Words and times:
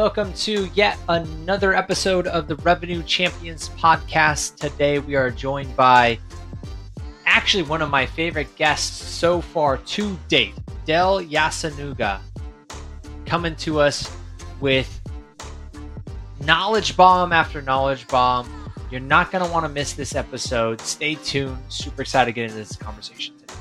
Welcome 0.00 0.32
to 0.32 0.64
yet 0.72 0.98
another 1.10 1.74
episode 1.74 2.26
of 2.26 2.48
the 2.48 2.56
Revenue 2.56 3.02
Champions 3.02 3.68
podcast. 3.76 4.56
Today 4.56 4.98
we 4.98 5.14
are 5.14 5.30
joined 5.30 5.76
by 5.76 6.18
actually 7.26 7.64
one 7.64 7.82
of 7.82 7.90
my 7.90 8.06
favorite 8.06 8.56
guests 8.56 8.96
so 8.96 9.42
far 9.42 9.76
to 9.76 10.18
date, 10.28 10.54
Dale 10.86 11.20
Yasunaga, 11.20 12.20
coming 13.26 13.54
to 13.56 13.80
us 13.80 14.10
with 14.58 15.02
knowledge 16.46 16.96
bomb 16.96 17.34
after 17.34 17.60
knowledge 17.60 18.08
bomb. 18.08 18.48
You're 18.90 19.02
not 19.02 19.30
going 19.30 19.44
to 19.44 19.52
want 19.52 19.66
to 19.66 19.68
miss 19.70 19.92
this 19.92 20.14
episode. 20.14 20.80
Stay 20.80 21.16
tuned. 21.16 21.58
Super 21.68 22.00
excited 22.00 22.30
to 22.30 22.32
get 22.32 22.44
into 22.44 22.56
this 22.56 22.74
conversation 22.74 23.36
today. 23.38 23.54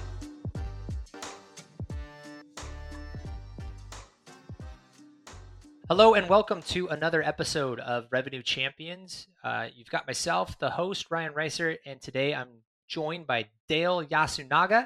Hello 5.89 6.13
and 6.13 6.29
welcome 6.29 6.61
to 6.61 6.87
another 6.89 7.23
episode 7.23 7.79
of 7.79 8.05
Revenue 8.11 8.43
Champions. 8.43 9.27
Uh, 9.43 9.69
you've 9.73 9.89
got 9.89 10.05
myself, 10.05 10.55
the 10.59 10.69
host, 10.69 11.07
Ryan 11.09 11.33
Reisert, 11.33 11.77
and 11.83 11.99
today 11.99 12.35
I'm 12.35 12.49
joined 12.87 13.25
by 13.25 13.47
Dale 13.67 14.05
Yasunaga. 14.05 14.85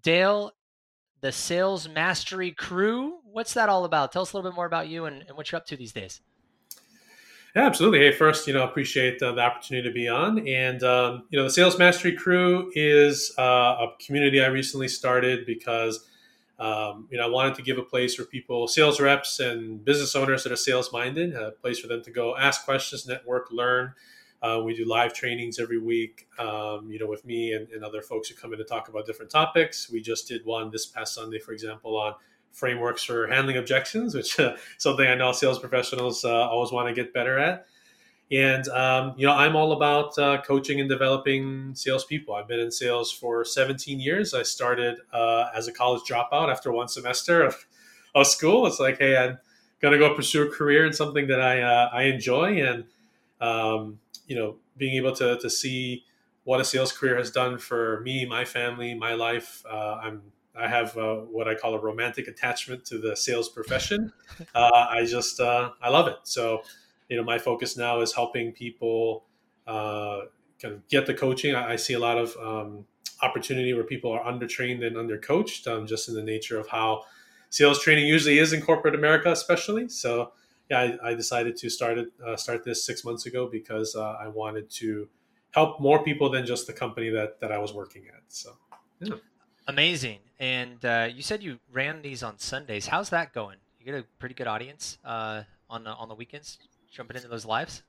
Dale, 0.00 0.52
the 1.22 1.32
Sales 1.32 1.88
Mastery 1.88 2.52
Crew. 2.52 3.18
What's 3.24 3.52
that 3.54 3.68
all 3.68 3.84
about? 3.84 4.12
Tell 4.12 4.22
us 4.22 4.32
a 4.32 4.36
little 4.36 4.48
bit 4.48 4.54
more 4.54 4.66
about 4.66 4.86
you 4.86 5.06
and, 5.06 5.24
and 5.26 5.36
what 5.36 5.50
you're 5.50 5.56
up 5.56 5.66
to 5.66 5.76
these 5.76 5.92
days. 5.92 6.20
Yeah, 7.56 7.66
absolutely. 7.66 7.98
Hey, 7.98 8.12
first, 8.12 8.46
you 8.46 8.54
know, 8.54 8.62
appreciate 8.62 9.18
the 9.18 9.36
opportunity 9.36 9.88
to 9.88 9.92
be 9.92 10.06
on. 10.06 10.46
And, 10.46 10.84
um, 10.84 11.24
you 11.30 11.38
know, 11.40 11.46
the 11.46 11.50
Sales 11.50 11.80
Mastery 11.80 12.12
Crew 12.12 12.70
is 12.76 13.34
uh, 13.38 13.42
a 13.42 13.88
community 13.98 14.40
I 14.40 14.46
recently 14.46 14.86
started 14.86 15.46
because– 15.46 16.06
um, 16.58 17.06
you 17.10 17.18
know, 17.18 17.24
I 17.24 17.30
wanted 17.30 17.54
to 17.54 17.62
give 17.62 17.78
a 17.78 17.82
place 17.82 18.14
for 18.14 18.24
people, 18.24 18.66
sales 18.66 19.00
reps 19.00 19.38
and 19.38 19.84
business 19.84 20.16
owners 20.16 20.42
that 20.42 20.52
are 20.52 20.56
sales 20.56 20.92
minded, 20.92 21.34
a 21.34 21.52
place 21.52 21.78
for 21.78 21.86
them 21.86 22.02
to 22.02 22.10
go 22.10 22.36
ask 22.36 22.64
questions, 22.64 23.06
network, 23.06 23.52
learn. 23.52 23.94
Uh, 24.42 24.60
we 24.64 24.74
do 24.74 24.84
live 24.84 25.12
trainings 25.12 25.58
every 25.58 25.78
week, 25.78 26.28
um, 26.38 26.90
you 26.90 26.98
know, 26.98 27.06
with 27.06 27.24
me 27.24 27.52
and, 27.52 27.68
and, 27.70 27.84
other 27.84 28.00
folks 28.00 28.28
who 28.28 28.36
come 28.36 28.52
in 28.52 28.58
to 28.58 28.64
talk 28.64 28.88
about 28.88 29.04
different 29.04 29.30
topics. 29.32 29.90
We 29.90 30.00
just 30.00 30.28
did 30.28 30.44
one 30.44 30.70
this 30.70 30.86
past 30.86 31.14
Sunday, 31.14 31.40
for 31.40 31.50
example, 31.50 31.96
on 31.96 32.14
frameworks 32.52 33.02
for 33.02 33.26
handling 33.26 33.56
objections, 33.56 34.14
which 34.14 34.36
something 34.78 35.06
I 35.06 35.16
know 35.16 35.32
sales 35.32 35.58
professionals 35.58 36.24
uh, 36.24 36.48
always 36.48 36.70
want 36.70 36.88
to 36.88 36.94
get 36.94 37.12
better 37.12 37.36
at. 37.38 37.66
And 38.30 38.68
um, 38.68 39.14
you 39.16 39.26
know, 39.26 39.32
I'm 39.32 39.56
all 39.56 39.72
about 39.72 40.18
uh, 40.18 40.42
coaching 40.42 40.80
and 40.80 40.88
developing 40.88 41.74
salespeople. 41.74 42.34
I've 42.34 42.46
been 42.48 42.60
in 42.60 42.70
sales 42.70 43.10
for 43.10 43.44
17 43.44 44.00
years. 44.00 44.34
I 44.34 44.42
started 44.42 44.98
uh, 45.12 45.46
as 45.54 45.66
a 45.66 45.72
college 45.72 46.02
dropout 46.02 46.50
after 46.50 46.70
one 46.70 46.88
semester 46.88 47.42
of, 47.42 47.66
of 48.14 48.26
school. 48.26 48.66
It's 48.66 48.78
like, 48.78 48.98
hey, 48.98 49.16
I'm 49.16 49.38
gonna 49.80 49.98
go 49.98 50.14
pursue 50.14 50.46
a 50.46 50.50
career 50.50 50.84
in 50.84 50.92
something 50.92 51.26
that 51.28 51.40
I 51.40 51.62
uh, 51.62 51.88
I 51.92 52.02
enjoy, 52.04 52.62
and 52.62 52.84
um, 53.40 53.98
you 54.26 54.36
know, 54.36 54.56
being 54.76 54.96
able 54.96 55.14
to 55.16 55.38
to 55.38 55.48
see 55.48 56.04
what 56.44 56.60
a 56.60 56.64
sales 56.64 56.92
career 56.92 57.16
has 57.16 57.30
done 57.30 57.58
for 57.58 58.00
me, 58.00 58.26
my 58.26 58.44
family, 58.44 58.94
my 58.94 59.14
life. 59.14 59.62
Uh, 59.70 60.00
I'm 60.02 60.22
I 60.54 60.66
have 60.66 60.96
uh, 60.98 61.16
what 61.16 61.48
I 61.48 61.54
call 61.54 61.74
a 61.74 61.78
romantic 61.78 62.26
attachment 62.28 62.84
to 62.86 62.98
the 62.98 63.16
sales 63.16 63.48
profession. 63.48 64.12
Uh, 64.54 64.86
I 64.90 65.04
just 65.04 65.40
uh, 65.40 65.70
I 65.82 65.88
love 65.88 66.06
it. 66.06 66.18
So 66.22 66.62
you 67.08 67.16
know, 67.16 67.24
my 67.24 67.38
focus 67.38 67.76
now 67.76 68.00
is 68.00 68.12
helping 68.12 68.52
people 68.52 69.24
uh, 69.66 70.20
kind 70.60 70.74
of 70.74 70.86
get 70.88 71.06
the 71.06 71.14
coaching. 71.14 71.54
I, 71.54 71.72
I 71.72 71.76
see 71.76 71.94
a 71.94 71.98
lot 71.98 72.18
of 72.18 72.36
um, 72.36 72.84
opportunity 73.22 73.72
where 73.74 73.84
people 73.84 74.12
are 74.12 74.22
undertrained 74.22 74.84
and 74.86 74.96
undercoached, 74.96 75.66
um, 75.66 75.86
just 75.86 76.08
in 76.08 76.14
the 76.14 76.22
nature 76.22 76.58
of 76.58 76.68
how 76.68 77.04
sales 77.50 77.80
training 77.82 78.06
usually 78.06 78.38
is 78.38 78.52
in 78.52 78.60
corporate 78.60 78.94
America, 78.94 79.32
especially. 79.32 79.88
So, 79.88 80.32
yeah, 80.70 80.96
I, 81.02 81.10
I 81.10 81.14
decided 81.14 81.56
to 81.56 81.70
start 81.70 81.98
it, 81.98 82.08
uh, 82.24 82.36
start 82.36 82.64
this 82.64 82.84
six 82.84 83.04
months 83.04 83.26
ago 83.26 83.48
because 83.50 83.96
uh, 83.96 84.16
I 84.20 84.28
wanted 84.28 84.70
to 84.70 85.08
help 85.52 85.80
more 85.80 86.04
people 86.04 86.30
than 86.30 86.44
just 86.44 86.66
the 86.66 86.74
company 86.74 87.08
that 87.10 87.40
that 87.40 87.50
I 87.50 87.58
was 87.58 87.72
working 87.72 88.04
at. 88.08 88.22
So, 88.28 88.52
yeah. 89.00 89.14
amazing. 89.66 90.18
And 90.38 90.84
uh, 90.84 91.08
you 91.12 91.22
said 91.22 91.42
you 91.42 91.58
ran 91.72 92.02
these 92.02 92.22
on 92.22 92.38
Sundays. 92.38 92.86
How's 92.86 93.10
that 93.10 93.32
going? 93.32 93.56
You 93.80 93.86
get 93.86 93.94
a 93.94 94.04
pretty 94.18 94.34
good 94.34 94.46
audience 94.46 94.98
uh, 95.04 95.42
on 95.70 95.84
the, 95.84 95.90
on 95.90 96.08
the 96.08 96.14
weekends 96.14 96.58
jumping 96.90 97.16
into 97.16 97.28
those 97.28 97.44
lives? 97.44 97.82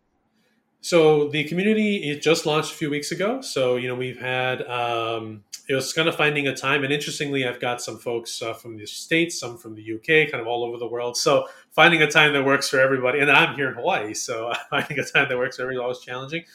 So 0.81 1.27
the 1.27 1.43
community 1.43 2.09
it 2.09 2.21
just 2.21 2.45
launched 2.45 2.71
a 2.71 2.75
few 2.75 2.89
weeks 2.89 3.11
ago. 3.11 3.41
So 3.41 3.75
you 3.75 3.87
know 3.87 3.95
we've 3.95 4.19
had 4.19 4.61
um, 4.63 5.43
it 5.67 5.75
was 5.75 5.91
kind 5.93 6.07
of 6.07 6.15
finding 6.15 6.47
a 6.47 6.55
time, 6.55 6.83
and 6.83 6.93
interestingly, 6.93 7.45
I've 7.45 7.59
got 7.59 7.81
some 7.81 7.97
folks 7.97 8.41
uh, 8.41 8.53
from 8.53 8.77
the 8.77 8.85
states, 8.85 9.39
some 9.39 9.57
from 9.57 9.75
the 9.75 9.93
UK, 9.95 10.31
kind 10.31 10.41
of 10.41 10.47
all 10.47 10.63
over 10.63 10.77
the 10.77 10.87
world. 10.87 11.17
So 11.17 11.47
finding 11.71 12.01
a 12.01 12.09
time 12.09 12.33
that 12.33 12.45
works 12.45 12.69
for 12.69 12.79
everybody, 12.79 13.19
and 13.19 13.29
I'm 13.29 13.55
here 13.55 13.67
in 13.67 13.75
Hawaii, 13.75 14.13
so 14.13 14.53
finding 14.69 14.97
a 14.97 15.03
time 15.03 15.27
that 15.29 15.37
works 15.37 15.57
for 15.57 15.63
everybody 15.63 15.79
is 15.79 15.83
always 15.83 15.99
challenging. 15.99 16.45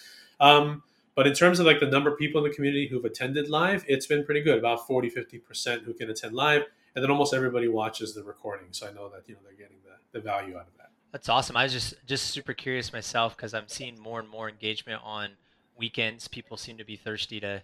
Um, 0.40 0.82
but 1.14 1.26
in 1.26 1.32
terms 1.32 1.60
of 1.60 1.66
like 1.66 1.80
the 1.80 1.86
number 1.86 2.10
of 2.10 2.18
people 2.18 2.44
in 2.44 2.50
the 2.50 2.54
community 2.54 2.88
who've 2.88 3.04
attended 3.04 3.48
live, 3.48 3.84
it's 3.86 4.06
been 4.06 4.24
pretty 4.24 4.42
good. 4.42 4.58
About 4.58 4.86
40, 4.86 5.10
50% 5.10 5.84
who 5.84 5.94
can 5.94 6.10
attend 6.10 6.34
live. 6.34 6.62
And 6.94 7.02
then 7.02 7.10
almost 7.10 7.34
everybody 7.34 7.68
watches 7.68 8.14
the 8.14 8.22
recording. 8.22 8.68
So 8.72 8.88
I 8.88 8.92
know 8.92 9.08
that, 9.10 9.22
you 9.28 9.34
know, 9.34 9.40
they're 9.44 9.54
getting 9.54 9.78
the, 9.84 10.18
the 10.18 10.24
value 10.24 10.56
out 10.56 10.66
of 10.66 10.76
that. 10.78 10.83
That's 11.14 11.28
awesome. 11.28 11.56
I 11.56 11.62
was 11.62 11.72
just 11.72 11.94
just 12.06 12.32
super 12.32 12.52
curious 12.54 12.92
myself 12.92 13.36
because 13.36 13.54
I'm 13.54 13.68
seeing 13.68 13.96
more 14.00 14.18
and 14.18 14.28
more 14.28 14.48
engagement 14.48 15.00
on 15.04 15.30
weekends. 15.78 16.26
People 16.26 16.56
seem 16.56 16.76
to 16.78 16.84
be 16.84 16.96
thirsty 16.96 17.38
to, 17.38 17.62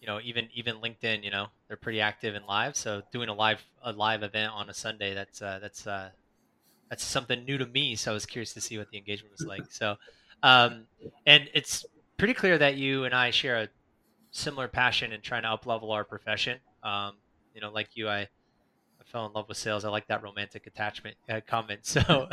you 0.00 0.08
know, 0.08 0.18
even 0.24 0.48
even 0.52 0.78
LinkedIn. 0.78 1.22
You 1.22 1.30
know, 1.30 1.46
they're 1.68 1.76
pretty 1.76 2.00
active 2.00 2.34
in 2.34 2.44
live. 2.44 2.74
So 2.74 3.00
doing 3.12 3.28
a 3.28 3.34
live 3.34 3.62
a 3.84 3.92
live 3.92 4.24
event 4.24 4.52
on 4.52 4.68
a 4.68 4.74
Sunday, 4.74 5.14
that's 5.14 5.40
uh, 5.40 5.60
that's 5.62 5.86
uh, 5.86 6.10
that's 6.90 7.04
something 7.04 7.44
new 7.44 7.56
to 7.56 7.66
me. 7.66 7.94
So 7.94 8.10
I 8.10 8.14
was 8.14 8.26
curious 8.26 8.52
to 8.54 8.60
see 8.60 8.78
what 8.78 8.90
the 8.90 8.98
engagement 8.98 9.32
was 9.38 9.46
like. 9.46 9.70
So, 9.70 9.94
um, 10.42 10.88
and 11.24 11.48
it's 11.54 11.86
pretty 12.16 12.34
clear 12.34 12.58
that 12.58 12.74
you 12.74 13.04
and 13.04 13.14
I 13.14 13.30
share 13.30 13.58
a 13.58 13.68
similar 14.32 14.66
passion 14.66 15.12
in 15.12 15.20
trying 15.20 15.42
to 15.42 15.50
uplevel 15.50 15.92
our 15.92 16.02
profession. 16.02 16.58
Um, 16.82 17.18
you 17.54 17.60
know, 17.60 17.70
like 17.70 17.90
you, 17.96 18.08
I 18.08 18.26
fell 19.12 19.26
in 19.26 19.32
love 19.34 19.48
with 19.48 19.58
sales. 19.58 19.84
I 19.84 19.90
like 19.90 20.08
that 20.08 20.22
romantic 20.22 20.66
attachment 20.66 21.16
uh, 21.28 21.40
comment. 21.46 21.80
So, 21.92 22.28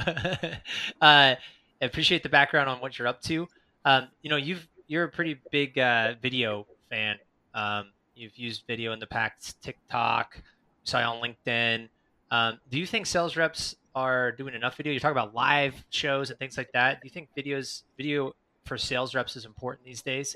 uh, 1.01 1.35
appreciate 1.81 2.23
the 2.23 2.29
background 2.29 2.69
on 2.69 2.79
what 2.79 2.97
you're 2.97 3.07
up 3.07 3.21
to. 3.23 3.47
Um, 3.85 4.07
you 4.21 4.29
know, 4.29 4.37
you've 4.37 4.67
you're 4.87 5.03
a 5.03 5.09
pretty 5.09 5.39
big 5.51 5.77
uh, 5.77 6.15
video 6.21 6.65
fan. 6.89 7.17
Um, 7.53 7.89
you've 8.15 8.37
used 8.37 8.63
video 8.67 8.93
in 8.93 8.99
the 8.99 9.07
past, 9.07 9.61
TikTok, 9.61 10.41
saw 10.83 10.99
on 10.99 11.21
LinkedIn. 11.21 11.89
Um, 12.31 12.59
do 12.71 12.79
you 12.79 12.85
think 12.85 13.05
sales 13.05 13.35
reps 13.35 13.75
are 13.95 14.31
doing 14.31 14.53
enough 14.53 14.77
video? 14.77 14.93
You 14.93 14.99
talk 14.99 15.11
about 15.11 15.35
live 15.35 15.75
shows 15.89 16.29
and 16.29 16.39
things 16.39 16.57
like 16.57 16.71
that. 16.73 17.01
Do 17.01 17.07
you 17.07 17.11
think 17.11 17.29
videos 17.37 17.83
video 17.97 18.33
for 18.65 18.77
sales 18.77 19.13
reps 19.13 19.35
is 19.35 19.45
important 19.45 19.85
these 19.85 20.01
days? 20.01 20.35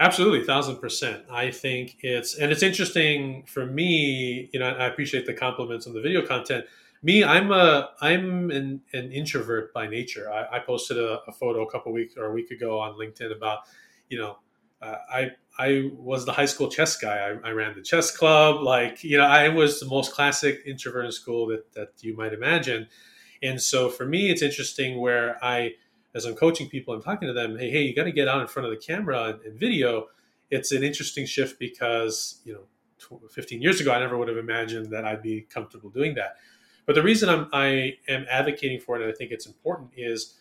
Absolutely, 0.00 0.44
thousand 0.44 0.76
percent. 0.76 1.24
I 1.30 1.50
think 1.50 1.98
it's 2.00 2.36
and 2.36 2.50
it's 2.50 2.62
interesting 2.62 3.44
for 3.46 3.64
me. 3.64 4.50
You 4.52 4.60
know, 4.60 4.66
I 4.66 4.86
appreciate 4.86 5.24
the 5.24 5.34
compliments 5.34 5.86
on 5.86 5.94
the 5.94 6.00
video 6.00 6.26
content. 6.26 6.64
Me, 7.02 7.22
I'm 7.22 7.52
a 7.52 7.90
I'm 8.00 8.50
an, 8.50 8.80
an 8.92 9.12
introvert 9.12 9.72
by 9.72 9.86
nature. 9.86 10.32
I, 10.32 10.56
I 10.56 10.58
posted 10.58 10.98
a, 10.98 11.20
a, 11.28 11.32
photo 11.32 11.62
a 11.62 11.70
couple 11.70 11.92
weeks 11.92 12.16
or 12.16 12.24
a 12.24 12.32
week 12.32 12.50
ago 12.50 12.80
on 12.80 12.94
LinkedIn 12.94 13.36
about, 13.36 13.60
you 14.08 14.18
know, 14.18 14.38
uh, 14.82 14.96
I 15.12 15.30
I 15.58 15.90
was 15.94 16.24
the 16.24 16.32
high 16.32 16.46
school 16.46 16.68
chess 16.68 16.96
guy. 16.96 17.16
I, 17.44 17.48
I, 17.48 17.52
ran 17.52 17.76
the 17.76 17.82
chess 17.82 18.10
club. 18.10 18.62
Like 18.62 19.04
you 19.04 19.16
know, 19.18 19.24
I 19.24 19.48
was 19.48 19.78
the 19.78 19.86
most 19.86 20.12
classic 20.12 20.62
introvert 20.66 21.04
in 21.04 21.12
school 21.12 21.46
that 21.48 21.72
that 21.74 21.92
you 22.00 22.16
might 22.16 22.32
imagine. 22.32 22.88
And 23.42 23.60
so 23.62 23.90
for 23.90 24.06
me, 24.06 24.30
it's 24.30 24.42
interesting 24.42 24.98
where 25.00 25.38
I 25.44 25.74
as 26.14 26.24
I'm 26.24 26.34
coaching 26.34 26.68
people, 26.68 26.94
I'm 26.94 27.02
talking 27.02 27.26
to 27.28 27.34
them, 27.34 27.58
hey, 27.58 27.70
hey, 27.70 27.82
you 27.82 27.94
got 27.94 28.04
to 28.04 28.12
get 28.12 28.28
out 28.28 28.40
in 28.40 28.46
front 28.46 28.66
of 28.66 28.70
the 28.70 28.78
camera 28.78 29.38
and, 29.44 29.58
video. 29.58 30.06
It's 30.50 30.72
an 30.72 30.84
interesting 30.84 31.26
shift 31.26 31.58
because, 31.58 32.40
you 32.44 32.52
know, 32.52 33.20
15 33.30 33.60
years 33.60 33.80
ago, 33.80 33.92
I 33.92 33.98
never 33.98 34.16
would 34.16 34.28
have 34.28 34.36
imagined 34.36 34.90
that 34.90 35.04
I'd 35.04 35.22
be 35.22 35.42
comfortable 35.42 35.90
doing 35.90 36.14
that. 36.14 36.36
But 36.86 36.94
the 36.94 37.02
reason 37.02 37.28
I'm, 37.28 37.48
I 37.52 37.96
am 38.08 38.26
advocating 38.30 38.80
for 38.80 38.96
it, 38.96 39.02
and 39.02 39.10
I 39.10 39.14
think 39.14 39.30
it's 39.30 39.46
important, 39.46 39.90
is 39.96 40.34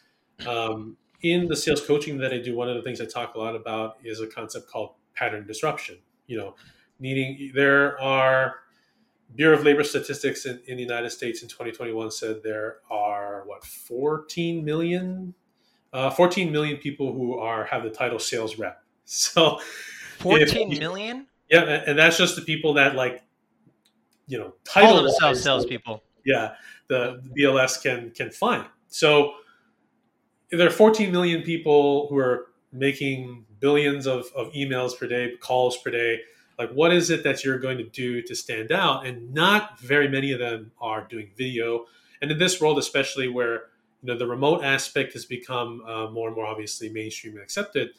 um, 0.46 0.98
in 1.22 1.48
the 1.48 1.56
sales 1.56 1.86
coaching 1.86 2.18
that 2.20 2.34
I 2.34 2.38
do, 2.38 2.56
one 2.56 2.70
of 2.70 2.76
the 2.76 2.82
things 2.82 3.02
I 3.02 3.06
talk 3.06 3.36
a 3.36 3.40
lot 3.40 3.56
about 3.56 3.98
is 4.04 4.20
a 4.20 4.28
concept 4.28 4.70
called 4.70 4.92
pattern 5.16 5.48
disruption. 5.48 5.98
You 6.28 6.38
know, 6.38 6.56
needing 7.00 7.52
there 7.56 8.00
are 8.00 8.56
Bureau 9.36 9.58
of 9.58 9.64
Labor 9.64 9.84
Statistics 9.84 10.46
in, 10.46 10.62
in 10.68 10.78
the 10.78 10.84
United 10.84 11.10
States 11.10 11.42
in 11.42 11.48
2021 11.48 12.12
said 12.12 12.44
there 12.44 12.78
are 12.92 13.44
what 13.46 13.64
14 13.64 14.64
million 14.64 15.34
uh, 15.94 16.10
14 16.10 16.52
million 16.52 16.78
people 16.78 17.14
who 17.14 17.38
are 17.38 17.66
have 17.66 17.84
the 17.84 17.90
title 17.90 18.20
sales 18.20 18.58
rep. 18.58 18.80
So 19.06 19.60
14 20.20 20.72
if, 20.72 20.80
million? 20.80 21.28
Yeah, 21.50 21.84
and 21.86 22.00
that's 22.00 22.18
just 22.18 22.38
the 22.38 22.42
people 22.42 22.76
that 22.76 22.96
like, 22.96 23.22
you 24.28 24.40
know, 24.40 24.54
title 24.64 24.98
all 24.98 25.04
themselves 25.04 25.44
salespeople. 25.44 26.02
Yeah, 26.26 26.54
the, 26.88 27.22
the 27.22 27.42
BLS 27.42 27.84
can 27.84 28.12
can 28.12 28.32
find. 28.32 28.66
So 28.88 29.34
there 30.52 30.66
are 30.66 30.72
14 30.72 31.12
million 31.12 31.42
people 31.42 32.08
who 32.08 32.18
are 32.18 32.48
making 32.72 33.46
billions 33.60 34.08
of, 34.08 34.28
of 34.36 34.52
emails 34.54 34.98
per 34.98 35.08
day, 35.08 35.34
calls 35.42 35.78
per 35.78 35.92
day. 35.92 36.22
Like, 36.58 36.72
what 36.72 36.94
is 36.94 37.10
it 37.10 37.24
that 37.24 37.44
you're 37.44 37.60
going 37.60 37.78
to 37.80 37.90
do 37.90 38.22
to 38.22 38.36
stand 38.36 38.72
out? 38.72 39.06
And 39.06 39.34
not 39.34 39.80
very 39.80 40.08
many 40.08 40.32
of 40.32 40.40
them 40.40 40.72
are 40.80 41.06
doing 41.10 41.32
video 41.36 41.86
and 42.24 42.32
in 42.32 42.38
this 42.38 42.62
world, 42.62 42.80
especially 42.80 43.28
where 43.28 43.66
you 44.04 44.12
know 44.12 44.20
the 44.20 44.28
remote 44.28 44.64
aspect 44.64 45.14
has 45.14 45.26
become 45.26 45.82
uh, 45.88 46.08
more 46.12 46.28
and 46.28 46.36
more 46.36 46.46
obviously 46.46 46.90
mainstream 46.90 47.36
and 47.36 47.42
accepted, 47.42 47.92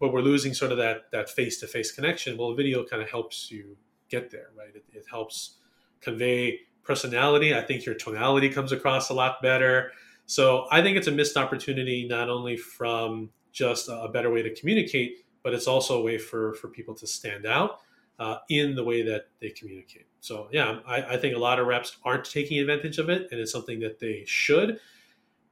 but 0.00 0.12
we're 0.12 0.20
losing 0.20 0.52
sort 0.52 0.72
of 0.72 0.78
that 0.78 1.10
that 1.12 1.30
face 1.30 1.60
to 1.60 1.68
face 1.68 1.92
connection. 1.92 2.36
Well, 2.36 2.54
video 2.54 2.84
kind 2.84 3.00
of 3.00 3.08
helps 3.08 3.50
you 3.50 3.76
get 4.08 4.30
there, 4.30 4.50
right? 4.58 4.74
It, 4.74 4.84
it 4.92 5.04
helps 5.08 5.58
convey 6.00 6.60
personality. 6.82 7.54
I 7.54 7.62
think 7.62 7.86
your 7.86 7.94
tonality 7.94 8.48
comes 8.48 8.72
across 8.72 9.10
a 9.10 9.14
lot 9.14 9.40
better. 9.40 9.92
So 10.26 10.66
I 10.70 10.82
think 10.82 10.96
it's 10.96 11.06
a 11.06 11.12
missed 11.12 11.36
opportunity 11.36 12.06
not 12.08 12.28
only 12.28 12.56
from 12.56 13.30
just 13.52 13.88
a 13.88 14.08
better 14.08 14.30
way 14.30 14.42
to 14.42 14.54
communicate, 14.54 15.24
but 15.44 15.54
it's 15.54 15.68
also 15.68 16.00
a 16.00 16.02
way 16.02 16.18
for 16.18 16.54
for 16.54 16.68
people 16.68 16.94
to 16.96 17.06
stand 17.06 17.46
out 17.46 17.80
uh, 18.18 18.38
in 18.48 18.74
the 18.74 18.82
way 18.82 19.02
that 19.02 19.28
they 19.40 19.50
communicate. 19.50 20.06
So 20.20 20.48
yeah, 20.50 20.80
I, 20.86 21.02
I, 21.02 21.16
think 21.16 21.36
a 21.36 21.38
lot 21.38 21.60
of 21.60 21.66
reps 21.66 21.96
aren't 22.04 22.24
taking 22.24 22.58
advantage 22.58 22.98
of 22.98 23.08
it, 23.08 23.28
and 23.30 23.40
it's 23.40 23.52
something 23.52 23.78
that 23.80 24.00
they 24.00 24.24
should. 24.26 24.80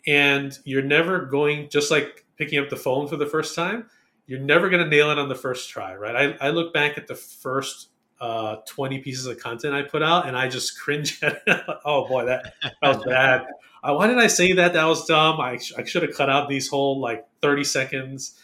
And 0.07 0.57
you're 0.65 0.83
never 0.83 1.27
going 1.27 1.69
just 1.69 1.91
like 1.91 2.25
picking 2.37 2.59
up 2.59 2.69
the 2.69 2.77
phone 2.77 3.09
for 3.09 3.17
the 3.17 3.27
first 3.27 3.55
time. 3.55 3.87
You're 4.27 4.41
never 4.41 4.69
going 4.69 4.83
to 4.83 4.89
nail 4.89 5.11
it 5.11 5.19
on 5.19 5.29
the 5.29 5.35
first 5.35 5.71
try, 5.71 5.95
right? 5.95 6.37
I, 6.41 6.49
I 6.49 6.51
look 6.51 6.73
back 6.75 6.99
at 6.99 7.07
the 7.07 7.15
first 7.15 7.89
uh, 8.21 8.57
20 8.67 8.99
pieces 9.01 9.27
of 9.27 9.39
content 9.39 9.75
I 9.75 9.83
put 9.83 10.03
out, 10.03 10.27
and 10.27 10.37
I 10.37 10.49
just 10.49 10.81
cringe 10.81 11.23
at 11.23 11.43
it. 11.47 11.61
oh 11.85 12.07
boy, 12.09 12.27
that, 12.27 12.55
that 12.63 12.97
was 12.97 13.05
bad. 13.05 13.47
Why 13.83 14.09
did 14.09 14.19
I 14.19 14.27
say 14.27 14.53
that? 14.55 14.73
That 14.73 14.85
was 14.85 15.07
dumb. 15.07 15.41
I, 15.41 15.59
I 15.79 15.85
should 15.85 16.03
have 16.03 16.15
cut 16.15 16.29
out 16.29 16.49
these 16.49 16.69
whole 16.69 17.01
like 17.01 17.25
30 17.41 17.63
seconds. 17.65 18.39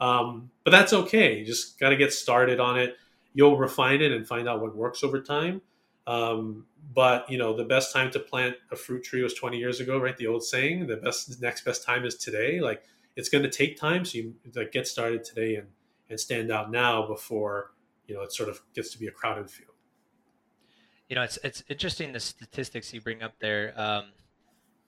Um, 0.00 0.50
but 0.64 0.70
that's 0.70 0.92
okay. 0.92 1.38
You 1.38 1.44
just 1.44 1.78
got 1.78 1.90
to 1.90 1.96
get 1.96 2.12
started 2.12 2.58
on 2.58 2.78
it. 2.78 2.96
You'll 3.32 3.56
refine 3.56 4.00
it 4.00 4.12
and 4.12 4.26
find 4.26 4.48
out 4.48 4.60
what 4.60 4.74
works 4.74 5.04
over 5.04 5.20
time. 5.20 5.60
Um, 6.06 6.66
but 6.94 7.30
you 7.30 7.38
know, 7.38 7.54
the 7.54 7.64
best 7.64 7.92
time 7.92 8.10
to 8.12 8.18
plant 8.18 8.56
a 8.70 8.76
fruit 8.76 9.04
tree 9.04 9.22
was 9.22 9.34
20 9.34 9.58
years 9.58 9.80
ago, 9.80 9.98
right? 9.98 10.16
The 10.16 10.26
old 10.26 10.42
saying. 10.42 10.86
The 10.86 10.96
best 10.96 11.40
next 11.42 11.64
best 11.64 11.84
time 11.84 12.04
is 12.04 12.16
today. 12.16 12.60
Like 12.60 12.82
it's 13.16 13.28
going 13.28 13.44
to 13.44 13.50
take 13.50 13.76
time, 13.76 14.04
so 14.04 14.18
you 14.18 14.34
like 14.54 14.72
get 14.72 14.86
started 14.86 15.24
today 15.24 15.56
and 15.56 15.68
and 16.10 16.18
stand 16.18 16.50
out 16.50 16.70
now 16.70 17.06
before 17.06 17.72
you 18.06 18.14
know 18.14 18.22
it 18.22 18.32
sort 18.32 18.48
of 18.48 18.60
gets 18.74 18.90
to 18.92 18.98
be 18.98 19.06
a 19.06 19.10
crowded 19.10 19.50
field. 19.50 19.72
You 21.08 21.16
know, 21.16 21.22
it's 21.22 21.38
it's 21.44 21.62
interesting 21.68 22.12
the 22.12 22.20
statistics 22.20 22.92
you 22.92 23.00
bring 23.00 23.22
up 23.22 23.34
there. 23.38 23.74
Um, 23.76 24.06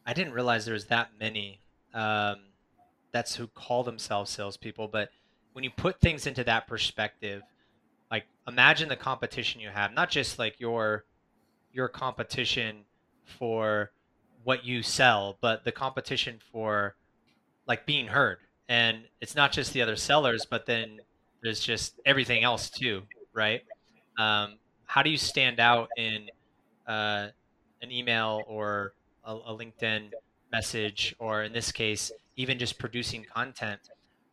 I 0.07 0.15
didn't 0.15 0.33
realize 0.33 0.65
there 0.65 0.75
was 0.75 0.87
that 0.87 1.11
many. 1.19 1.61
Um, 1.93 2.37
that's 3.13 3.35
who 3.35 3.49
call 3.49 3.83
themselves 3.83 4.31
salespeople, 4.31 4.89
but 4.89 5.11
when 5.53 5.65
you 5.65 5.71
put 5.71 6.01
things 6.01 6.27
into 6.27 6.45
that 6.45 6.67
perspective, 6.67 7.43
like 8.11 8.25
imagine 8.47 8.89
the 8.89 8.97
competition 8.97 9.61
you 9.61 9.69
have, 9.69 9.93
not 9.93 10.11
just 10.11 10.39
like 10.39 10.61
your 10.61 11.05
your 11.73 11.89
competition 11.89 12.85
for 13.25 13.91
what 14.45 14.65
you 14.65 14.83
sell, 14.83 15.37
but 15.41 15.65
the 15.65 15.73
competition 15.73 16.39
for 16.53 16.97
like 17.67 17.87
being 17.87 18.07
heard. 18.07 18.39
And 18.69 19.05
it's 19.21 19.35
not 19.35 19.53
just 19.53 19.73
the 19.73 19.83
other 19.83 19.97
sellers, 19.97 20.47
but 20.47 20.67
then 20.67 21.01
there's 21.43 21.61
just 21.61 22.01
everything 22.05 22.45
else 22.45 22.71
too, 22.71 23.03
right? 23.33 23.63
Um, 24.19 24.59
how 24.87 25.03
do 25.03 25.11
you 25.11 25.19
stand 25.19 25.61
out 25.61 25.89
in 25.97 26.31
uh, 26.87 27.29
an 27.83 27.91
email 27.91 28.43
or 28.47 28.93
a, 29.25 29.33
a, 29.35 29.57
LinkedIn 29.57 30.11
message, 30.53 31.15
or 31.19 31.45
in 31.45 31.53
this 31.53 31.73
case, 31.73 32.11
even 32.37 32.59
just 32.59 32.79
producing 32.79 33.25
content? 33.25 33.81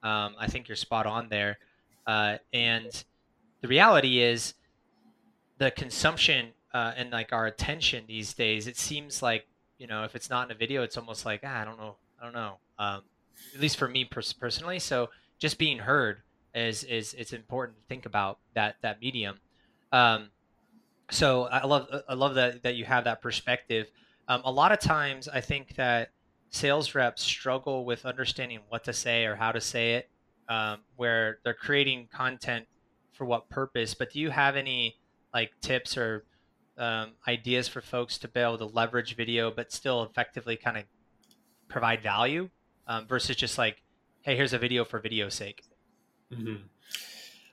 Um, 0.04 0.36
I 0.40 0.48
think 0.48 0.68
you're 0.68 0.76
spot 0.76 1.06
on 1.06 1.30
there. 1.30 1.58
Uh, 2.06 2.38
and 2.54 3.04
the 3.62 3.68
reality 3.68 4.20
is, 4.20 4.54
the 5.58 5.72
consumption 5.72 6.50
uh, 6.78 6.94
and 6.96 7.10
like 7.10 7.34
our 7.34 7.48
attention 7.48 8.04
these 8.08 8.36
days, 8.36 8.68
it 8.68 8.78
seems 8.78 9.24
like 9.24 9.48
you 9.80 9.88
know 9.88 10.04
if 10.04 10.16
it's 10.16 10.30
not 10.30 10.48
in 10.48 10.56
a 10.56 10.60
video, 10.60 10.84
it's 10.84 10.96
almost 10.96 11.26
like 11.26 11.42
ah, 11.44 11.62
I 11.62 11.66
don't 11.66 11.80
know, 11.80 11.96
I 12.22 12.24
don't 12.24 12.36
know. 12.36 12.60
Um, 12.78 13.02
at 13.56 13.60
least 13.60 13.78
for 13.78 13.88
me 13.88 14.06
pers- 14.06 14.34
personally, 14.34 14.78
so 14.78 15.10
just 15.40 15.58
being 15.58 15.80
heard 15.80 16.22
is 16.54 16.84
is 16.84 17.16
it's 17.16 17.34
important 17.34 17.80
to 17.80 17.84
think 17.88 18.06
about 18.06 18.38
that 18.54 18.76
that 18.84 19.02
medium. 19.02 19.40
Um, 19.92 20.30
so 21.10 21.46
I 21.46 21.66
love 21.66 21.88
I 22.08 22.14
love 22.14 22.36
that 22.36 22.62
that 22.62 22.76
you 22.76 22.86
have 22.86 23.06
that 23.06 23.24
perspective. 23.24 23.88
Um, 24.28 24.42
a 24.46 24.52
lot 24.52 24.72
of 24.72 24.80
times, 24.80 25.28
I 25.28 25.42
think 25.42 25.78
that 25.78 26.10
sales 26.52 26.94
reps 26.94 27.24
struggle 27.24 27.86
with 27.86 28.06
understanding 28.06 28.60
what 28.70 28.84
to 28.84 28.94
say 28.94 29.26
or 29.26 29.36
how 29.36 29.52
to 29.52 29.62
say 29.62 29.96
it, 29.96 30.12
um, 30.48 30.82
where 30.96 31.40
they're 31.44 31.56
creating 31.56 32.08
content 32.14 32.68
for 33.14 33.26
what 33.26 33.50
purpose. 33.50 33.96
But 33.96 34.12
do 34.12 34.20
you 34.20 34.30
have 34.30 34.56
any 34.56 34.98
like 35.34 35.52
tips 35.62 35.98
or 35.98 36.24
um, 36.78 37.12
ideas 37.28 37.68
for 37.68 37.82
folks 37.82 38.18
to 38.20 38.28
be 38.28 38.40
able 38.40 38.58
to 38.58 38.66
leverage 38.66 39.16
video 39.16 39.52
but 39.52 39.72
still 39.72 40.04
effectively 40.04 40.56
kind 40.56 40.78
of 40.78 40.84
provide 41.68 42.02
value 42.02 42.50
um, 42.88 43.08
versus 43.08 43.36
just 43.36 43.58
like, 43.58 43.82
hey, 44.22 44.36
here's 44.36 44.54
a 44.54 44.58
video 44.58 44.86
for 44.86 45.00
video's 45.00 45.36
sake? 45.36 45.64
Mm-hmm. 46.32 46.64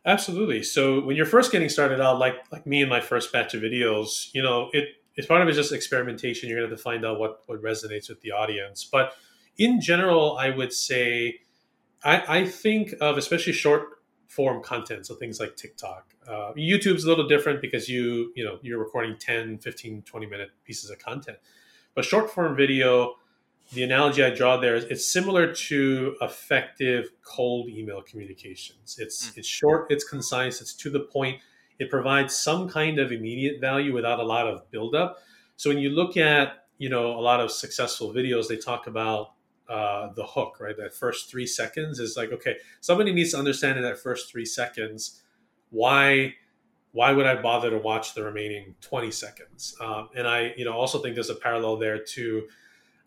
Absolutely. 0.06 0.62
So 0.62 1.00
when 1.00 1.16
you're 1.16 1.26
first 1.26 1.50
getting 1.50 1.68
started 1.68 2.00
out, 2.00 2.18
like 2.18 2.36
like 2.52 2.66
me 2.66 2.82
and 2.82 2.90
my 2.90 3.00
first 3.00 3.32
batch 3.32 3.54
of 3.54 3.62
videos, 3.62 4.28
you 4.34 4.42
know, 4.42 4.68
it 4.72 4.88
it's 5.16 5.26
part 5.26 5.40
of 5.40 5.48
it 5.48 5.52
just 5.52 5.72
experimentation. 5.72 6.48
You're 6.48 6.58
going 6.58 6.68
to 6.68 6.74
have 6.74 6.78
to 6.78 6.82
find 6.82 7.06
out 7.06 7.18
what 7.18 7.42
what 7.46 7.62
resonates 7.62 8.08
with 8.08 8.20
the 8.20 8.32
audience. 8.32 8.84
But 8.84 9.14
in 9.56 9.80
general, 9.80 10.36
I 10.36 10.50
would 10.50 10.72
say 10.72 11.40
I, 12.04 12.40
I 12.40 12.46
think 12.46 12.94
of 13.00 13.16
especially 13.16 13.54
short 13.54 14.02
form 14.34 14.62
content 14.62 15.06
so 15.06 15.14
things 15.14 15.38
like 15.38 15.56
tiktok 15.56 16.14
uh, 16.28 16.52
youtube's 16.56 17.04
a 17.04 17.08
little 17.08 17.28
different 17.28 17.60
because 17.60 17.88
you 17.88 18.32
you 18.34 18.44
know 18.44 18.58
you're 18.62 18.78
recording 18.78 19.16
10 19.18 19.58
15 19.58 20.02
20 20.02 20.26
minute 20.26 20.50
pieces 20.64 20.90
of 20.90 20.98
content 20.98 21.38
but 21.94 22.04
short 22.04 22.30
form 22.30 22.56
video 22.56 23.14
the 23.72 23.82
analogy 23.82 24.22
I 24.22 24.30
draw 24.30 24.56
there 24.56 24.76
is 24.76 24.84
it's 24.84 25.10
similar 25.10 25.52
to 25.52 26.16
effective 26.20 27.10
cold 27.24 27.68
email 27.68 28.02
communications. 28.02 28.98
It's 28.98 29.30
mm. 29.30 29.38
it's 29.38 29.48
short, 29.48 29.86
it's 29.90 30.04
concise, 30.04 30.60
it's 30.60 30.74
to 30.74 30.90
the 30.90 31.00
point. 31.00 31.40
It 31.78 31.90
provides 31.90 32.36
some 32.36 32.68
kind 32.68 32.98
of 32.98 33.10
immediate 33.10 33.60
value 33.60 33.92
without 33.92 34.20
a 34.20 34.22
lot 34.22 34.46
of 34.46 34.70
buildup. 34.70 35.18
So 35.56 35.70
when 35.70 35.78
you 35.78 35.90
look 35.90 36.16
at 36.16 36.66
you 36.78 36.88
know 36.88 37.18
a 37.18 37.22
lot 37.22 37.40
of 37.40 37.50
successful 37.50 38.12
videos, 38.12 38.48
they 38.48 38.56
talk 38.56 38.86
about 38.86 39.32
uh, 39.68 40.12
the 40.14 40.26
hook, 40.26 40.58
right? 40.60 40.76
That 40.76 40.94
first 40.94 41.30
three 41.30 41.46
seconds 41.46 41.98
is 41.98 42.16
like 42.16 42.32
okay, 42.32 42.56
somebody 42.80 43.12
needs 43.12 43.32
to 43.32 43.38
understand 43.38 43.78
in 43.78 43.84
that 43.84 43.98
first 43.98 44.30
three 44.30 44.46
seconds 44.46 45.22
why 45.70 46.34
why 46.92 47.10
would 47.10 47.26
I 47.26 47.42
bother 47.42 47.70
to 47.70 47.78
watch 47.78 48.14
the 48.14 48.22
remaining 48.22 48.76
20 48.80 49.10
seconds? 49.10 49.74
Um, 49.80 50.10
and 50.14 50.28
I, 50.28 50.54
you 50.56 50.64
know, 50.64 50.74
also 50.74 51.02
think 51.02 51.16
there's 51.16 51.28
a 51.28 51.34
parallel 51.34 51.76
there 51.76 51.98
to 51.98 52.46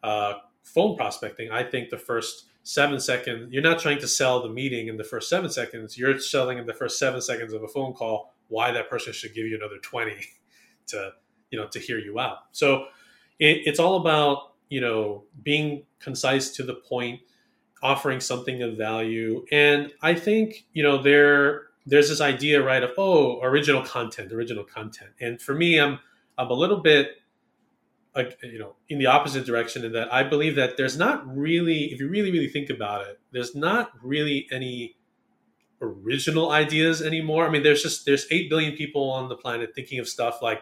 uh, 0.03 0.33
phone 0.67 0.97
prospecting, 0.97 1.51
I 1.51 1.63
think 1.63 1.89
the 1.89 1.97
first 1.97 2.45
seven 2.63 2.99
seconds, 2.99 3.51
you're 3.51 3.63
not 3.63 3.79
trying 3.79 3.99
to 3.99 4.07
sell 4.07 4.41
the 4.41 4.49
meeting 4.49 4.89
in 4.89 4.97
the 4.97 5.03
first 5.03 5.29
seven 5.29 5.49
seconds. 5.49 5.97
You're 5.97 6.19
selling 6.19 6.57
in 6.57 6.65
the 6.65 6.73
first 6.73 6.99
seven 6.99 7.21
seconds 7.21 7.53
of 7.53 7.63
a 7.63 7.67
phone 7.67 7.93
call 7.93 8.33
why 8.49 8.71
that 8.71 8.89
person 8.89 9.13
should 9.13 9.33
give 9.33 9.45
you 9.45 9.55
another 9.55 9.77
20 9.81 10.15
to, 10.87 11.11
you 11.49 11.57
know, 11.57 11.67
to 11.67 11.79
hear 11.79 11.97
you 11.97 12.19
out. 12.19 12.39
So 12.51 12.87
it, 13.39 13.61
it's 13.65 13.79
all 13.79 13.95
about, 13.95 14.55
you 14.69 14.81
know, 14.81 15.23
being 15.43 15.85
concise 15.99 16.51
to 16.51 16.63
the 16.63 16.75
point, 16.75 17.21
offering 17.81 18.19
something 18.19 18.61
of 18.61 18.77
value. 18.77 19.45
And 19.51 19.91
I 20.01 20.13
think, 20.15 20.65
you 20.73 20.83
know, 20.83 21.01
there, 21.01 21.67
there's 21.85 22.09
this 22.09 22.21
idea, 22.21 22.63
right, 22.63 22.83
of, 22.83 22.91
oh, 22.97 23.41
original 23.41 23.83
content, 23.83 24.31
original 24.31 24.63
content. 24.63 25.11
And 25.21 25.41
for 25.41 25.53
me, 25.53 25.79
I'm, 25.79 25.99
I'm 26.37 26.49
a 26.49 26.53
little 26.53 26.81
bit 26.81 27.11
you 28.41 28.57
know 28.57 28.75
in 28.89 28.97
the 28.97 29.05
opposite 29.05 29.45
direction 29.45 29.85
in 29.85 29.91
that 29.93 30.11
I 30.11 30.23
believe 30.23 30.55
that 30.55 30.77
there's 30.77 30.97
not 30.97 31.23
really 31.37 31.85
if 31.85 31.99
you 31.99 32.09
really 32.09 32.31
really 32.31 32.47
think 32.47 32.69
about 32.69 33.07
it 33.07 33.19
there's 33.31 33.55
not 33.55 33.91
really 34.01 34.47
any 34.51 34.95
original 35.81 36.51
ideas 36.51 37.01
anymore 37.01 37.47
I 37.47 37.51
mean 37.51 37.63
there's 37.63 37.83
just 37.83 38.05
there's 38.05 38.25
8 38.31 38.49
billion 38.49 38.75
people 38.75 39.09
on 39.11 39.29
the 39.29 39.35
planet 39.35 39.73
thinking 39.75 39.99
of 39.99 40.07
stuff 40.07 40.41
like 40.41 40.61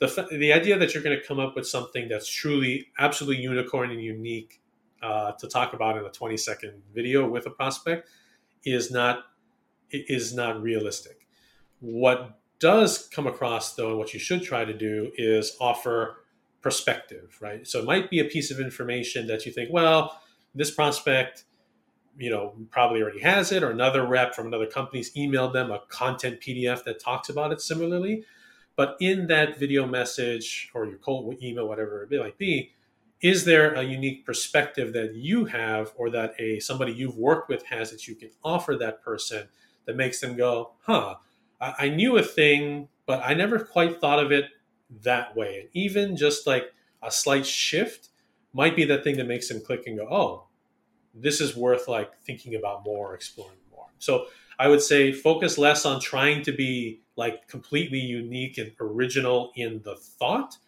the 0.00 0.26
the 0.30 0.52
idea 0.52 0.78
that 0.78 0.94
you're 0.94 1.02
going 1.02 1.18
to 1.18 1.24
come 1.24 1.38
up 1.38 1.54
with 1.54 1.66
something 1.66 2.08
that's 2.08 2.28
truly 2.28 2.88
absolutely 2.98 3.42
unicorn 3.42 3.90
and 3.90 4.02
unique 4.02 4.60
uh, 5.02 5.32
to 5.32 5.46
talk 5.48 5.72
about 5.72 5.96
in 5.96 6.04
a 6.04 6.10
20 6.10 6.36
second 6.36 6.82
video 6.94 7.28
with 7.28 7.46
a 7.46 7.50
prospect 7.50 8.08
is 8.64 8.90
not 8.90 9.24
is 9.90 10.34
not 10.34 10.60
realistic 10.60 11.26
what 11.80 12.38
does 12.58 13.08
come 13.08 13.26
across 13.26 13.74
though 13.74 13.90
and 13.90 13.98
what 13.98 14.12
you 14.12 14.20
should 14.20 14.42
try 14.42 14.64
to 14.64 14.74
do 14.74 15.10
is 15.16 15.56
offer 15.60 16.20
perspective, 16.62 17.36
right? 17.40 17.66
So 17.66 17.80
it 17.80 17.84
might 17.84 18.10
be 18.10 18.20
a 18.20 18.24
piece 18.24 18.50
of 18.50 18.60
information 18.60 19.26
that 19.28 19.46
you 19.46 19.52
think, 19.52 19.70
well, 19.72 20.20
this 20.54 20.70
prospect, 20.70 21.44
you 22.18 22.30
know, 22.30 22.54
probably 22.70 23.02
already 23.02 23.20
has 23.20 23.52
it, 23.52 23.62
or 23.62 23.70
another 23.70 24.06
rep 24.06 24.34
from 24.34 24.46
another 24.46 24.66
company's 24.66 25.12
emailed 25.14 25.52
them 25.52 25.70
a 25.70 25.80
content 25.88 26.40
PDF 26.40 26.84
that 26.84 27.00
talks 27.00 27.28
about 27.28 27.52
it 27.52 27.60
similarly. 27.60 28.24
But 28.80 28.96
in 28.98 29.26
that 29.26 29.58
video 29.58 29.86
message 29.86 30.70
or 30.72 30.86
your 30.86 30.96
cold 30.96 31.36
email, 31.42 31.68
whatever 31.68 32.08
it 32.10 32.18
might 32.18 32.38
be, 32.38 32.72
is 33.20 33.44
there 33.44 33.74
a 33.74 33.82
unique 33.82 34.24
perspective 34.24 34.94
that 34.94 35.14
you 35.14 35.44
have 35.44 35.92
or 35.96 36.08
that 36.08 36.32
a 36.38 36.60
somebody 36.60 36.94
you've 36.94 37.18
worked 37.18 37.50
with 37.50 37.62
has 37.66 37.90
that 37.90 38.08
you 38.08 38.14
can 38.14 38.30
offer 38.42 38.76
that 38.76 39.04
person 39.04 39.48
that 39.84 39.96
makes 39.96 40.18
them 40.22 40.34
go, 40.34 40.70
huh, 40.86 41.16
I, 41.60 41.74
I 41.78 41.88
knew 41.90 42.16
a 42.16 42.22
thing, 42.22 42.88
but 43.04 43.20
I 43.22 43.34
never 43.34 43.58
quite 43.58 44.00
thought 44.00 44.18
of 44.18 44.32
it 44.32 44.46
that 45.02 45.36
way. 45.36 45.60
And 45.60 45.68
even 45.74 46.16
just 46.16 46.46
like 46.46 46.72
a 47.02 47.10
slight 47.10 47.44
shift 47.44 48.08
might 48.54 48.76
be 48.76 48.86
the 48.86 48.96
thing 48.96 49.18
that 49.18 49.26
makes 49.26 49.46
them 49.50 49.60
click 49.60 49.82
and 49.88 49.98
go, 49.98 50.08
oh, 50.10 50.44
this 51.12 51.42
is 51.42 51.54
worth 51.54 51.86
like 51.86 52.18
thinking 52.22 52.54
about 52.54 52.86
more, 52.86 53.14
exploring 53.14 53.58
more. 53.70 53.88
So 53.98 54.28
I 54.60 54.68
would 54.68 54.82
say 54.82 55.10
focus 55.10 55.56
less 55.56 55.86
on 55.86 56.02
trying 56.02 56.42
to 56.42 56.52
be 56.52 57.00
like 57.16 57.48
completely 57.48 57.98
unique 57.98 58.58
and 58.58 58.72
original 58.78 59.52
in 59.56 59.80
the 59.84 59.96
thought 59.96 60.58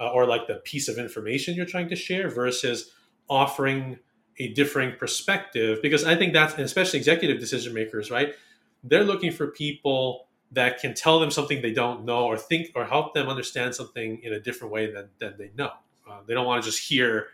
uh, 0.00 0.08
or 0.08 0.26
like 0.26 0.46
the 0.46 0.54
piece 0.64 0.88
of 0.88 0.96
information 0.96 1.54
you're 1.54 1.66
trying 1.66 1.90
to 1.90 1.96
share 1.96 2.30
versus 2.30 2.92
offering 3.28 3.98
a 4.38 4.48
differing 4.54 4.96
perspective 4.96 5.80
because 5.82 6.02
I 6.02 6.16
think 6.16 6.32
that's 6.32 6.54
especially 6.54 6.98
executive 6.98 7.38
decision 7.38 7.74
makers, 7.74 8.10
right? 8.10 8.34
They're 8.82 9.04
looking 9.04 9.32
for 9.32 9.48
people 9.48 10.28
that 10.52 10.80
can 10.80 10.94
tell 10.94 11.20
them 11.20 11.30
something 11.30 11.60
they 11.60 11.74
don't 11.74 12.06
know 12.06 12.24
or 12.24 12.38
think 12.38 12.68
or 12.74 12.86
help 12.86 13.12
them 13.12 13.28
understand 13.28 13.74
something 13.74 14.18
in 14.22 14.32
a 14.32 14.40
different 14.40 14.72
way 14.72 14.90
than, 14.90 15.10
than 15.18 15.34
they 15.36 15.50
know. 15.54 15.72
Uh, 16.08 16.20
they 16.26 16.32
don't 16.32 16.46
want 16.46 16.62
to 16.64 16.70
just 16.70 16.88
hear, 16.88 17.26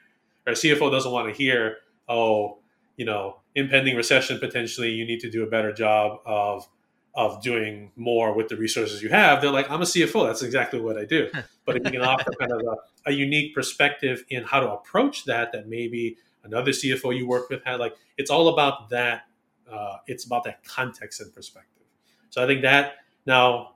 or 0.48 0.54
CFO 0.54 0.90
doesn't 0.90 1.12
want 1.12 1.28
to 1.28 1.34
hear, 1.34 1.76
oh, 2.08 2.58
you 2.96 3.04
know, 3.04 3.40
impending 3.54 3.96
recession 3.96 4.38
potentially, 4.38 4.90
you 4.90 5.06
need 5.06 5.20
to 5.20 5.30
do 5.30 5.42
a 5.42 5.46
better 5.46 5.72
job 5.72 6.20
of 6.24 6.68
of 7.14 7.42
doing 7.42 7.92
more 7.94 8.34
with 8.34 8.48
the 8.48 8.56
resources 8.56 9.02
you 9.02 9.10
have. 9.10 9.42
They're 9.42 9.50
like, 9.50 9.70
I'm 9.70 9.82
a 9.82 9.84
CFO. 9.84 10.26
That's 10.26 10.42
exactly 10.42 10.80
what 10.80 10.96
I 10.96 11.04
do. 11.04 11.28
but 11.66 11.76
if 11.76 11.84
you 11.84 11.90
can 11.90 12.00
offer 12.00 12.30
kind 12.38 12.52
of 12.52 12.60
a, 12.60 13.10
a 13.10 13.12
unique 13.12 13.54
perspective 13.54 14.24
in 14.30 14.44
how 14.44 14.60
to 14.60 14.72
approach 14.72 15.26
that, 15.26 15.52
that 15.52 15.68
maybe 15.68 16.16
another 16.42 16.70
CFO 16.70 17.14
you 17.14 17.28
work 17.28 17.50
with 17.50 17.62
had, 17.64 17.80
like, 17.80 17.94
it's 18.16 18.30
all 18.30 18.48
about 18.48 18.88
that. 18.90 19.24
Uh, 19.70 19.96
it's 20.06 20.24
about 20.24 20.44
that 20.44 20.64
context 20.64 21.20
and 21.20 21.32
perspective. 21.34 21.84
So 22.30 22.42
I 22.42 22.46
think 22.46 22.62
that 22.62 22.94
now, 23.26 23.74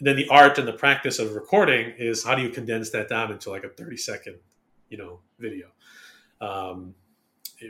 then 0.00 0.14
the 0.14 0.28
art 0.28 0.58
and 0.58 0.68
the 0.68 0.72
practice 0.72 1.18
of 1.18 1.34
recording 1.34 1.92
is 1.98 2.24
how 2.24 2.36
do 2.36 2.42
you 2.42 2.50
condense 2.50 2.90
that 2.90 3.08
down 3.08 3.32
into 3.32 3.50
like 3.50 3.64
a 3.64 3.68
30 3.68 3.96
second, 3.96 4.36
you 4.88 4.96
know, 4.96 5.20
video. 5.40 5.66
Um, 6.40 6.94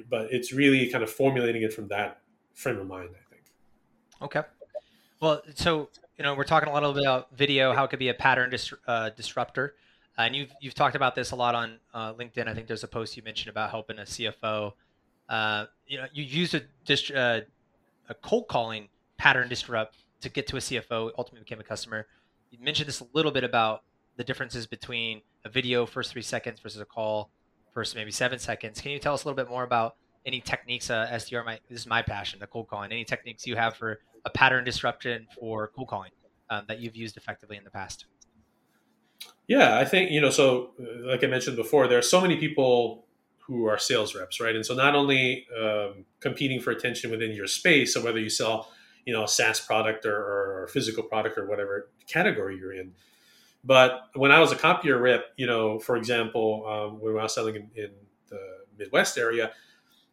but 0.08 0.32
it's 0.32 0.52
really 0.52 0.88
kind 0.88 1.04
of 1.04 1.10
formulating 1.10 1.62
it 1.62 1.72
from 1.72 1.88
that 1.88 2.20
frame 2.54 2.78
of 2.78 2.86
mind, 2.86 3.10
I 3.10 3.34
think. 3.34 3.44
Okay. 4.22 4.42
Well, 5.20 5.42
so 5.54 5.88
you 6.16 6.24
know, 6.24 6.34
we're 6.34 6.44
talking 6.44 6.68
a 6.68 6.92
bit 6.92 7.02
about 7.02 7.28
video, 7.36 7.72
how 7.72 7.84
it 7.84 7.88
could 7.88 7.98
be 7.98 8.08
a 8.08 8.14
pattern 8.14 8.50
dis- 8.50 8.74
uh, 8.86 9.10
disruptor, 9.10 9.74
uh, 10.18 10.22
and 10.22 10.34
you've 10.34 10.52
you've 10.60 10.74
talked 10.74 10.96
about 10.96 11.14
this 11.14 11.30
a 11.30 11.36
lot 11.36 11.54
on 11.54 11.78
uh, 11.94 12.12
LinkedIn. 12.14 12.48
I 12.48 12.54
think 12.54 12.66
there's 12.66 12.84
a 12.84 12.88
post 12.88 13.16
you 13.16 13.22
mentioned 13.22 13.50
about 13.50 13.70
helping 13.70 13.98
a 13.98 14.02
CFO. 14.02 14.72
Uh, 15.28 15.66
you 15.86 15.98
know, 15.98 16.06
you 16.12 16.24
use 16.24 16.54
a 16.54 16.62
uh, 17.16 17.40
a 18.08 18.14
cold 18.14 18.48
calling 18.48 18.88
pattern 19.16 19.48
disrupt 19.48 19.96
to 20.20 20.28
get 20.28 20.46
to 20.48 20.56
a 20.56 20.60
CFO, 20.60 21.10
ultimately 21.16 21.40
became 21.40 21.60
a 21.60 21.64
customer. 21.64 22.06
You 22.50 22.58
mentioned 22.60 22.88
this 22.88 23.00
a 23.00 23.06
little 23.12 23.30
bit 23.30 23.44
about 23.44 23.82
the 24.16 24.24
differences 24.24 24.66
between 24.66 25.22
a 25.44 25.48
video 25.48 25.86
first 25.86 26.10
three 26.10 26.22
seconds 26.22 26.58
versus 26.60 26.80
a 26.80 26.84
call 26.84 27.30
first 27.72 27.94
maybe 27.94 28.10
seven 28.10 28.38
seconds. 28.38 28.80
Can 28.80 28.92
you 28.92 28.98
tell 28.98 29.14
us 29.14 29.24
a 29.24 29.28
little 29.28 29.42
bit 29.42 29.50
more 29.50 29.64
about 29.64 29.96
any 30.26 30.40
techniques? 30.40 30.90
Uh, 30.90 31.08
SDR, 31.12 31.44
my 31.44 31.58
this 31.68 31.80
is 31.80 31.86
my 31.86 32.02
passion, 32.02 32.40
the 32.40 32.46
cold 32.46 32.68
calling. 32.68 32.92
Any 32.92 33.04
techniques 33.04 33.46
you 33.46 33.56
have 33.56 33.76
for 33.76 34.00
a 34.24 34.30
pattern 34.30 34.64
disruption 34.64 35.26
for 35.38 35.68
cold 35.68 35.88
calling 35.88 36.10
um, 36.50 36.64
that 36.68 36.80
you've 36.80 36.96
used 36.96 37.16
effectively 37.16 37.56
in 37.56 37.64
the 37.64 37.70
past? 37.70 38.06
Yeah, 39.46 39.78
I 39.78 39.84
think 39.84 40.10
you 40.10 40.20
know. 40.20 40.30
So, 40.30 40.72
uh, 40.80 41.06
like 41.06 41.24
I 41.24 41.26
mentioned 41.26 41.56
before, 41.56 41.88
there 41.88 41.98
are 41.98 42.02
so 42.02 42.20
many 42.20 42.36
people 42.36 43.06
who 43.38 43.64
are 43.66 43.78
sales 43.78 44.14
reps, 44.14 44.40
right? 44.40 44.54
And 44.54 44.64
so, 44.64 44.74
not 44.74 44.94
only 44.94 45.46
um, 45.58 46.04
competing 46.20 46.60
for 46.60 46.70
attention 46.70 47.10
within 47.10 47.32
your 47.32 47.46
space, 47.46 47.94
so 47.94 48.04
whether 48.04 48.18
you 48.18 48.28
sell, 48.28 48.70
you 49.06 49.12
know, 49.12 49.24
a 49.24 49.28
SaaS 49.28 49.58
product 49.58 50.04
or, 50.04 50.16
or 50.16 50.68
physical 50.68 51.02
product 51.02 51.38
or 51.38 51.46
whatever 51.46 51.88
category 52.06 52.58
you're 52.58 52.74
in, 52.74 52.92
but 53.64 54.02
when 54.14 54.30
I 54.30 54.40
was 54.40 54.52
a 54.52 54.56
copier 54.56 54.98
rep, 54.98 55.26
you 55.36 55.46
know, 55.46 55.78
for 55.78 55.96
example, 55.96 56.64
um, 56.66 57.00
when 57.00 57.18
I 57.18 57.24
was 57.24 57.34
selling 57.34 57.56
in, 57.56 57.70
in, 57.74 57.90
the 58.28 58.58
Midwest 58.76 59.16
area, 59.16 59.52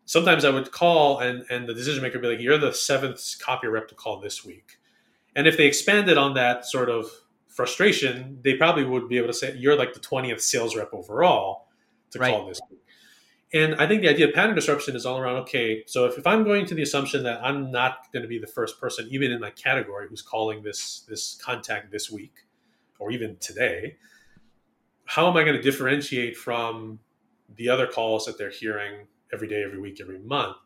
sometimes 0.06 0.46
I 0.46 0.50
would 0.50 0.72
call 0.72 1.20
and, 1.20 1.44
and 1.50 1.68
the 1.68 1.74
decision 1.74 2.02
maker 2.02 2.18
would 2.18 2.22
be 2.22 2.30
like, 2.30 2.40
you're 2.40 2.58
the 2.58 2.72
seventh 2.72 3.36
copier 3.40 3.72
rep 3.72 3.90
to 3.90 3.96
call 3.96 4.22
this 4.22 4.46
week. 4.46 4.78
And 5.36 5.48
if 5.48 5.58
they 5.58 5.66
expanded 5.66 6.18
on 6.18 6.34
that 6.36 6.66
sort 6.66 6.90
of 6.90 7.08
frustration, 7.50 8.40
they 8.42 8.56
probably 8.56 8.86
would 8.86 9.10
be 9.10 9.18
able 9.18 9.28
to 9.28 9.34
say, 9.34 9.54
you're 9.58 9.76
like 9.76 9.94
the 9.94 10.00
20th 10.00 10.40
sales 10.40 10.78
rep 10.78 10.94
overall 10.94 11.68
to 12.12 12.20
right. 12.20 12.32
call 12.32 12.48
this 12.48 12.62
week. 12.70 12.80
And 13.54 13.76
I 13.76 13.88
think 13.88 14.02
the 14.02 14.10
idea 14.10 14.28
of 14.28 14.34
pattern 14.34 14.56
disruption 14.56 14.96
is 14.96 15.06
all 15.06 15.18
around 15.18 15.38
okay, 15.38 15.84
so 15.88 16.06
if, 16.06 16.18
if 16.18 16.28
I'm 16.28 16.44
going 16.44 16.66
to 16.66 16.76
the 16.76 16.82
assumption 16.82 17.24
that 17.24 17.42
I'm 17.44 17.72
not 17.72 18.12
going 18.12 18.24
to 18.24 18.28
be 18.28 18.40
the 18.40 18.48
first 18.48 18.82
person, 18.82 19.08
even 19.12 19.32
in 19.32 19.40
my 19.40 19.52
category, 19.52 20.08
who's 20.10 20.22
calling 20.22 20.64
this 20.64 21.06
this 21.08 21.36
contact 21.36 21.92
this 21.92 22.12
week, 22.12 22.34
or 23.00 23.12
even 23.12 23.38
today, 23.38 23.98
how 25.06 25.30
am 25.30 25.38
I 25.38 25.44
going 25.44 25.56
to 25.56 25.62
differentiate 25.62 26.36
from 26.36 27.00
the 27.56 27.70
other 27.70 27.88
calls 27.88 28.26
that 28.26 28.38
they're 28.38 28.50
hearing 28.50 29.08
every 29.32 29.48
day, 29.48 29.64
every 29.64 29.80
week, 29.80 30.00
every 30.02 30.20
month? 30.20 30.58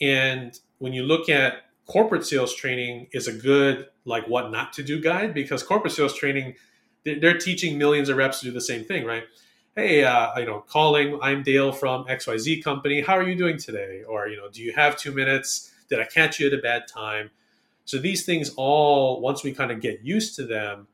And 0.00 0.58
when 0.78 0.92
you 0.92 1.02
look 1.02 1.28
at 1.28 1.64
corporate 1.86 2.24
sales 2.24 2.54
training 2.54 3.08
is 3.12 3.26
a 3.26 3.32
good 3.32 3.88
like 4.04 4.28
what 4.28 4.50
not 4.50 4.72
to 4.74 4.82
do 4.82 5.00
guide 5.00 5.34
because 5.34 5.62
corporate 5.62 5.92
sales 5.92 6.14
training 6.14 6.54
they're 7.04 7.38
teaching 7.38 7.78
millions 7.78 8.08
of 8.08 8.16
reps 8.16 8.40
to 8.40 8.46
do 8.46 8.52
the 8.52 8.60
same 8.60 8.84
thing, 8.84 9.06
right? 9.06 9.24
Hey, 9.74 10.04
uh, 10.04 10.38
you 10.38 10.44
know, 10.44 10.64
calling. 10.68 11.18
I'm 11.22 11.42
Dale 11.42 11.72
from 11.72 12.04
XYZ 12.04 12.62
company. 12.62 13.00
How 13.00 13.16
are 13.16 13.22
you 13.22 13.36
doing 13.36 13.56
today? 13.56 14.02
Or 14.06 14.28
you 14.28 14.36
know, 14.36 14.48
do 14.50 14.62
you 14.62 14.72
have 14.72 14.96
two 14.96 15.12
minutes? 15.12 15.72
Did 15.88 16.00
I 16.00 16.04
catch 16.04 16.38
you 16.38 16.48
at 16.48 16.52
a 16.52 16.58
bad 16.58 16.86
time? 16.86 17.30
So 17.84 17.96
these 17.96 18.26
things 18.26 18.50
all, 18.56 19.20
once 19.20 19.42
we 19.42 19.54
kind 19.54 19.70
of 19.70 19.80
get 19.80 20.00
used 20.02 20.36
to 20.36 20.44
them, 20.44 20.88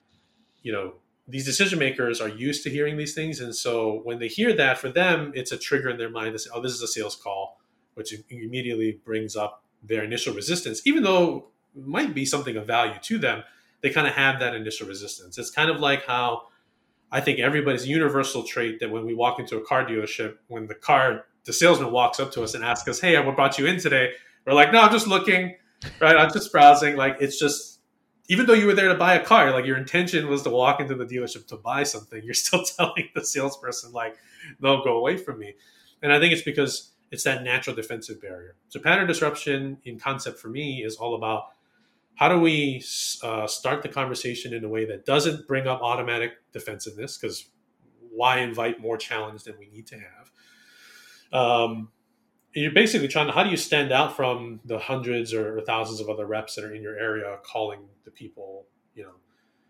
you 0.65 0.73
know 0.73 0.95
these 1.29 1.45
decision 1.45 1.79
makers 1.79 2.21
are 2.21 2.29
used 2.29 2.65
to 2.65 2.71
hearing 2.71 2.99
these 2.99 3.15
things. 3.15 3.41
And 3.41 3.55
so 3.55 4.01
when 4.05 4.19
they 4.19 4.29
hear 4.29 4.53
that 4.57 4.79
for 4.79 4.91
them 4.91 5.31
it's 5.37 5.53
a 5.53 5.57
trigger 5.57 5.89
in 5.89 5.97
their 5.97 6.11
mind 6.11 6.33
to 6.33 6.39
say 6.41 6.51
oh 6.53 6.61
this 6.61 6.73
is 6.73 6.83
a 6.83 6.89
sales 6.89 7.15
call 7.15 7.61
which 7.95 8.13
immediately 8.29 9.01
brings 9.05 9.37
up 9.37 9.63
their 9.85 10.03
initial 10.03 10.35
resistance. 10.35 10.83
Even 10.85 11.05
though 11.05 11.51
it 11.77 11.87
might 11.87 12.13
be 12.13 12.27
something 12.27 12.57
of 12.57 12.67
value 12.67 12.99
to 13.03 13.19
them 13.19 13.45
they 13.83 13.91
kind 13.91 14.07
of 14.07 14.15
have 14.15 14.41
that 14.41 14.55
initial 14.55 14.89
resistance. 14.89 15.39
It's 15.39 15.51
kind 15.51 15.71
of 15.71 15.79
like 15.79 16.05
how 16.07 16.49
i 17.13 17.21
think 17.21 17.39
everybody's 17.39 17.87
universal 17.87 18.43
trait 18.43 18.81
that 18.81 18.91
when 18.91 19.05
we 19.05 19.15
walk 19.15 19.39
into 19.39 19.57
a 19.57 19.65
car 19.65 19.87
dealership 19.87 20.37
when 20.49 20.67
the 20.67 20.75
car 20.75 21.27
the 21.45 21.53
salesman 21.53 21.93
walks 21.93 22.19
up 22.19 22.33
to 22.33 22.43
us 22.43 22.55
and 22.55 22.65
asks 22.65 22.89
us 22.89 22.99
hey 22.99 23.19
what 23.25 23.37
brought 23.37 23.59
you 23.59 23.67
in 23.67 23.79
today? 23.79 24.13
We're 24.45 24.55
like 24.55 24.73
no 24.73 24.81
i'm 24.81 24.93
just 24.93 25.07
looking 25.07 25.55
right? 26.01 26.17
I'm 26.17 26.33
just 26.33 26.53
browsing. 26.53 26.97
Like 26.97 27.17
it's 27.21 27.39
just 27.39 27.74
even 28.29 28.47
though 28.47 28.55
you 28.55 28.67
were 28.67 28.75
there 28.75 28.89
to 28.89 28.95
buy 28.95 29.15
a 29.15 29.25
car, 29.25 29.51
like 29.51 29.67
your 29.67 29.77
intention 29.77 30.29
was 30.29 30.43
to 30.43 30.51
walk 30.51 30.81
into 30.81 30.95
the 30.95 31.05
dealership 31.05 31.47
to 31.49 31.57
buy 31.57 31.83
something, 31.83 32.23
you're 32.23 32.35
still 32.47 32.65
telling 32.65 33.09
the 33.15 33.25
salesperson 33.25 33.93
like, 33.93 34.17
"No, 34.61 34.83
go 34.83 34.97
away 34.97 35.17
from 35.17 35.39
me." 35.39 35.55
And 36.03 36.13
I 36.13 36.21
think 36.21 36.33
it's 36.33 36.43
because 36.43 36.93
it's 37.11 37.25
that 37.25 37.43
natural 37.45 37.77
defensive 37.77 38.21
barrier. 38.21 38.57
So 38.69 38.81
pattern 38.81 39.07
disruption 39.07 39.79
in 39.85 39.99
concept 39.99 40.39
for 40.39 40.49
me 40.49 40.83
is 40.83 40.97
all 40.97 41.15
about 41.15 41.45
how 42.17 42.29
do 42.29 42.41
we 42.41 42.83
uh, 43.23 43.47
start 43.47 43.83
the 43.83 43.89
conversation 43.89 44.55
in 44.55 44.65
a 44.65 44.69
way 44.69 44.85
that 44.87 45.05
doesn't 45.05 45.47
bring 45.47 45.67
up 45.67 45.81
automatic 45.83 46.33
defensiveness 46.53 47.19
because 47.19 47.51
why 48.11 48.39
invite 48.39 48.81
more 48.81 48.97
challenge 48.97 49.45
than 49.45 49.55
we 49.59 49.69
need 49.69 49.87
to 49.89 49.97
have 49.97 50.31
um, 51.33 51.89
you're 52.55 52.73
basically 52.73 53.09
trying 53.09 53.27
to 53.27 53.33
how 53.33 53.43
do 53.43 53.51
you 53.51 53.57
stand 53.57 53.93
out 53.93 54.17
from 54.17 54.61
the 54.65 54.79
hundreds 54.79 55.35
or 55.35 55.61
thousands 55.63 56.01
of 56.01 56.09
other 56.09 56.27
reps 56.27 56.55
that 56.55 56.65
are 56.65 56.75
in 56.75 56.83
your 56.83 56.99
area 56.99 57.39
calling 57.45 57.81
the 58.05 58.11
people 58.11 58.67
you 58.95 59.03
know 59.03 59.15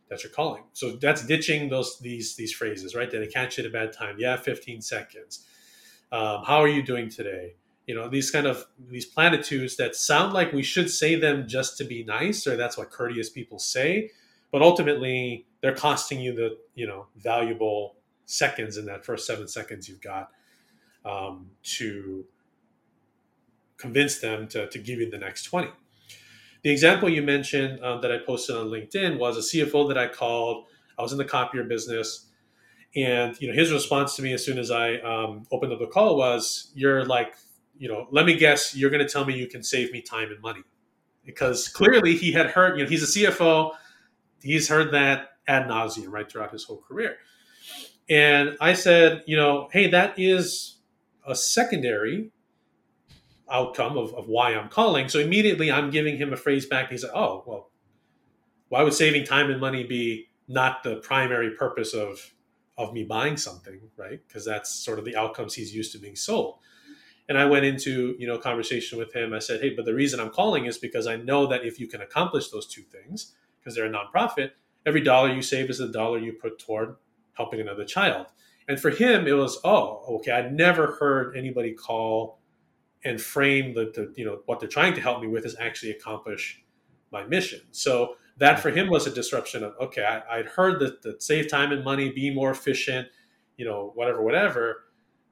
that 0.08 0.22
you're 0.22 0.32
calling? 0.32 0.62
So 0.72 0.92
that's 0.92 1.26
ditching 1.26 1.68
those 1.68 1.98
these 1.98 2.36
these 2.36 2.52
phrases 2.52 2.94
right? 2.94 3.10
Did 3.10 3.22
i 3.22 3.30
catch 3.30 3.58
you 3.58 3.64
at 3.64 3.70
a 3.70 3.72
bad 3.72 3.92
time? 3.92 4.16
Yeah 4.18 4.36
15 4.36 4.80
seconds. 4.80 5.44
Um, 6.12 6.44
how 6.44 6.58
are 6.58 6.68
you 6.68 6.82
doing 6.82 7.08
today? 7.08 7.54
You 7.86 7.94
know 7.94 8.08
these 8.08 8.30
kind 8.30 8.46
of 8.46 8.64
these 8.88 9.06
platitudes 9.06 9.76
that 9.76 9.94
sound 9.94 10.32
like 10.32 10.52
we 10.52 10.62
should 10.62 10.90
say 10.90 11.16
them 11.16 11.46
just 11.48 11.76
to 11.78 11.84
be 11.84 12.04
nice 12.04 12.46
or 12.46 12.56
that's 12.56 12.78
what 12.78 12.90
courteous 12.90 13.30
people 13.30 13.58
say 13.58 14.10
but 14.54 14.62
ultimately 14.62 15.46
they're 15.60 15.74
costing 15.74 16.20
you 16.20 16.32
the 16.32 16.56
you 16.76 16.86
know 16.86 17.06
valuable 17.16 17.96
seconds 18.24 18.76
in 18.76 18.86
that 18.86 19.04
first 19.04 19.26
seven 19.26 19.48
seconds 19.48 19.88
you've 19.88 20.00
got 20.00 20.30
um, 21.04 21.50
to 21.64 22.24
convince 23.76 24.20
them 24.20 24.48
to, 24.48 24.68
to 24.68 24.78
give 24.78 24.98
you 24.98 25.10
the 25.10 25.18
next 25.18 25.44
20. 25.44 25.68
The 26.62 26.70
example 26.70 27.08
you 27.08 27.22
mentioned 27.22 27.82
um, 27.84 28.00
that 28.00 28.10
I 28.10 28.18
posted 28.18 28.56
on 28.56 28.68
LinkedIn 28.68 29.18
was 29.18 29.36
a 29.36 29.40
CFO 29.40 29.88
that 29.88 29.98
I 29.98 30.08
called. 30.08 30.66
I 30.98 31.02
was 31.02 31.12
in 31.12 31.18
the 31.18 31.24
copier 31.24 31.64
business. 31.64 32.26
And 32.96 33.36
you 33.40 33.48
know 33.48 33.54
his 33.54 33.72
response 33.72 34.14
to 34.16 34.22
me 34.22 34.32
as 34.32 34.44
soon 34.44 34.56
as 34.56 34.70
I 34.70 34.94
um, 34.98 35.46
opened 35.50 35.72
up 35.72 35.80
the 35.80 35.88
call 35.88 36.16
was, 36.16 36.70
"You're 36.76 37.04
like, 37.04 37.34
you 37.76 37.88
know, 37.88 38.06
let 38.12 38.24
me 38.24 38.36
guess, 38.36 38.76
you're 38.76 38.90
going 38.90 39.04
to 39.04 39.08
tell 39.08 39.24
me 39.24 39.36
you 39.36 39.48
can 39.48 39.64
save 39.64 39.90
me 39.90 40.00
time 40.00 40.30
and 40.30 40.40
money," 40.40 40.62
because 41.24 41.66
clearly 41.66 42.16
he 42.16 42.30
had 42.30 42.46
heard. 42.46 42.78
You 42.78 42.84
know, 42.84 42.88
he's 42.88 43.02
a 43.02 43.18
CFO. 43.18 43.72
He's 44.40 44.68
heard 44.68 44.92
that 44.92 45.30
ad 45.48 45.66
nauseum 45.66 46.12
right 46.12 46.30
throughout 46.30 46.52
his 46.52 46.62
whole 46.62 46.82
career. 46.86 47.16
And 48.08 48.56
I 48.60 48.74
said, 48.74 49.24
you 49.26 49.36
know, 49.36 49.68
hey, 49.72 49.88
that 49.88 50.18
is 50.18 50.78
a 51.26 51.34
secondary 51.34 52.30
outcome 53.50 53.96
of, 53.96 54.14
of 54.14 54.26
why 54.28 54.54
I'm 54.54 54.68
calling. 54.68 55.08
So 55.08 55.18
immediately 55.18 55.70
I'm 55.70 55.90
giving 55.90 56.16
him 56.16 56.32
a 56.32 56.36
phrase 56.36 56.66
back. 56.66 56.90
He's 56.90 57.04
like, 57.04 57.12
oh, 57.14 57.44
well, 57.46 57.70
why 58.68 58.82
would 58.82 58.94
saving 58.94 59.24
time 59.24 59.50
and 59.50 59.60
money 59.60 59.84
be 59.84 60.28
not 60.48 60.82
the 60.82 60.96
primary 60.96 61.50
purpose 61.50 61.94
of, 61.94 62.32
of 62.76 62.92
me 62.92 63.04
buying 63.04 63.36
something, 63.36 63.80
right? 63.96 64.20
Because 64.26 64.44
that's 64.44 64.70
sort 64.70 64.98
of 64.98 65.04
the 65.04 65.16
outcomes 65.16 65.54
he's 65.54 65.74
used 65.74 65.92
to 65.92 65.98
being 65.98 66.16
sold. 66.16 66.58
And 67.28 67.38
I 67.38 67.46
went 67.46 67.64
into, 67.64 68.16
you 68.18 68.26
know, 68.26 68.36
conversation 68.36 68.98
with 68.98 69.14
him. 69.14 69.32
I 69.32 69.38
said, 69.38 69.60
hey, 69.60 69.74
but 69.74 69.84
the 69.84 69.94
reason 69.94 70.20
I'm 70.20 70.30
calling 70.30 70.66
is 70.66 70.76
because 70.76 71.06
I 71.06 71.16
know 71.16 71.46
that 71.46 71.64
if 71.64 71.80
you 71.80 71.86
can 71.86 72.02
accomplish 72.02 72.50
those 72.50 72.66
two 72.66 72.82
things, 72.82 73.34
because 73.58 73.74
they're 73.74 73.86
a 73.86 73.90
nonprofit, 73.90 74.50
every 74.84 75.00
dollar 75.00 75.32
you 75.32 75.40
save 75.40 75.70
is 75.70 75.80
a 75.80 75.88
dollar 75.88 76.18
you 76.18 76.34
put 76.34 76.58
toward 76.58 76.96
helping 77.32 77.60
another 77.60 77.84
child. 77.84 78.26
And 78.68 78.80
for 78.80 78.90
him, 78.90 79.26
it 79.26 79.32
was, 79.32 79.58
oh, 79.64 80.04
okay, 80.16 80.32
I'd 80.32 80.54
never 80.54 80.96
heard 80.98 81.36
anybody 81.36 81.72
call 81.72 82.38
and 83.04 83.20
frame 83.20 83.74
the, 83.74 83.92
the, 83.94 84.12
you 84.16 84.24
know, 84.24 84.40
what 84.46 84.60
they're 84.60 84.68
trying 84.68 84.94
to 84.94 85.00
help 85.00 85.20
me 85.20 85.28
with 85.28 85.44
is 85.44 85.56
actually 85.60 85.90
accomplish 85.90 86.62
my 87.12 87.24
mission. 87.24 87.60
So 87.70 88.14
that 88.38 88.60
for 88.60 88.70
him 88.70 88.88
was 88.88 89.06
a 89.06 89.10
disruption 89.10 89.62
of, 89.62 89.74
okay, 89.80 90.04
I, 90.04 90.38
would 90.38 90.46
heard 90.46 90.80
that, 90.80 91.02
that 91.02 91.22
save 91.22 91.48
time 91.48 91.70
and 91.72 91.84
money, 91.84 92.10
be 92.10 92.34
more 92.34 92.50
efficient, 92.50 93.08
you 93.56 93.64
know, 93.64 93.92
whatever, 93.94 94.22
whatever. 94.22 94.84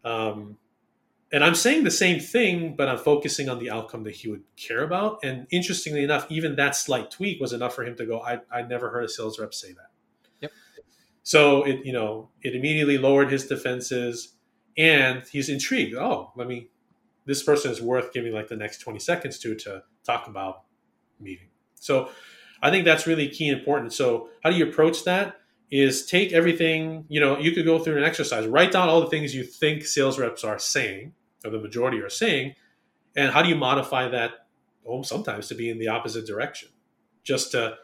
Um, 0.05 0.59
and 1.33 1.43
I'm 1.43 1.55
saying 1.55 1.85
the 1.85 1.91
same 1.91 2.21
thing, 2.21 2.77
but 2.77 2.89
I'm 2.89 2.99
focusing 2.99 3.49
on 3.49 3.59
the 3.59 3.71
outcome 3.71 4.05
that 4.05 4.15
he 4.15 4.29
would 4.29 4.43
care 4.57 4.85
about. 4.85 5.21
And 5.25 5.47
interestingly 5.51 6.05
enough, 6.05 6.27
even 6.31 6.57
that 6.57 6.77
slight 6.77 7.11
tweak 7.11 7.41
was 7.41 7.55
enough 7.55 7.75
for 7.75 7.85
him 7.85 7.97
to 7.97 8.07
go, 8.07 8.21
I, 8.21 8.41
I 8.53 8.63
never 8.63 8.91
heard 8.91 9.05
a 9.05 9.09
sales 9.09 9.39
rep 9.39 9.55
say 9.55 9.73
that. 9.73 9.91
Yep. 10.41 10.53
So 11.23 11.63
it, 11.65 11.87
you 11.87 11.93
know, 11.93 12.29
it 12.43 12.55
immediately 12.55 12.99
lowered 12.99 13.33
his 13.33 13.47
defenses 13.47 14.37
and 14.77 15.23
he's 15.33 15.49
intrigued. 15.49 15.97
Oh, 15.97 16.33
let 16.37 16.47
me, 16.47 16.69
this 17.25 17.43
person 17.43 17.71
is 17.71 17.81
worth 17.81 18.13
giving 18.13 18.33
like 18.33 18.49
the 18.49 18.57
next 18.57 18.79
20 18.79 18.99
seconds 18.99 19.39
to, 19.41 19.55
to 19.55 19.83
talk 20.05 20.27
about 20.27 20.63
meeting. 21.21 21.49
So 21.75 22.11
I 22.63 22.71
think 22.71 22.85
that's 22.85 23.07
really 23.07 23.29
key 23.29 23.49
and 23.49 23.59
important. 23.59 23.93
So 23.93 24.29
how 24.43 24.51
do 24.51 24.57
you 24.57 24.69
approach 24.69 25.05
that? 25.05 25.37
Is 25.71 26.05
take 26.05 26.33
everything, 26.33 27.07
you 27.09 27.19
know, 27.19 27.39
you 27.39 27.53
could 27.53 27.65
go 27.65 27.79
through 27.79 27.97
an 27.97 28.05
exercise, 28.05 28.47
write 28.47 28.73
down 28.73 28.91
all 28.91 29.01
the 29.01 29.07
things 29.07 29.35
you 29.35 29.43
think 29.43 29.87
sales 29.87 30.19
reps 30.19 30.45
are 30.45 30.59
saying 30.59 31.15
or 31.45 31.51
the 31.51 31.59
majority 31.59 31.99
are 32.01 32.11
saying, 32.11 32.55
and 33.17 33.33
how 33.33 33.43
do 33.43 33.49
you 33.49 33.57
modify 33.57 34.09
that? 34.09 34.33
Oh, 34.87 35.03
sometimes 35.03 35.49
to 35.49 35.55
be 35.55 35.71
in 35.71 35.79
the 35.79 35.89
opposite 35.89 36.27
direction, 36.27 36.69
just 37.23 37.53
to 37.53 37.77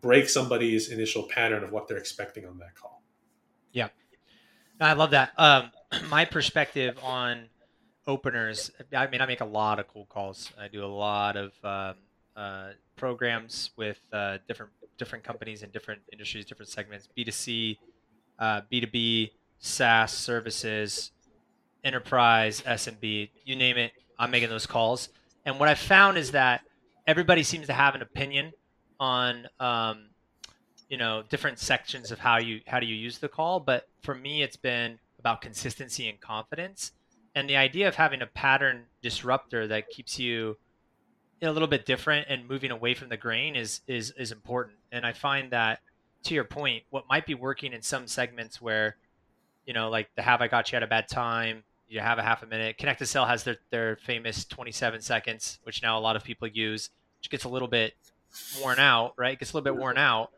break 0.00 0.28
somebody's 0.28 0.90
initial 0.90 1.24
pattern 1.24 1.62
of 1.62 1.70
what 1.70 1.86
they're 1.86 1.98
expecting 1.98 2.46
on 2.46 2.58
that 2.58 2.74
call. 2.74 3.02
Yeah, 3.72 3.88
I 4.80 4.94
love 4.94 5.10
that. 5.12 5.32
Um, 5.36 5.70
my 6.08 6.24
perspective 6.24 6.98
on 7.02 7.48
openers. 8.06 8.70
I 8.94 9.06
mean, 9.06 9.20
I 9.20 9.26
make 9.26 9.40
a 9.40 9.46
lot 9.46 9.78
of 9.78 9.88
cold 9.88 10.08
calls. 10.08 10.52
I 10.58 10.68
do 10.68 10.84
a 10.84 10.86
lot 10.86 11.36
of 11.36 11.52
um, 11.64 11.96
uh, 12.36 12.70
programs 12.96 13.70
with 13.76 14.00
uh, 14.12 14.38
different 14.48 14.72
different 14.98 15.24
companies 15.24 15.62
in 15.62 15.70
different 15.70 16.00
industries, 16.12 16.44
different 16.44 16.70
segments, 16.70 17.08
B 17.14 17.24
two 17.24 17.30
C, 17.30 17.78
uh, 18.38 18.62
B 18.68 18.80
two 18.80 18.86
B, 18.86 19.32
SaaS 19.58 20.12
services, 20.12 21.12
enterprise, 21.84 22.60
SMB, 22.62 23.30
you 23.44 23.56
name 23.56 23.76
it, 23.76 23.92
I'm 24.18 24.30
making 24.30 24.48
those 24.48 24.66
calls. 24.66 25.08
And 25.44 25.58
what 25.58 25.68
I 25.68 25.74
found 25.74 26.18
is 26.18 26.32
that 26.32 26.62
everybody 27.06 27.42
seems 27.42 27.66
to 27.66 27.72
have 27.72 27.94
an 27.94 28.02
opinion 28.02 28.52
on, 29.00 29.46
um, 29.58 30.10
you 30.88 30.96
know, 30.96 31.22
different 31.28 31.58
sections 31.58 32.12
of 32.12 32.18
how 32.18 32.38
you 32.38 32.60
how 32.66 32.78
do 32.78 32.86
you 32.86 32.94
use 32.94 33.18
the 33.18 33.28
call. 33.28 33.60
But 33.60 33.88
for 34.02 34.14
me, 34.14 34.42
it's 34.42 34.56
been 34.56 34.98
about 35.18 35.40
consistency 35.40 36.08
and 36.08 36.20
confidence, 36.20 36.92
and 37.34 37.48
the 37.48 37.56
idea 37.56 37.88
of 37.88 37.94
having 37.94 38.22
a 38.22 38.26
pattern 38.26 38.84
disruptor 39.02 39.66
that 39.68 39.88
keeps 39.88 40.18
you 40.18 40.56
a 41.42 41.50
little 41.50 41.68
bit 41.68 41.86
different 41.86 42.26
and 42.28 42.48
moving 42.48 42.70
away 42.70 42.94
from 42.94 43.08
the 43.08 43.16
grain 43.16 43.56
is 43.56 43.80
is 43.86 44.12
is 44.12 44.32
important. 44.32 44.76
And 44.92 45.04
I 45.04 45.12
find 45.12 45.50
that 45.52 45.80
to 46.24 46.34
your 46.34 46.44
point, 46.44 46.84
what 46.90 47.04
might 47.08 47.26
be 47.26 47.34
working 47.34 47.72
in 47.72 47.82
some 47.82 48.06
segments 48.06 48.60
where, 48.60 48.96
you 49.66 49.74
know, 49.74 49.88
like 49.88 50.08
the 50.14 50.22
have 50.22 50.40
I 50.40 50.48
got 50.48 50.70
you 50.70 50.76
at 50.76 50.82
a 50.82 50.86
bad 50.86 51.08
time, 51.08 51.64
you 51.88 52.00
have 52.00 52.18
a 52.18 52.22
half 52.22 52.42
a 52.42 52.46
minute. 52.46 52.78
Connect 52.78 53.00
to 53.00 53.06
Sell 53.06 53.26
has 53.26 53.44
their, 53.44 53.56
their 53.70 53.96
famous 53.96 54.44
27 54.44 55.00
seconds, 55.00 55.58
which 55.64 55.82
now 55.82 55.98
a 55.98 56.00
lot 56.00 56.16
of 56.16 56.24
people 56.24 56.48
use, 56.48 56.90
which 57.18 57.28
gets 57.28 57.44
a 57.44 57.48
little 57.48 57.68
bit 57.68 57.94
worn 58.60 58.78
out, 58.78 59.14
right? 59.18 59.34
It 59.34 59.40
gets 59.40 59.52
a 59.52 59.56
little 59.56 59.74
bit 59.74 59.78
worn 59.78 59.98
out. 59.98 60.30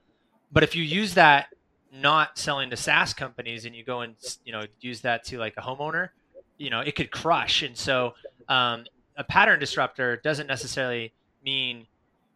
But 0.50 0.62
if 0.62 0.74
you 0.74 0.82
use 0.82 1.14
that 1.14 1.48
not 1.92 2.38
selling 2.38 2.70
to 2.70 2.76
SaaS 2.76 3.14
companies 3.14 3.66
and 3.66 3.74
you 3.74 3.84
go 3.84 4.00
and 4.00 4.16
you 4.44 4.52
know 4.52 4.64
use 4.80 5.02
that 5.02 5.24
to 5.24 5.38
like 5.38 5.54
a 5.56 5.60
homeowner, 5.60 6.10
you 6.58 6.70
know 6.70 6.80
it 6.80 6.94
could 6.94 7.10
crush. 7.10 7.62
And 7.62 7.76
so 7.76 8.14
um, 8.48 8.84
a 9.16 9.24
pattern 9.24 9.60
disruptor 9.60 10.16
doesn't 10.16 10.46
necessarily 10.46 11.12
mean 11.44 11.86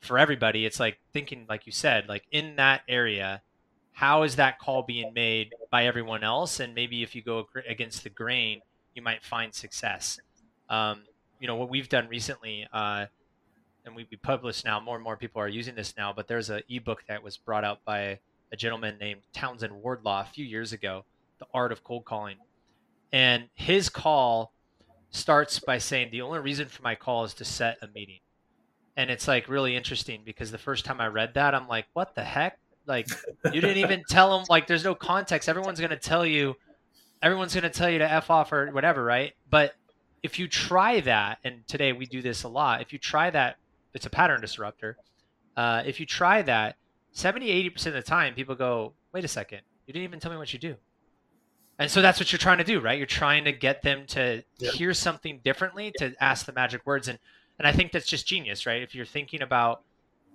for 0.01 0.19
everybody. 0.19 0.65
It's 0.65 0.81
like 0.81 0.99
thinking, 1.13 1.47
like 1.49 1.67
you 1.67 1.73
said, 1.73 2.09
like 2.09 2.25
in 2.31 2.57
that 2.57 2.83
area, 2.89 3.43
how 3.93 4.23
is 4.23 4.37
that 4.37 4.59
call 4.59 4.83
being 4.83 5.13
made 5.13 5.55
by 5.71 5.87
everyone 5.87 6.23
else? 6.23 6.61
And 6.61 6.75
maybe 6.75 7.03
if 7.03 7.15
you 7.15 7.23
go 7.23 7.49
against 7.69 8.05
the 8.05 8.11
grain, 8.11 8.61
you 8.95 9.03
might 9.03 9.25
find 9.25 9.55
success. 9.55 10.19
Um, 10.71 11.03
you 11.41 11.47
know 11.47 11.57
what 11.57 11.69
we've 11.69 11.89
done 11.89 12.09
recently, 12.09 12.67
uh, 12.73 13.07
and 13.85 13.95
we, 13.95 14.07
we 14.11 14.17
publish 14.17 14.65
now. 14.65 14.81
More 14.81 14.97
and 14.97 15.05
more 15.05 15.17
people 15.17 15.41
are 15.41 15.49
using 15.49 15.75
this 15.75 15.95
now. 15.97 16.13
But 16.13 16.29
there's 16.29 16.51
an 16.51 16.63
ebook 16.69 17.05
that 17.09 17.23
was 17.23 17.37
brought 17.37 17.65
out 17.65 17.85
by 17.85 18.19
a 18.53 18.57
gentleman 18.57 18.99
named 18.99 19.21
Townsend 19.33 19.73
Wardlaw 19.73 20.23
a 20.23 20.25
few 20.25 20.45
years 20.45 20.73
ago, 20.73 21.05
"The 21.39 21.47
Art 21.55 21.73
of 21.73 21.85
Cold 21.85 22.05
Calling," 22.05 22.37
and 23.13 23.49
his 23.55 23.89
call 23.89 24.53
starts 25.11 25.59
by 25.59 25.79
saying 25.79 26.11
the 26.11 26.23
only 26.23 26.39
reason 26.39 26.69
for 26.69 26.83
my 26.83 26.95
call 26.95 27.25
is 27.25 27.35
to 27.35 27.45
set 27.45 27.79
a 27.83 27.89
meeting. 27.89 28.21
And 28.97 29.11
it's 29.11 29.29
like 29.29 29.49
really 29.49 29.77
interesting 29.77 30.23
because 30.25 30.51
the 30.51 30.59
first 30.59 30.85
time 30.85 31.01
I 31.01 31.07
read 31.07 31.35
that, 31.35 31.55
I'm 31.55 31.69
like, 31.69 31.87
what 31.93 32.15
the 32.15 32.25
heck? 32.25 32.59
Like, 32.87 33.09
you 33.53 33.61
didn't 33.61 33.79
even 33.79 34.03
tell 34.09 34.37
them, 34.37 34.47
like, 34.49 34.67
there's 34.67 34.85
no 34.85 34.95
context. 34.95 35.49
Everyone's 35.49 35.79
going 35.79 35.91
to 35.91 35.97
tell 35.97 36.27
you 36.27 36.57
everyone's 37.23 37.55
going 37.55 37.63
to 37.63 37.71
tell 37.71 37.91
you 37.91 37.99
to 37.99 38.11
f 38.11 38.31
off 38.31 38.53
or 38.53 38.71
whatever, 38.71 39.05
right? 39.05 39.35
But 39.51 39.75
if 40.23 40.39
you 40.39 40.49
try 40.49 41.01
that, 41.01 41.39
and 41.45 41.67
today 41.67 41.93
we 41.93 42.07
do 42.07 42.23
this 42.23 42.43
a 42.43 42.49
lot, 42.49 42.81
if 42.81 42.93
you 42.93 42.99
try 42.99 43.31
that, 43.31 43.57
it's 43.95 44.07
a 44.07 44.11
pattern 44.11 44.41
disruptor. 44.41 44.97
Uh, 45.57 45.83
if 45.87 46.01
you 46.01 46.07
try 46.07 46.43
that, 46.43 46.77
70, 47.13 47.71
80% 47.71 47.87
of 47.87 47.93
the 47.95 48.03
time, 48.03 48.35
people 48.35 48.55
go, 48.55 48.93
wait 49.13 49.25
a 49.25 49.29
second, 49.29 49.61
you 49.87 49.93
didn't 49.93 50.05
even 50.05 50.21
tell 50.21 50.31
me 50.31 50.37
what 50.37 50.53
you 50.53 50.59
do. 50.59 50.77
And 51.79 51.91
so 51.91 52.03
that's 52.03 52.19
what 52.19 52.33
you're 52.33 52.39
trying 52.39 52.59
to 52.59 52.65
do, 52.65 52.81
right? 52.81 52.99
You're 52.99 53.07
trying 53.07 53.45
to 53.45 53.53
get 53.53 53.83
them 53.83 54.05
to 54.09 54.43
yep. 54.59 54.75
hear 54.75 54.93
something 54.93 55.41
differently, 55.45 55.93
to 55.99 56.13
ask 56.21 56.45
the 56.45 56.53
magic 56.53 56.85
words. 56.85 57.07
And, 57.07 57.19
and 57.59 57.69
I 57.69 57.73
think 57.73 57.93
that's 57.93 58.07
just 58.07 58.27
genius, 58.27 58.67
right? 58.67 58.83
If 58.83 58.95
you're 58.95 59.07
thinking 59.07 59.43
about, 59.43 59.83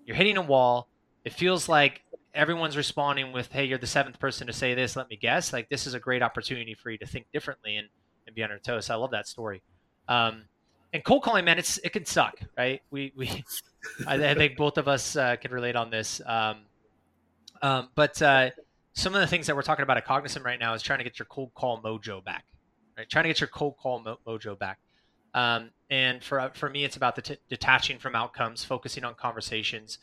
you're 0.05 0.15
hitting 0.15 0.37
a 0.37 0.41
wall, 0.41 0.87
it 1.25 1.33
feels 1.33 1.67
like 1.67 2.01
everyone's 2.33 2.75
responding 2.75 3.31
with, 3.31 3.51
"Hey, 3.51 3.65
you're 3.65 3.77
the 3.77 3.87
seventh 3.87 4.19
person 4.19 4.47
to 4.47 4.53
say 4.53 4.73
this. 4.73 4.95
Let 4.95 5.09
me 5.09 5.15
guess." 5.15 5.53
Like 5.53 5.69
this 5.69 5.87
is 5.87 5.93
a 5.93 5.99
great 5.99 6.21
opportunity 6.21 6.73
for 6.73 6.89
you 6.89 6.97
to 6.97 7.05
think 7.05 7.27
differently 7.31 7.77
and, 7.77 7.87
and 8.25 8.35
be 8.35 8.43
on 8.43 8.49
your 8.49 8.59
toes. 8.59 8.89
I 8.89 8.95
love 8.95 9.11
that 9.11 9.27
story. 9.27 9.61
Um, 10.07 10.43
and 10.91 11.03
cold 11.03 11.23
calling, 11.23 11.45
man, 11.45 11.57
it's 11.57 11.77
it 11.79 11.91
can 11.91 12.05
suck, 12.05 12.39
right? 12.57 12.81
We 12.91 13.13
we 13.15 13.27
I, 14.07 14.15
I 14.15 14.35
think 14.35 14.57
both 14.57 14.77
of 14.77 14.87
us 14.87 15.15
uh, 15.15 15.35
can 15.37 15.51
relate 15.51 15.75
on 15.75 15.89
this. 15.89 16.21
Um, 16.25 16.57
um, 17.61 17.89
but 17.95 18.21
uh, 18.21 18.49
some 18.93 19.15
of 19.15 19.21
the 19.21 19.27
things 19.27 19.47
that 19.47 19.55
we're 19.55 19.63
talking 19.63 19.83
about 19.83 19.97
at 19.97 20.05
Cognism 20.05 20.43
right 20.43 20.59
now 20.59 20.73
is 20.73 20.81
trying 20.81 20.99
to 20.99 21.03
get 21.03 21.19
your 21.19 21.25
cold 21.25 21.53
call 21.55 21.81
mojo 21.81 22.23
back, 22.23 22.45
right? 22.97 23.09
Trying 23.09 23.23
to 23.23 23.29
get 23.29 23.41
your 23.41 23.47
cold 23.47 23.75
call 23.77 23.99
mo- 23.99 24.19
mojo 24.25 24.57
back. 24.57 24.79
Um, 25.33 25.71
and 25.89 26.23
for 26.23 26.51
for 26.53 26.69
me, 26.69 26.83
it's 26.83 26.95
about 26.95 27.15
the 27.15 27.23
t- 27.23 27.37
detaching 27.49 27.97
from 27.97 28.15
outcomes, 28.15 28.63
focusing 28.63 29.03
on 29.03 29.15
conversations. 29.15 29.97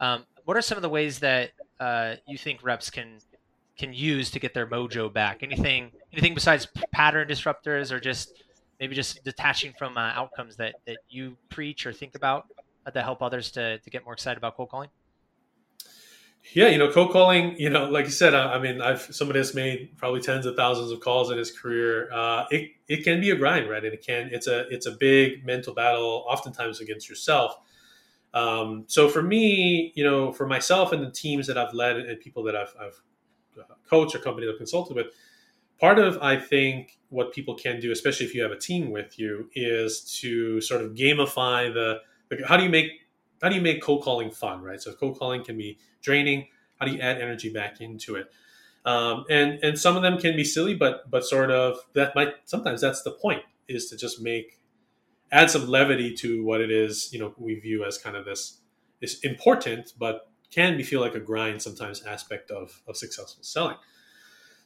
Um, 0.00 0.26
what 0.44 0.56
are 0.56 0.62
some 0.62 0.78
of 0.78 0.82
the 0.82 0.88
ways 0.88 1.18
that 1.20 1.50
uh, 1.80 2.16
you 2.28 2.38
think 2.38 2.62
reps 2.62 2.88
can 2.88 3.18
can 3.76 3.92
use 3.92 4.30
to 4.30 4.38
get 4.38 4.54
their 4.54 4.66
mojo 4.66 5.12
back? 5.12 5.42
Anything 5.42 5.90
anything 6.12 6.34
besides 6.34 6.68
pattern 6.92 7.26
disruptors, 7.26 7.90
or 7.90 7.98
just 7.98 8.42
maybe 8.78 8.94
just 8.94 9.24
detaching 9.24 9.72
from 9.76 9.96
uh, 9.96 10.12
outcomes 10.14 10.56
that 10.56 10.76
that 10.86 10.98
you 11.08 11.36
preach 11.48 11.84
or 11.84 11.92
think 11.92 12.14
about 12.14 12.46
uh, 12.86 12.90
that 12.92 13.02
help 13.02 13.22
others 13.22 13.50
to 13.52 13.78
to 13.78 13.90
get 13.90 14.04
more 14.04 14.12
excited 14.12 14.38
about 14.38 14.56
cold 14.56 14.70
calling? 14.70 14.88
Yeah, 16.54 16.68
you 16.68 16.78
know, 16.78 16.90
cold 16.90 17.10
calling. 17.12 17.58
You 17.58 17.70
know, 17.70 17.84
like 17.90 18.04
you 18.06 18.10
said, 18.10 18.34
I, 18.34 18.54
I 18.54 18.58
mean, 18.58 18.80
I've 18.80 19.02
somebody 19.14 19.40
has 19.40 19.54
made 19.54 19.96
probably 19.96 20.20
tens 20.20 20.46
of 20.46 20.56
thousands 20.56 20.90
of 20.90 21.00
calls 21.00 21.30
in 21.30 21.38
his 21.38 21.50
career. 21.50 22.10
Uh, 22.12 22.44
it 22.50 22.70
it 22.88 23.04
can 23.04 23.20
be 23.20 23.30
a 23.30 23.36
grind, 23.36 23.68
right? 23.68 23.84
And 23.84 23.92
it 23.92 24.04
can 24.04 24.30
it's 24.32 24.46
a 24.46 24.66
it's 24.68 24.86
a 24.86 24.92
big 24.92 25.44
mental 25.44 25.74
battle, 25.74 26.24
oftentimes 26.28 26.80
against 26.80 27.08
yourself. 27.08 27.56
Um, 28.34 28.84
so 28.86 29.08
for 29.08 29.22
me, 29.22 29.92
you 29.96 30.04
know, 30.04 30.32
for 30.32 30.46
myself 30.46 30.92
and 30.92 31.02
the 31.02 31.10
teams 31.10 31.46
that 31.48 31.58
I've 31.58 31.74
led 31.74 31.96
and 31.96 32.20
people 32.20 32.42
that 32.44 32.56
I've, 32.56 32.74
I've 32.80 33.02
uh, 33.58 33.74
coached 33.88 34.14
or 34.14 34.18
companies 34.18 34.50
I've 34.52 34.58
consulted 34.58 34.96
with, 34.96 35.06
part 35.80 35.98
of 35.98 36.18
I 36.22 36.36
think 36.38 36.98
what 37.10 37.32
people 37.32 37.54
can 37.54 37.80
do, 37.80 37.92
especially 37.92 38.26
if 38.26 38.34
you 38.34 38.42
have 38.42 38.52
a 38.52 38.58
team 38.58 38.90
with 38.90 39.18
you, 39.18 39.50
is 39.54 40.02
to 40.20 40.60
sort 40.60 40.82
of 40.82 40.94
gamify 40.94 41.72
the, 41.72 42.00
the 42.28 42.46
how 42.46 42.56
do 42.56 42.64
you 42.64 42.70
make 42.70 42.90
how 43.42 43.48
do 43.48 43.54
you 43.54 43.60
make 43.60 43.82
cold 43.82 44.02
calling 44.02 44.30
fun, 44.30 44.62
right? 44.62 44.80
So 44.80 44.92
cold 44.92 45.18
calling 45.18 45.44
can 45.44 45.56
be 45.56 45.78
draining. 46.02 46.48
How 46.78 46.86
do 46.86 46.92
you 46.92 47.00
add 47.00 47.20
energy 47.20 47.50
back 47.52 47.80
into 47.80 48.16
it? 48.16 48.30
Um, 48.84 49.24
and 49.28 49.58
and 49.62 49.78
some 49.78 49.96
of 49.96 50.02
them 50.02 50.18
can 50.18 50.36
be 50.36 50.44
silly, 50.44 50.74
but 50.74 51.10
but 51.10 51.24
sort 51.24 51.50
of 51.50 51.78
that 51.94 52.14
might 52.14 52.34
sometimes 52.44 52.80
that's 52.80 53.02
the 53.02 53.12
point 53.12 53.42
is 53.68 53.88
to 53.90 53.96
just 53.96 54.20
make 54.20 54.58
add 55.32 55.50
some 55.50 55.68
levity 55.68 56.14
to 56.14 56.44
what 56.44 56.60
it 56.60 56.70
is 56.70 57.12
you 57.12 57.18
know 57.18 57.34
we 57.36 57.54
view 57.58 57.84
as 57.84 57.98
kind 57.98 58.16
of 58.16 58.24
this 58.24 58.60
this 59.00 59.18
important 59.20 59.92
but 59.98 60.30
can 60.50 60.76
be 60.76 60.82
feel 60.82 61.00
like 61.00 61.14
a 61.14 61.20
grind 61.20 61.60
sometimes 61.60 62.02
aspect 62.04 62.50
of 62.50 62.82
of 62.86 62.96
successful 62.96 63.42
selling 63.42 63.76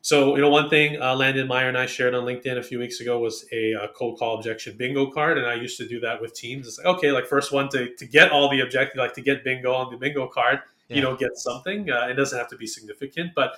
So, 0.03 0.35
you 0.35 0.41
know, 0.41 0.49
one 0.49 0.71
thing 0.71 1.01
uh, 1.01 1.15
Landon 1.15 1.47
Meyer 1.47 1.69
and 1.69 1.77
I 1.77 1.85
shared 1.85 2.15
on 2.15 2.25
LinkedIn 2.25 2.57
a 2.57 2.63
few 2.63 2.79
weeks 2.79 3.01
ago 3.01 3.19
was 3.19 3.45
a, 3.53 3.73
a, 3.73 3.89
cold 3.89 4.19
call 4.19 4.39
objection 4.39 4.77
bingo 4.77 5.11
card. 5.11 5.37
And 5.37 5.47
I 5.47 5.55
used 5.55 5.77
to 5.79 5.87
do 5.87 6.01
that 6.01 6.21
with 6.23 6.33
teams. 6.33 6.67
It's 6.67 6.79
like, 6.79 6.87
okay, 6.87 7.13
like 7.13 7.27
first 7.27 7.53
one 7.53 7.69
to, 7.71 7.95
to 7.95 8.07
get 8.07 8.33
all 8.33 8.49
the 8.49 8.61
objective, 8.61 8.99
like 8.99 9.13
to 9.15 9.21
get 9.21 9.45
bingo 9.45 9.75
on 9.75 9.91
the 9.91 9.99
bingo 9.99 10.27
card, 10.27 10.61
yeah. 10.89 10.97
you 10.97 11.03
know, 11.03 11.17
get 11.17 11.37
something. 11.37 11.91
Uh, 11.91 12.07
it 12.09 12.15
doesn't 12.15 12.39
have 12.39 12.49
to 12.49 12.57
be 12.57 12.67
significant, 12.67 13.33
but, 13.35 13.57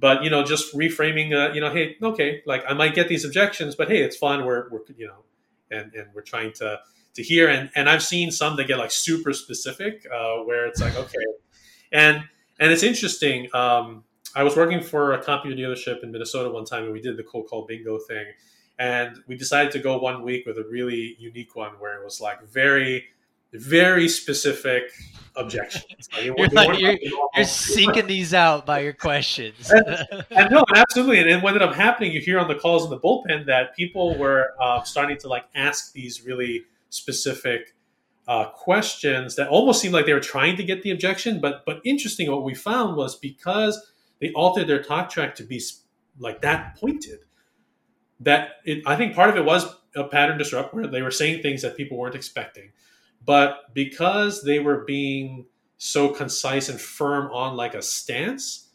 but, 0.00 0.22
you 0.22 0.28
know, 0.28 0.44
just 0.44 0.74
reframing, 0.74 1.32
uh, 1.32 1.54
you 1.54 1.62
know, 1.62 1.70
hey, 1.70 1.96
okay, 2.02 2.42
like 2.44 2.62
I 2.68 2.74
might 2.74 2.94
get 2.94 3.08
these 3.08 3.24
objections, 3.24 3.74
but 3.74 3.88
hey, 3.88 4.02
it's 4.02 4.16
fun. 4.16 4.44
We're, 4.44 4.68
we're, 4.68 4.80
you 4.98 5.06
know, 5.06 5.24
and, 5.70 5.94
and 5.94 6.08
we're 6.12 6.22
trying 6.22 6.52
to, 6.54 6.80
to 7.14 7.22
hear. 7.22 7.48
And, 7.48 7.70
and 7.74 7.88
I've 7.88 8.02
seen 8.02 8.30
some 8.30 8.56
that 8.56 8.66
get 8.66 8.76
like 8.76 8.90
super 8.90 9.32
specific 9.32 10.06
uh, 10.14 10.38
where 10.38 10.66
it's 10.66 10.80
like, 10.82 10.94
okay. 10.94 11.24
And, 11.90 12.24
and 12.60 12.70
it's 12.70 12.82
interesting. 12.82 13.48
Um, 13.54 14.04
I 14.34 14.42
was 14.42 14.56
working 14.56 14.82
for 14.82 15.12
a 15.12 15.22
computer 15.22 15.56
dealership 15.56 16.02
in 16.02 16.10
Minnesota 16.10 16.50
one 16.50 16.64
time, 16.64 16.84
and 16.84 16.92
we 16.92 17.00
did 17.00 17.16
the 17.16 17.22
cold 17.22 17.46
call 17.48 17.66
bingo 17.66 17.98
thing. 17.98 18.26
And 18.78 19.18
we 19.28 19.36
decided 19.36 19.70
to 19.72 19.78
go 19.78 19.98
one 19.98 20.22
week 20.22 20.46
with 20.46 20.58
a 20.58 20.64
really 20.64 21.16
unique 21.20 21.54
one 21.54 21.72
where 21.78 22.00
it 22.00 22.04
was 22.04 22.20
like 22.20 22.42
very, 22.48 23.04
very 23.52 24.08
specific 24.08 24.90
objections. 25.36 26.08
Like, 26.12 26.24
you're, 26.38 26.48
like, 26.48 26.80
you're, 26.80 26.98
you're 27.34 27.44
seeking 27.44 28.08
these 28.08 28.34
out 28.34 28.66
by 28.66 28.80
your 28.80 28.92
questions. 28.92 29.70
and, 29.70 30.26
and, 30.30 30.50
no, 30.50 30.64
absolutely. 30.74 31.20
And, 31.20 31.30
and 31.30 31.42
what 31.42 31.54
ended 31.54 31.68
up 31.68 31.74
happening, 31.76 32.10
you 32.10 32.20
hear 32.20 32.40
on 32.40 32.48
the 32.48 32.56
calls 32.56 32.84
in 32.84 32.90
the 32.90 32.98
bullpen 32.98 33.46
that 33.46 33.76
people 33.76 34.18
were 34.18 34.54
uh, 34.60 34.82
starting 34.82 35.18
to 35.18 35.28
like 35.28 35.44
ask 35.54 35.92
these 35.92 36.24
really 36.24 36.64
specific 36.90 37.74
uh, 38.26 38.46
questions 38.46 39.36
that 39.36 39.48
almost 39.48 39.80
seemed 39.80 39.94
like 39.94 40.06
they 40.06 40.14
were 40.14 40.20
trying 40.20 40.56
to 40.56 40.64
get 40.64 40.82
the 40.82 40.90
objection. 40.90 41.40
But 41.40 41.64
but 41.66 41.80
interesting, 41.84 42.30
what 42.30 42.42
we 42.42 42.54
found 42.54 42.96
was 42.96 43.16
because 43.16 43.92
they 44.24 44.32
altered 44.32 44.66
their 44.66 44.82
talk 44.82 45.10
track 45.10 45.34
to 45.34 45.42
be 45.42 45.60
like 46.18 46.40
that 46.40 46.78
pointed. 46.80 47.18
That 48.20 48.52
it, 48.64 48.82
I 48.86 48.96
think 48.96 49.14
part 49.14 49.28
of 49.28 49.36
it 49.36 49.44
was 49.44 49.66
a 49.94 50.04
pattern 50.04 50.38
disrupt 50.38 50.72
where 50.72 50.86
they 50.86 51.02
were 51.02 51.10
saying 51.10 51.42
things 51.42 51.60
that 51.60 51.76
people 51.76 51.98
weren't 51.98 52.14
expecting, 52.14 52.72
but 53.22 53.74
because 53.74 54.42
they 54.42 54.60
were 54.60 54.84
being 54.86 55.44
so 55.76 56.08
concise 56.08 56.70
and 56.70 56.80
firm 56.80 57.30
on 57.32 57.54
like 57.54 57.74
a 57.74 57.82
stance, 57.82 58.70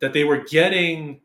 that 0.00 0.12
they 0.12 0.24
were 0.24 0.38
getting 0.44 1.20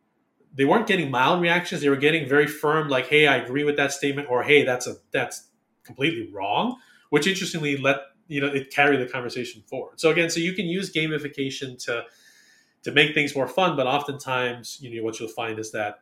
they 0.53 0.65
weren't 0.65 0.85
getting 0.85 1.09
mild 1.09 1.41
reactions. 1.41 1.81
They 1.81 1.89
were 1.89 1.95
getting 1.95 2.29
very 2.29 2.45
firm 2.45 2.89
like 2.89 3.07
hey 3.07 3.25
i 3.25 3.37
agree 3.37 3.63
with 3.63 3.77
that 3.77 3.91
statement 3.91 4.27
or 4.29 4.43
hey 4.43 4.63
that's 4.63 4.85
a 4.85 4.97
that's 5.11 5.49
completely 5.83 6.31
wrong 6.31 6.77
which 7.09 7.27
interestingly 7.27 7.77
let 7.77 7.97
you 8.27 8.39
know 8.39 8.47
it 8.47 8.71
carry 8.71 8.97
the 8.97 9.07
conversation 9.07 9.63
forward. 9.67 9.99
So 9.99 10.11
again 10.11 10.29
so 10.29 10.39
you 10.39 10.53
can 10.53 10.67
use 10.67 10.93
gamification 10.93 11.83
to 11.85 12.03
to 12.83 12.91
make 12.91 13.13
things 13.13 13.35
more 13.35 13.47
fun. 13.47 13.75
But 13.75 13.87
oftentimes, 13.87 14.77
you 14.81 14.95
know, 14.95 15.03
what 15.03 15.19
you'll 15.19 15.29
find 15.29 15.59
is 15.59 15.71
that 15.71 15.99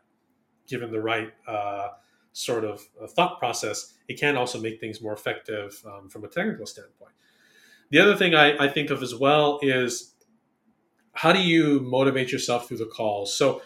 given 0.67 0.91
the 0.91 1.01
right 1.01 1.31
uh, 1.47 1.89
sort 2.33 2.63
of 2.63 2.81
uh, 3.01 3.07
thought 3.07 3.39
process, 3.39 3.93
it 4.07 4.19
can 4.19 4.37
also 4.37 4.59
make 4.59 4.79
things 4.79 5.01
more 5.01 5.13
effective 5.13 5.81
um, 5.85 6.09
from 6.09 6.23
a 6.23 6.27
technical 6.27 6.65
standpoint. 6.65 7.13
The 7.89 7.99
other 7.99 8.15
thing 8.15 8.35
I, 8.35 8.65
I, 8.65 8.69
think 8.69 8.89
of 8.89 9.03
as 9.03 9.13
well 9.13 9.59
is 9.61 10.13
how 11.11 11.33
do 11.33 11.41
you 11.41 11.81
motivate 11.81 12.31
yourself 12.31 12.67
through 12.67 12.77
the 12.77 12.85
calls? 12.85 13.35
So 13.35 13.61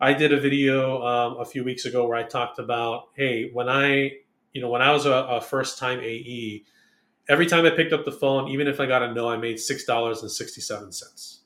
I 0.00 0.12
did 0.12 0.34
a 0.34 0.40
video 0.40 1.02
um, 1.02 1.38
a 1.38 1.46
few 1.46 1.64
weeks 1.64 1.86
ago 1.86 2.06
where 2.06 2.18
I 2.18 2.24
talked 2.24 2.58
about, 2.58 3.08
hey, 3.16 3.50
when 3.54 3.70
I, 3.70 4.12
you 4.52 4.60
know, 4.60 4.68
when 4.68 4.82
I 4.82 4.90
was 4.92 5.06
a, 5.06 5.12
a 5.12 5.40
first 5.40 5.78
time 5.78 6.00
AE, 6.00 6.62
every 7.26 7.46
time 7.46 7.64
I 7.64 7.70
picked 7.70 7.94
up 7.94 8.04
the 8.04 8.12
phone, 8.12 8.48
even 8.48 8.66
if 8.66 8.80
I 8.80 8.86
got 8.86 9.02
a 9.02 9.14
no, 9.14 9.30
I 9.30 9.38
made 9.38 9.58
six 9.58 9.84
dollars 9.84 10.20
and 10.20 10.30
sixty 10.30 10.60
seven 10.60 10.92
cents 10.92 11.39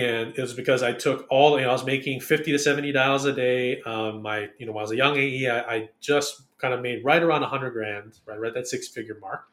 and 0.00 0.36
it 0.36 0.40
was 0.40 0.54
because 0.54 0.82
I 0.82 0.92
took 0.92 1.26
all, 1.30 1.58
you 1.58 1.64
know, 1.64 1.70
I 1.70 1.72
was 1.72 1.84
making 1.84 2.20
fifty 2.20 2.52
to 2.52 2.58
seventy 2.58 2.92
dollars 2.92 3.24
a 3.24 3.32
day. 3.32 3.80
Um, 3.82 4.22
my, 4.22 4.48
you 4.58 4.66
know, 4.66 4.72
when 4.72 4.80
I 4.80 4.82
was 4.82 4.92
a 4.92 4.96
young 4.96 5.16
AE, 5.16 5.48
I, 5.48 5.60
I 5.60 5.88
just 6.00 6.42
kind 6.58 6.74
of 6.74 6.80
made 6.80 7.04
right 7.04 7.22
around 7.22 7.42
a 7.42 7.48
hundred 7.48 7.72
grand, 7.72 8.18
right, 8.26 8.40
right 8.40 8.54
that 8.54 8.66
six 8.66 8.88
figure 8.88 9.18
mark. 9.20 9.44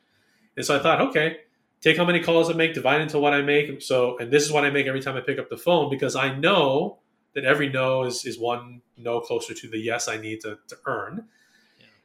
And 0.55 0.65
so 0.65 0.75
I 0.75 0.79
thought, 0.79 1.01
okay, 1.01 1.37
take 1.81 1.97
how 1.97 2.05
many 2.05 2.21
calls 2.21 2.49
I 2.49 2.53
make, 2.53 2.73
divide 2.73 3.01
into 3.01 3.19
what 3.19 3.33
I 3.33 3.41
make. 3.41 3.81
So, 3.81 4.17
and 4.17 4.31
this 4.31 4.43
is 4.43 4.51
what 4.51 4.63
I 4.63 4.69
make 4.69 4.87
every 4.87 5.01
time 5.01 5.17
I 5.17 5.21
pick 5.21 5.39
up 5.39 5.49
the 5.49 5.57
phone 5.57 5.89
because 5.89 6.15
I 6.15 6.35
know 6.35 6.99
that 7.33 7.43
every 7.43 7.69
no 7.69 8.03
is 8.03 8.25
is 8.25 8.39
one 8.39 8.81
no 8.97 9.19
closer 9.19 9.53
to 9.53 9.67
the 9.67 9.77
yes 9.77 10.07
I 10.07 10.17
need 10.17 10.41
to, 10.41 10.57
to 10.67 10.77
earn. 10.85 11.25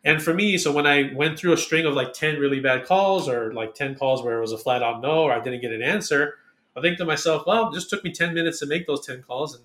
And 0.04 0.22
for 0.22 0.32
me, 0.32 0.58
so 0.58 0.72
when 0.72 0.86
I 0.86 1.12
went 1.14 1.38
through 1.38 1.52
a 1.52 1.56
string 1.56 1.84
of 1.84 1.94
like 1.94 2.12
10 2.12 2.38
really 2.38 2.60
bad 2.60 2.86
calls 2.86 3.28
or 3.28 3.52
like 3.52 3.74
10 3.74 3.96
calls 3.96 4.22
where 4.22 4.38
it 4.38 4.40
was 4.40 4.52
a 4.52 4.58
flat 4.58 4.82
out 4.82 5.02
no 5.02 5.24
or 5.24 5.32
I 5.32 5.40
didn't 5.40 5.60
get 5.60 5.72
an 5.72 5.82
answer, 5.82 6.34
I 6.78 6.82
think 6.82 6.98
to 6.98 7.04
myself, 7.04 7.44
well, 7.46 7.68
it 7.68 7.74
just 7.74 7.90
took 7.90 8.04
me 8.04 8.12
10 8.12 8.34
minutes 8.34 8.60
to 8.60 8.66
make 8.66 8.86
those 8.86 9.06
10 9.06 9.22
calls 9.22 9.54
and 9.54 9.64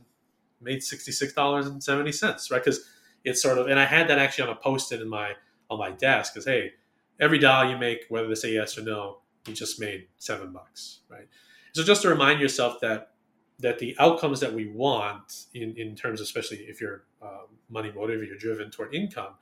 made 0.62 0.80
$66.70, 0.80 2.52
right? 2.52 2.64
Because 2.64 2.90
it's 3.24 3.42
sort 3.42 3.58
of, 3.58 3.68
and 3.68 3.80
I 3.80 3.86
had 3.86 4.08
that 4.10 4.20
actually 4.20 4.50
on 4.50 4.56
a 4.56 4.60
post-it 4.60 5.02
in 5.02 5.10
my, 5.10 5.34
on 5.70 5.80
my 5.80 5.92
desk 5.92 6.34
because, 6.34 6.46
hey, 6.46 6.74
every 7.20 7.40
dial 7.40 7.70
you 7.70 7.78
make, 7.78 8.06
whether 8.10 8.28
they 8.28 8.36
say 8.36 8.54
yes 8.54 8.78
or 8.78 8.84
no, 8.84 9.20
you 9.48 9.54
just 9.54 9.80
made 9.80 10.08
seven 10.18 10.52
bucks, 10.52 11.00
right? 11.10 11.28
So 11.74 11.84
just 11.84 12.02
to 12.04 12.10
remind 12.10 12.40
yourself 12.40 12.80
that, 12.82 13.12
that 13.60 13.80
the 13.80 13.96
outcomes 14.00 14.40
that 14.40 14.54
we 14.54 14.68
want 14.68 15.46
in, 15.54 15.76
in 15.78 15.96
terms, 15.96 16.22
especially 16.22 16.58
if 16.58 16.82
you're 16.82 17.04
um, 17.22 17.48
money 17.70 17.92
motivated, 17.94 18.30
you're 18.30 18.38
driven 18.38 18.72
toward 18.72 18.94
income, 18.94 19.36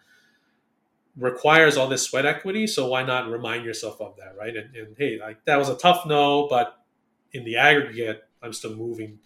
requires 1.18 1.78
all 1.78 1.88
this 1.88 2.04
sweat 2.04 2.26
equity. 2.26 2.68
So 2.68 2.88
why 2.88 3.04
not 3.04 3.30
remind 3.30 3.66
yourself 3.66 4.00
of 4.02 4.16
that, 4.18 4.36
right? 4.38 4.56
And, 4.56 4.76
and 4.76 4.96
hey, 4.98 5.20
like 5.20 5.44
that 5.46 5.58
was 5.58 5.70
a 5.70 5.76
tough 5.76 6.06
no, 6.06 6.48
but 6.48 6.81
in 7.34 7.44
the 7.44 7.58
aggregate, 7.58 8.24
I'm 8.42 8.54
still 8.54 8.76
moving. 8.76 9.20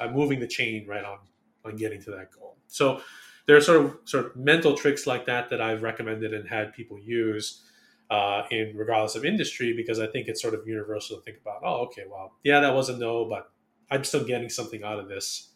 I'm 0.00 0.14
moving 0.14 0.40
the 0.40 0.46
chain 0.46 0.86
right 0.86 1.04
on 1.04 1.18
on 1.64 1.76
getting 1.76 2.02
to 2.02 2.10
that 2.12 2.32
goal. 2.32 2.56
So 2.66 3.00
there 3.46 3.56
are 3.56 3.60
sort 3.60 3.84
of 3.84 3.96
sort 4.04 4.26
of 4.26 4.36
mental 4.36 4.74
tricks 4.76 5.06
like 5.06 5.26
that 5.26 5.50
that 5.50 5.60
I've 5.60 5.82
recommended 5.82 6.32
and 6.34 6.48
had 6.48 6.72
people 6.72 6.98
use 6.98 7.62
uh, 8.10 8.42
in 8.50 8.72
regardless 8.76 9.14
of 9.14 9.24
industry 9.24 9.72
because 9.74 9.98
I 9.98 10.06
think 10.06 10.28
it's 10.28 10.42
sort 10.42 10.54
of 10.54 10.66
universal 10.66 11.16
to 11.16 11.22
think 11.22 11.38
about. 11.40 11.62
Oh, 11.64 11.84
okay, 11.86 12.04
well, 12.10 12.32
yeah, 12.44 12.60
that 12.60 12.74
was 12.74 12.88
a 12.88 12.96
no, 12.96 13.24
but 13.24 13.50
I'm 13.90 14.04
still 14.04 14.24
getting 14.24 14.48
something 14.48 14.82
out 14.82 14.98
of 14.98 15.08
this 15.08 15.50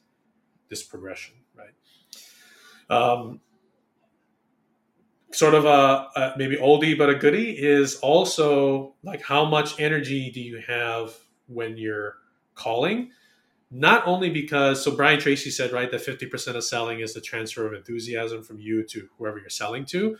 this 0.69 0.83
progression, 0.83 1.35
right? 1.55 1.75
Um, 2.89 3.41
sort 5.33 5.55
of 5.55 5.65
a, 5.65 6.09
a 6.17 6.35
maybe 6.37 6.57
oldie 6.57 6.97
but 6.97 7.11
a 7.11 7.15
goodie 7.15 7.51
is 7.51 7.97
also 7.97 8.95
like 9.03 9.21
how 9.23 9.45
much 9.45 9.79
energy 9.79 10.31
do 10.31 10.41
you 10.41 10.63
have 10.67 11.15
when 11.47 11.77
you're 11.77 12.17
calling. 12.55 13.11
Not 13.71 14.07
only 14.07 14.31
because, 14.31 14.83
so 14.83 14.95
Brian 14.95 15.19
Tracy 15.19 15.51
said, 15.51 15.73
right, 15.73 15.91
that 15.91 16.05
50% 16.05 16.55
of 16.55 16.65
selling 16.65 17.01
is 17.01 17.15
the 17.15 17.21
transfer 17.21 17.67
of 17.67 17.73
enthusiasm 17.73 18.43
from 18.43 18.61
you 18.61 18.85
to 18.85 19.09
whoever 19.19 19.39
you're 19.39 19.51
selling 19.51 19.85
to. 19.87 20.17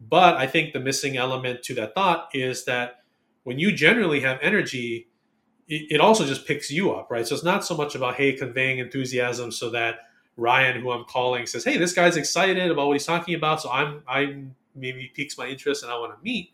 But 0.00 0.36
I 0.36 0.46
think 0.46 0.72
the 0.72 0.80
missing 0.80 1.16
element 1.16 1.62
to 1.64 1.74
that 1.74 1.94
thought 1.94 2.28
is 2.32 2.64
that 2.66 3.02
when 3.42 3.58
you 3.58 3.72
generally 3.72 4.20
have 4.20 4.38
energy, 4.42 5.08
it, 5.68 6.00
also 6.00 6.26
just 6.26 6.46
picks 6.46 6.70
you 6.70 6.92
up, 6.92 7.10
right? 7.10 7.26
So 7.26 7.34
it's 7.34 7.44
not 7.44 7.64
so 7.64 7.76
much 7.76 7.94
about, 7.94 8.16
hey, 8.16 8.32
conveying 8.32 8.78
enthusiasm 8.78 9.50
so 9.50 9.70
that 9.70 9.96
Ryan, 10.36 10.80
who 10.80 10.90
I'm 10.90 11.04
calling, 11.04 11.46
says, 11.46 11.64
"Hey, 11.64 11.76
this 11.76 11.92
guy's 11.92 12.16
excited 12.16 12.70
about 12.70 12.88
what 12.88 12.94
he's 12.94 13.06
talking 13.06 13.34
about, 13.34 13.62
so 13.62 13.70
I'm 13.70 14.02
I'm 14.06 14.56
maybe 14.74 15.10
piques 15.14 15.38
my 15.38 15.46
interest 15.46 15.82
and 15.82 15.92
I 15.92 15.98
want 15.98 16.16
to 16.16 16.22
meet." 16.22 16.52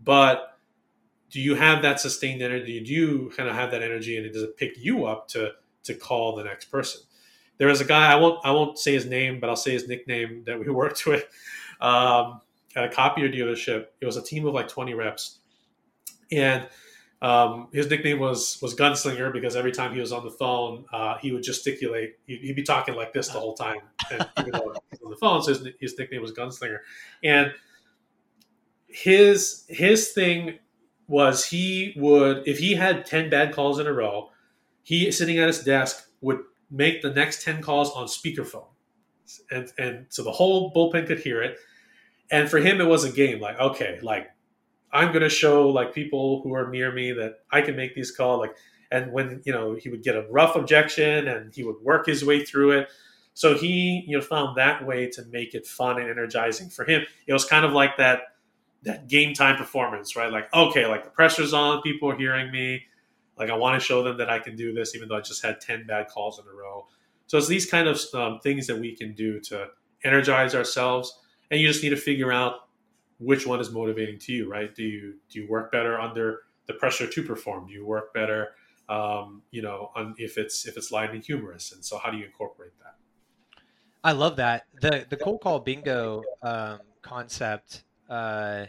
But 0.00 0.53
do 1.34 1.40
you 1.40 1.56
have 1.56 1.82
that 1.82 1.98
sustained 1.98 2.42
energy? 2.42 2.78
Do 2.78 2.92
you 2.92 3.32
kind 3.36 3.48
of 3.48 3.56
have 3.56 3.72
that 3.72 3.82
energy, 3.82 4.16
and 4.16 4.24
it 4.24 4.32
does 4.32 4.44
it 4.44 4.56
pick 4.56 4.78
you 4.78 5.04
up 5.04 5.26
to 5.30 5.50
to 5.82 5.92
call 5.92 6.36
the 6.36 6.44
next 6.44 6.66
person? 6.66 7.00
There 7.58 7.66
was 7.66 7.80
a 7.80 7.84
guy 7.84 8.12
I 8.12 8.14
won't 8.14 8.38
I 8.46 8.52
won't 8.52 8.78
say 8.78 8.92
his 8.92 9.04
name, 9.04 9.40
but 9.40 9.50
I'll 9.50 9.56
say 9.56 9.72
his 9.72 9.88
nickname 9.88 10.44
that 10.46 10.60
we 10.60 10.70
worked 10.70 11.06
with 11.06 11.24
um, 11.80 12.40
at 12.76 12.84
a 12.84 12.88
copier 12.88 13.28
dealership. 13.28 13.86
It 14.00 14.06
was 14.06 14.16
a 14.16 14.22
team 14.22 14.46
of 14.46 14.54
like 14.54 14.68
twenty 14.68 14.94
reps, 14.94 15.40
and 16.30 16.68
um, 17.20 17.66
his 17.72 17.90
nickname 17.90 18.20
was 18.20 18.62
was 18.62 18.76
Gunslinger 18.76 19.32
because 19.32 19.56
every 19.56 19.72
time 19.72 19.92
he 19.92 20.00
was 20.00 20.12
on 20.12 20.22
the 20.22 20.30
phone, 20.30 20.84
uh, 20.92 21.18
he 21.18 21.32
would 21.32 21.42
gesticulate. 21.42 22.16
He'd, 22.28 22.42
he'd, 22.42 22.54
be 22.54 22.62
talking 22.62 22.94
like 22.94 23.12
this 23.12 23.26
the 23.26 23.40
whole 23.40 23.54
time, 23.54 23.80
and 24.12 24.24
on 24.36 25.10
the 25.10 25.16
phone, 25.20 25.42
so 25.42 25.48
his, 25.48 25.66
his 25.80 25.98
nickname 25.98 26.22
was 26.22 26.30
Gunslinger, 26.30 26.78
and 27.24 27.52
his 28.86 29.64
his 29.68 30.12
thing 30.12 30.60
was 31.06 31.46
he 31.46 31.92
would 31.96 32.46
if 32.46 32.58
he 32.58 32.74
had 32.74 33.04
10 33.04 33.30
bad 33.30 33.52
calls 33.52 33.78
in 33.78 33.86
a 33.86 33.92
row 33.92 34.30
he 34.82 35.10
sitting 35.10 35.38
at 35.38 35.46
his 35.46 35.62
desk 35.62 36.08
would 36.20 36.40
make 36.70 37.02
the 37.02 37.10
next 37.10 37.42
10 37.42 37.62
calls 37.62 37.90
on 37.92 38.06
speakerphone. 38.06 38.66
And 39.50 39.70
and 39.78 40.06
so 40.08 40.22
the 40.22 40.32
whole 40.32 40.72
bullpen 40.72 41.06
could 41.06 41.20
hear 41.20 41.42
it. 41.42 41.58
And 42.30 42.48
for 42.48 42.58
him 42.58 42.80
it 42.80 42.86
was 42.86 43.04
a 43.04 43.12
game 43.12 43.40
like 43.40 43.58
okay 43.60 43.98
like 44.02 44.30
i'm 44.92 45.08
going 45.08 45.22
to 45.22 45.28
show 45.28 45.68
like 45.68 45.94
people 45.94 46.40
who 46.42 46.54
are 46.54 46.70
near 46.70 46.90
me 46.92 47.12
that 47.12 47.40
i 47.50 47.60
can 47.60 47.76
make 47.76 47.94
these 47.94 48.10
calls 48.10 48.40
like 48.40 48.56
and 48.94 49.12
when 49.12 49.42
you 49.44 49.52
know 49.52 49.74
he 49.74 49.88
would 49.88 50.02
get 50.02 50.14
a 50.14 50.26
rough 50.30 50.54
objection 50.56 51.26
and 51.26 51.52
he 51.54 51.64
would 51.64 51.76
work 51.82 52.06
his 52.06 52.24
way 52.24 52.44
through 52.44 52.70
it. 52.72 52.88
So 53.34 53.58
he 53.58 54.04
you 54.06 54.16
know 54.16 54.22
found 54.22 54.56
that 54.56 54.86
way 54.86 55.08
to 55.10 55.24
make 55.26 55.54
it 55.54 55.66
fun 55.66 56.00
and 56.00 56.08
energizing 56.08 56.70
for 56.70 56.84
him. 56.84 57.02
It 57.26 57.32
was 57.32 57.44
kind 57.44 57.64
of 57.64 57.72
like 57.72 57.96
that 57.98 58.20
that 58.84 59.08
game 59.08 59.34
time 59.34 59.56
performance, 59.56 60.16
right? 60.16 60.30
Like, 60.30 60.52
okay, 60.54 60.86
like 60.86 61.04
the 61.04 61.10
pressure's 61.10 61.52
on, 61.52 61.82
people 61.82 62.10
are 62.10 62.16
hearing 62.16 62.50
me. 62.50 62.82
Like, 63.36 63.50
I 63.50 63.56
want 63.56 63.80
to 63.80 63.84
show 63.84 64.02
them 64.02 64.18
that 64.18 64.30
I 64.30 64.38
can 64.38 64.54
do 64.56 64.72
this, 64.72 64.94
even 64.94 65.08
though 65.08 65.16
I 65.16 65.20
just 65.20 65.44
had 65.44 65.60
10 65.60 65.86
bad 65.86 66.08
calls 66.08 66.38
in 66.38 66.44
a 66.46 66.54
row. 66.54 66.86
So 67.26 67.38
it's 67.38 67.48
these 67.48 67.66
kind 67.66 67.88
of 67.88 68.00
um, 68.14 68.38
things 68.40 68.66
that 68.66 68.78
we 68.78 68.94
can 68.94 69.14
do 69.14 69.40
to 69.40 69.68
energize 70.04 70.54
ourselves, 70.54 71.18
and 71.50 71.60
you 71.60 71.66
just 71.66 71.82
need 71.82 71.90
to 71.90 71.96
figure 71.96 72.30
out 72.30 72.68
which 73.18 73.46
one 73.46 73.60
is 73.60 73.70
motivating 73.70 74.18
to 74.20 74.32
you, 74.32 74.50
right? 74.50 74.74
Do 74.74 74.82
you 74.82 75.14
do 75.30 75.40
you 75.40 75.48
work 75.48 75.72
better 75.72 75.98
under 75.98 76.42
the 76.66 76.74
pressure 76.74 77.06
to 77.06 77.22
perform? 77.22 77.66
Do 77.66 77.72
you 77.72 77.86
work 77.86 78.12
better, 78.12 78.50
um, 78.88 79.42
you 79.50 79.62
know, 79.62 79.90
on 79.96 80.14
if 80.18 80.36
it's 80.36 80.66
if 80.66 80.76
it's 80.76 80.92
light 80.92 81.10
and 81.12 81.24
humorous? 81.24 81.72
And 81.72 81.84
so, 81.84 81.98
how 81.98 82.10
do 82.10 82.18
you 82.18 82.26
incorporate 82.26 82.72
that? 82.80 82.96
I 84.02 84.12
love 84.12 84.36
that 84.36 84.66
the 84.80 85.06
the 85.08 85.16
cold 85.16 85.40
call 85.40 85.60
bingo 85.60 86.22
um, 86.42 86.80
concept. 87.02 87.84
Uh, 88.14 88.66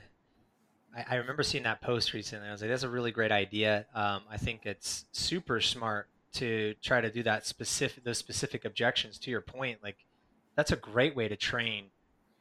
I, 0.97 1.05
I, 1.11 1.15
remember 1.17 1.43
seeing 1.43 1.65
that 1.65 1.79
post 1.79 2.13
recently. 2.13 2.47
I 2.47 2.51
was 2.51 2.61
like, 2.61 2.71
"That's 2.71 2.81
a 2.81 2.89
really 2.89 3.11
great 3.11 3.31
idea." 3.31 3.85
Um, 3.93 4.23
I 4.27 4.37
think 4.37 4.65
it's 4.65 5.05
super 5.11 5.61
smart 5.61 6.07
to 6.33 6.73
try 6.81 6.99
to 6.99 7.11
do 7.11 7.21
that 7.23 7.45
specific 7.45 8.03
those 8.03 8.17
specific 8.17 8.65
objections. 8.65 9.19
To 9.19 9.29
your 9.29 9.41
point, 9.41 9.83
like 9.83 9.97
that's 10.55 10.71
a 10.71 10.75
great 10.75 11.15
way 11.15 11.27
to 11.27 11.35
train 11.35 11.91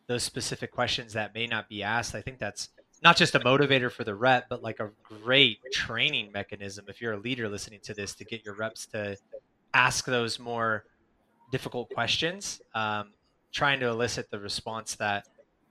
those 0.07 0.23
specific 0.23 0.73
questions 0.73 1.13
that 1.13 1.35
may 1.35 1.47
not 1.47 1.69
be 1.69 1.83
asked. 1.83 2.15
I 2.15 2.23
think 2.23 2.39
that's 2.39 2.71
not 3.03 3.19
just 3.19 3.35
a 3.35 3.41
motivator 3.41 3.93
for 3.93 4.05
the 4.05 4.15
rep, 4.15 4.49
but 4.49 4.63
like 4.63 4.81
a 4.81 4.91
great 5.03 5.59
training 5.73 6.33
mechanism 6.33 6.87
if 6.89 7.03
you're 7.03 7.13
a 7.13 7.19
leader 7.19 7.51
listening 7.51 7.81
to 7.83 7.93
this 7.93 8.15
to 8.15 8.25
get 8.25 8.47
your 8.47 8.55
reps 8.55 8.87
to 8.87 9.19
ask 9.75 10.07
those 10.07 10.39
more 10.39 10.85
difficult 11.53 11.91
questions, 11.91 12.63
um, 12.75 13.11
trying 13.53 13.79
to 13.81 13.89
elicit 13.89 14.31
the 14.31 14.39
response 14.39 14.95
that 14.95 15.27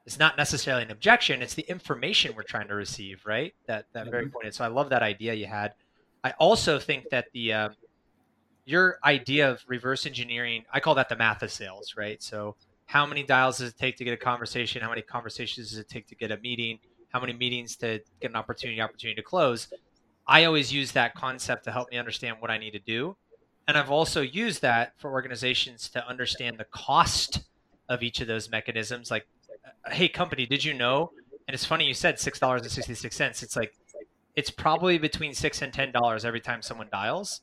is 0.05 0.19
not 0.19 0.37
necessarily 0.37 0.83
an 0.83 0.91
objection; 0.91 1.41
it's 1.41 1.53
the 1.53 1.69
information 1.69 2.35
we're 2.35 2.43
trying 2.43 2.67
to 2.67 2.75
receive, 2.75 3.25
right? 3.25 3.53
That 3.67 3.85
that 3.93 4.09
very 4.09 4.25
mm-hmm. 4.25 4.33
pointed. 4.33 4.53
So 4.53 4.63
I 4.63 4.67
love 4.67 4.89
that 4.89 5.03
idea 5.03 5.33
you 5.33 5.47
had. 5.47 5.73
I 6.23 6.31
also 6.39 6.79
think 6.79 7.09
that 7.09 7.27
the 7.33 7.53
um, 7.53 7.75
your 8.65 8.97
idea 9.03 9.49
of 9.49 9.63
reverse 9.67 10.05
engineering, 10.05 10.63
I 10.71 10.79
call 10.79 10.95
that 10.95 11.09
the 11.09 11.15
math 11.15 11.43
of 11.43 11.51
sales, 11.51 11.95
right? 11.97 12.21
So 12.21 12.55
how 12.85 13.05
many 13.05 13.23
dials 13.23 13.57
does 13.57 13.69
it 13.69 13.77
take 13.77 13.97
to 13.97 14.03
get 14.03 14.13
a 14.13 14.17
conversation? 14.17 14.81
How 14.81 14.89
many 14.89 15.01
conversations 15.01 15.69
does 15.69 15.79
it 15.79 15.89
take 15.89 16.07
to 16.07 16.15
get 16.15 16.31
a 16.31 16.37
meeting? 16.37 16.79
How 17.09 17.19
many 17.19 17.33
meetings 17.33 17.75
to 17.77 17.99
get 18.21 18.31
an 18.31 18.35
opportunity, 18.35 18.81
opportunity 18.81 19.15
to 19.15 19.23
close? 19.23 19.67
I 20.27 20.45
always 20.45 20.71
use 20.71 20.91
that 20.93 21.15
concept 21.15 21.65
to 21.65 21.71
help 21.71 21.91
me 21.91 21.97
understand 21.97 22.37
what 22.39 22.49
I 22.49 22.57
need 22.57 22.71
to 22.71 22.79
do. 22.79 23.15
And 23.67 23.77
I've 23.77 23.91
also 23.91 24.21
used 24.21 24.61
that 24.61 24.93
for 24.97 25.11
organizations 25.11 25.89
to 25.89 26.07
understand 26.07 26.57
the 26.57 26.65
cost 26.65 27.43
of 27.89 28.03
each 28.03 28.21
of 28.21 28.27
those 28.27 28.49
mechanisms. 28.49 29.11
Like, 29.11 29.23
uh, 29.23 29.32
hey, 29.91 30.07
company, 30.07 30.45
did 30.45 30.63
you 30.63 30.73
know? 30.73 31.11
And 31.47 31.53
it's 31.53 31.65
funny 31.65 31.85
you 31.85 31.93
said 31.93 32.19
six 32.19 32.39
dollars 32.39 32.61
and 32.61 32.71
sixty 32.71 32.93
six 32.93 33.15
cents. 33.15 33.43
It's 33.43 33.55
like 33.55 33.73
it's 34.35 34.49
probably 34.49 34.97
between 34.97 35.33
six 35.33 35.61
and 35.61 35.73
ten 35.73 35.91
dollars 35.91 36.25
every 36.25 36.41
time 36.41 36.61
someone 36.61 36.87
dials. 36.91 37.41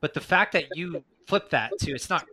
But 0.00 0.14
the 0.14 0.20
fact 0.20 0.52
that 0.52 0.64
you 0.74 1.02
flip 1.26 1.50
that 1.50 1.72
to 1.80 1.92
it's 1.92 2.10
not 2.10 2.26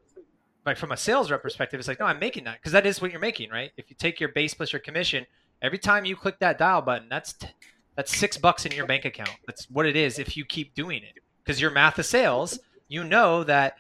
like 0.66 0.78
from 0.78 0.92
a 0.92 0.98
sales 0.98 1.32
rep 1.32 1.42
perspective, 1.42 1.80
it's 1.80 1.88
like, 1.88 2.00
no, 2.00 2.06
I'm 2.06 2.20
making 2.20 2.44
that 2.44 2.60
because 2.60 2.72
that 2.74 2.86
is 2.86 3.02
what 3.02 3.12
you're 3.12 3.20
making, 3.20 3.50
right? 3.50 3.72
If 3.78 3.90
you 3.90 3.96
take 3.98 4.20
your 4.20 4.30
base 4.30 4.54
plus 4.54 4.72
your 4.74 4.80
commission, 4.80 5.26
every 5.62 5.80
time 5.80 6.06
you 6.06 6.16
click 6.16 6.40
that 6.40 6.58
dial 6.58 6.82
button, 6.82 7.10
that's 7.10 7.34
t- 7.34 7.48
that's 7.96 8.16
six 8.16 8.38
bucks 8.38 8.66
in 8.66 8.72
your 8.72 8.86
bank 8.86 9.06
account. 9.06 9.32
That's 9.48 9.70
what 9.70 9.86
it 9.86 9.96
is 9.96 10.20
if 10.20 10.38
you 10.38 10.46
keep 10.46 10.76
doing 10.76 11.04
it 11.04 11.22
because 11.44 11.60
your 11.60 11.72
math 11.72 11.98
of 11.98 12.06
sales 12.06 12.60
you 12.92 13.04
know 13.06 13.44
that 13.46 13.76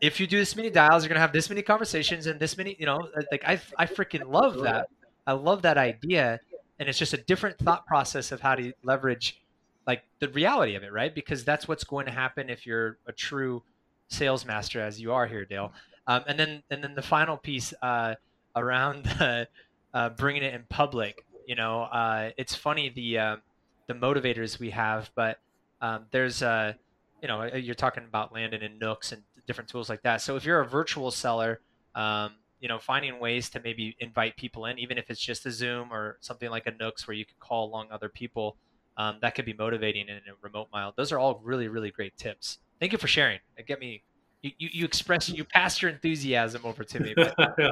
if 0.00 0.20
you 0.20 0.26
do 0.26 0.38
this 0.38 0.56
many 0.56 0.70
dials, 0.70 1.02
you're 1.02 1.08
gonna 1.08 1.20
have 1.20 1.32
this 1.32 1.48
many 1.48 1.62
conversations 1.62 2.26
and 2.26 2.38
this 2.38 2.56
many, 2.56 2.76
you 2.78 2.86
know, 2.86 3.08
like 3.30 3.44
I 3.44 3.60
I 3.78 3.86
freaking 3.86 4.26
love 4.30 4.60
that. 4.62 4.88
I 5.26 5.32
love 5.32 5.62
that 5.62 5.78
idea, 5.78 6.40
and 6.78 6.88
it's 6.88 6.98
just 6.98 7.14
a 7.14 7.16
different 7.18 7.58
thought 7.58 7.86
process 7.86 8.32
of 8.32 8.40
how 8.40 8.54
to 8.54 8.72
leverage 8.82 9.40
like 9.86 10.04
the 10.18 10.28
reality 10.28 10.74
of 10.74 10.82
it, 10.82 10.92
right? 10.92 11.14
Because 11.14 11.44
that's 11.44 11.68
what's 11.68 11.84
going 11.84 12.06
to 12.06 12.12
happen 12.12 12.48
if 12.48 12.66
you're 12.66 12.98
a 13.06 13.12
true 13.12 13.62
sales 14.08 14.44
master, 14.44 14.80
as 14.80 15.00
you 15.00 15.12
are 15.12 15.26
here, 15.26 15.44
Dale. 15.44 15.72
Um, 16.06 16.22
and 16.26 16.38
then 16.38 16.62
and 16.70 16.82
then 16.82 16.94
the 16.94 17.02
final 17.02 17.36
piece 17.36 17.72
uh, 17.82 18.14
around 18.56 19.04
the, 19.18 19.48
uh, 19.92 20.10
bringing 20.10 20.42
it 20.42 20.54
in 20.54 20.64
public. 20.68 21.24
You 21.46 21.56
know, 21.56 21.82
uh, 21.82 22.30
it's 22.36 22.54
funny 22.54 22.88
the 22.88 23.18
uh, 23.18 23.36
the 23.86 23.94
motivators 23.94 24.58
we 24.58 24.70
have, 24.70 25.10
but 25.14 25.38
um, 25.80 26.06
there's 26.10 26.42
a 26.42 26.76
you 27.24 27.28
know, 27.28 27.40
uh, 27.40 27.56
you're 27.56 27.74
talking 27.74 28.04
about 28.04 28.34
landing 28.34 28.60
in 28.60 28.78
Nooks 28.78 29.12
and 29.12 29.22
different 29.46 29.68
tools 29.68 29.88
like 29.88 30.02
that. 30.02 30.20
So 30.20 30.36
if 30.36 30.44
you're 30.44 30.60
a 30.60 30.66
virtual 30.66 31.10
seller, 31.10 31.60
um, 31.94 32.32
you 32.60 32.68
know, 32.68 32.78
finding 32.78 33.20
ways 33.20 33.50
to 33.50 33.60
maybe 33.60 33.96
invite 34.00 34.36
people 34.36 34.66
in, 34.66 34.78
even 34.78 34.96
if 34.96 35.10
it's 35.10 35.20
just 35.20 35.44
a 35.46 35.50
Zoom 35.50 35.92
or 35.92 36.16
something 36.20 36.50
like 36.50 36.66
a 36.66 36.72
Nooks 36.72 37.06
where 37.06 37.14
you 37.14 37.26
can 37.26 37.36
call 37.38 37.68
along 37.68 37.88
other 37.90 38.08
people, 38.08 38.56
um, 38.96 39.18
that 39.22 39.34
could 39.34 39.44
be 39.44 39.52
motivating 39.52 40.08
in 40.08 40.16
a 40.16 40.34
remote 40.40 40.68
mile. 40.72 40.94
Those 40.96 41.12
are 41.12 41.18
all 41.18 41.40
really, 41.42 41.68
really 41.68 41.90
great 41.90 42.16
tips. 42.16 42.58
Thank 42.80 42.92
you 42.92 42.98
for 42.98 43.08
sharing. 43.08 43.40
It 43.56 43.66
get 43.66 43.80
me. 43.80 44.02
You, 44.42 44.50
you, 44.58 44.68
you 44.72 44.84
express 44.84 45.28
you 45.28 45.44
passed 45.44 45.80
your 45.80 45.90
enthusiasm 45.90 46.62
over 46.64 46.84
to 46.84 47.00
me. 47.00 47.14
But 47.16 47.34
yeah. 47.58 47.70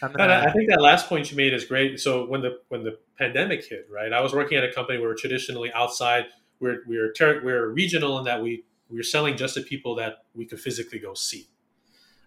gonna, 0.00 0.44
I 0.46 0.50
think 0.50 0.70
that 0.70 0.80
last 0.80 1.08
point 1.08 1.30
you 1.30 1.36
made 1.36 1.52
is 1.52 1.64
great. 1.66 2.00
So 2.00 2.26
when 2.26 2.40
the 2.40 2.60
when 2.68 2.84
the 2.84 2.98
pandemic 3.18 3.66
hit, 3.66 3.86
right? 3.90 4.12
I 4.12 4.20
was 4.20 4.32
working 4.32 4.56
at 4.56 4.64
a 4.64 4.72
company 4.72 4.98
where 4.98 5.10
we're 5.10 5.16
traditionally 5.16 5.72
outside. 5.72 6.24
We're 6.58 6.78
we're 6.86 7.12
ter- 7.12 7.42
we're 7.44 7.68
regional 7.68 8.18
in 8.18 8.24
that 8.24 8.42
we 8.42 8.64
we 8.90 8.96
were 8.96 9.02
selling 9.02 9.36
just 9.36 9.54
to 9.54 9.62
people 9.62 9.94
that 9.96 10.24
we 10.34 10.46
could 10.46 10.60
physically 10.60 10.98
go 10.98 11.14
see, 11.14 11.48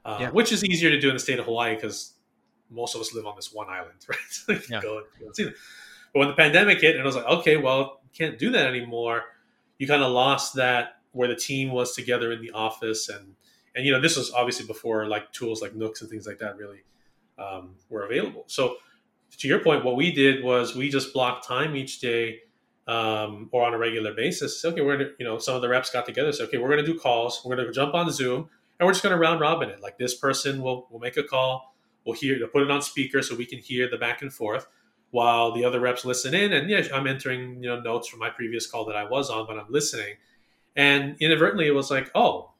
uh, 0.05 0.17
yeah. 0.21 0.29
which 0.31 0.51
is 0.51 0.63
easier 0.63 0.89
to 0.89 0.99
do 0.99 1.09
in 1.09 1.15
the 1.15 1.19
state 1.19 1.39
of 1.39 1.45
Hawaii 1.45 1.75
because 1.75 2.13
most 2.69 2.95
of 2.95 3.01
us 3.01 3.13
live 3.13 3.25
on 3.25 3.35
this 3.35 3.53
one 3.53 3.69
island, 3.69 3.97
right? 4.09 4.59
yeah. 4.69 4.81
go, 4.81 5.03
go 5.19 5.31
see 5.33 5.45
them. 5.45 5.53
But 6.13 6.19
when 6.19 6.27
the 6.27 6.35
pandemic 6.35 6.81
hit, 6.81 6.95
and 6.95 7.03
I 7.03 7.05
was 7.05 7.15
like, 7.15 7.25
okay, 7.25 7.57
well, 7.57 8.01
can't 8.13 8.37
do 8.37 8.51
that 8.51 8.67
anymore. 8.67 9.23
You 9.77 9.87
kind 9.87 10.03
of 10.03 10.11
lost 10.11 10.55
that 10.55 10.97
where 11.11 11.27
the 11.27 11.35
team 11.35 11.71
was 11.71 11.95
together 11.95 12.31
in 12.31 12.41
the 12.41 12.51
office, 12.51 13.09
and 13.09 13.35
and 13.75 13.85
you 13.85 13.91
know 13.91 14.01
this 14.01 14.17
was 14.17 14.31
obviously 14.31 14.65
before 14.65 15.07
like 15.07 15.31
tools 15.31 15.61
like 15.61 15.75
Nooks 15.75 16.01
and 16.01 16.09
things 16.09 16.27
like 16.27 16.39
that 16.39 16.57
really 16.57 16.79
um, 17.37 17.75
were 17.89 18.05
available. 18.05 18.43
So 18.47 18.77
to 19.37 19.47
your 19.47 19.59
point, 19.59 19.85
what 19.85 19.95
we 19.95 20.11
did 20.11 20.43
was 20.43 20.75
we 20.75 20.89
just 20.89 21.13
blocked 21.13 21.47
time 21.47 21.75
each 21.75 21.99
day 21.99 22.39
um, 22.89 23.49
or 23.51 23.63
on 23.63 23.75
a 23.75 23.77
regular 23.77 24.13
basis. 24.15 24.65
Okay, 24.65 24.81
we're 24.81 24.97
gonna, 24.97 25.11
you 25.19 25.25
know, 25.25 25.37
some 25.37 25.55
of 25.55 25.61
the 25.61 25.69
reps 25.69 25.91
got 25.91 26.07
together. 26.07 26.31
So 26.31 26.45
okay, 26.45 26.57
we're 26.57 26.69
gonna 26.69 26.85
do 26.85 26.97
calls. 26.97 27.39
We're 27.45 27.55
gonna 27.55 27.71
jump 27.71 27.93
on 27.93 28.11
Zoom, 28.11 28.49
and 28.79 28.87
we're 28.87 28.93
just 28.93 29.03
gonna 29.03 29.17
round 29.17 29.39
robin 29.39 29.69
it. 29.69 29.79
Like 29.79 29.99
this 29.99 30.15
person 30.15 30.61
will 30.61 30.87
will 30.89 30.99
make 30.99 31.15
a 31.15 31.23
call. 31.23 31.75
We'll 32.03 32.15
hear, 32.15 32.39
put 32.47 32.63
it 32.63 32.71
on 32.71 32.81
speaker 32.81 33.21
so 33.21 33.35
we 33.35 33.45
can 33.45 33.59
hear 33.59 33.87
the 33.87 33.97
back 33.97 34.23
and 34.23 34.33
forth, 34.33 34.65
while 35.11 35.51
the 35.51 35.65
other 35.65 35.79
reps 35.79 36.03
listen 36.03 36.33
in. 36.33 36.51
And 36.51 36.67
yeah, 36.67 36.87
I'm 36.91 37.05
entering 37.05 37.61
you 37.61 37.69
know 37.69 37.79
notes 37.79 38.07
from 38.07 38.19
my 38.19 38.31
previous 38.31 38.65
call 38.65 38.85
that 38.85 38.95
I 38.95 39.03
was 39.03 39.29
on, 39.29 39.45
but 39.45 39.59
I'm 39.59 39.69
listening. 39.69 40.15
And 40.75 41.15
inadvertently, 41.19 41.67
it 41.67 41.75
was 41.75 41.91
like, 41.91 42.09
oh, 42.15 42.53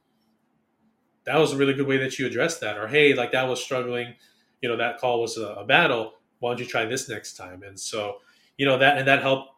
that 1.23 1.37
was 1.39 1.53
a 1.53 1.57
really 1.57 1.73
good 1.73 1.87
way 1.87 1.97
that 1.97 2.19
you 2.19 2.27
addressed 2.27 2.61
that. 2.61 2.77
Or 2.77 2.87
hey, 2.87 3.15
like 3.15 3.31
that 3.31 3.47
was 3.47 3.63
struggling. 3.63 4.13
You 4.61 4.69
know, 4.69 4.77
that 4.77 4.99
call 4.99 5.21
was 5.21 5.37
a, 5.37 5.47
a 5.53 5.65
battle. 5.65 6.13
Why 6.37 6.51
don't 6.51 6.59
you 6.59 6.67
try 6.67 6.85
this 6.85 7.09
next 7.09 7.35
time? 7.35 7.63
And 7.63 7.79
so, 7.79 8.17
you 8.57 8.67
know 8.67 8.77
that 8.77 8.99
and 8.99 9.07
that 9.07 9.23
helped 9.23 9.53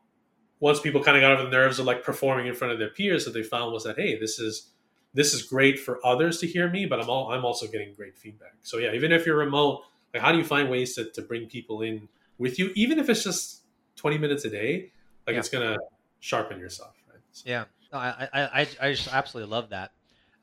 once 0.62 0.80
people 0.80 1.04
kind 1.04 1.18
of 1.18 1.22
got 1.22 1.32
over 1.32 1.44
the 1.44 1.50
nerves 1.50 1.80
of 1.80 1.86
like 1.86 2.04
performing 2.04 2.48
in 2.48 2.54
front 2.54 2.72
of 2.72 2.80
their 2.80 2.90
peers, 2.90 3.26
that 3.26 3.32
they 3.32 3.44
found 3.44 3.74
was 3.74 3.84
that 3.84 3.98
hey, 3.98 4.18
this 4.18 4.40
is 4.40 4.70
this 5.14 5.34
is 5.34 5.42
great 5.42 5.78
for 5.78 6.00
others 6.06 6.40
to 6.40 6.48
hear 6.48 6.70
me, 6.70 6.86
but 6.86 7.02
I'm 7.02 7.10
all, 7.10 7.34
I'm 7.34 7.44
also 7.44 7.68
getting 7.68 7.94
great 7.94 8.18
feedback. 8.18 8.54
So 8.62 8.78
yeah, 8.78 8.94
even 8.94 9.12
if 9.12 9.26
you're 9.26 9.36
remote, 9.36 9.84
like 10.14 10.24
how 10.24 10.32
do 10.32 10.38
you 10.38 10.46
find 10.46 10.70
ways 10.70 10.96
to, 10.96 11.10
to 11.12 11.22
bring 11.22 11.48
people 11.48 11.82
in 11.82 12.08
with 12.38 12.58
you, 12.58 12.72
even 12.76 12.98
if 12.98 13.10
it's 13.10 13.24
just 13.24 13.64
20 13.98 14.20
minutes 14.20 14.46
a 14.46 14.50
day? 14.50 14.92
Like 15.28 15.34
yeah. 15.34 15.40
it's 15.40 15.50
gonna 15.50 15.78
sharpen 16.22 16.60
yourself, 16.60 16.96
right? 17.10 17.20
So. 17.34 17.50
Yeah, 17.50 17.66
no, 17.92 18.00
I, 18.00 18.30
I 18.34 18.68
I 18.80 18.94
just 18.94 19.14
absolutely 19.14 19.52
love 19.52 19.70
that. 19.70 19.92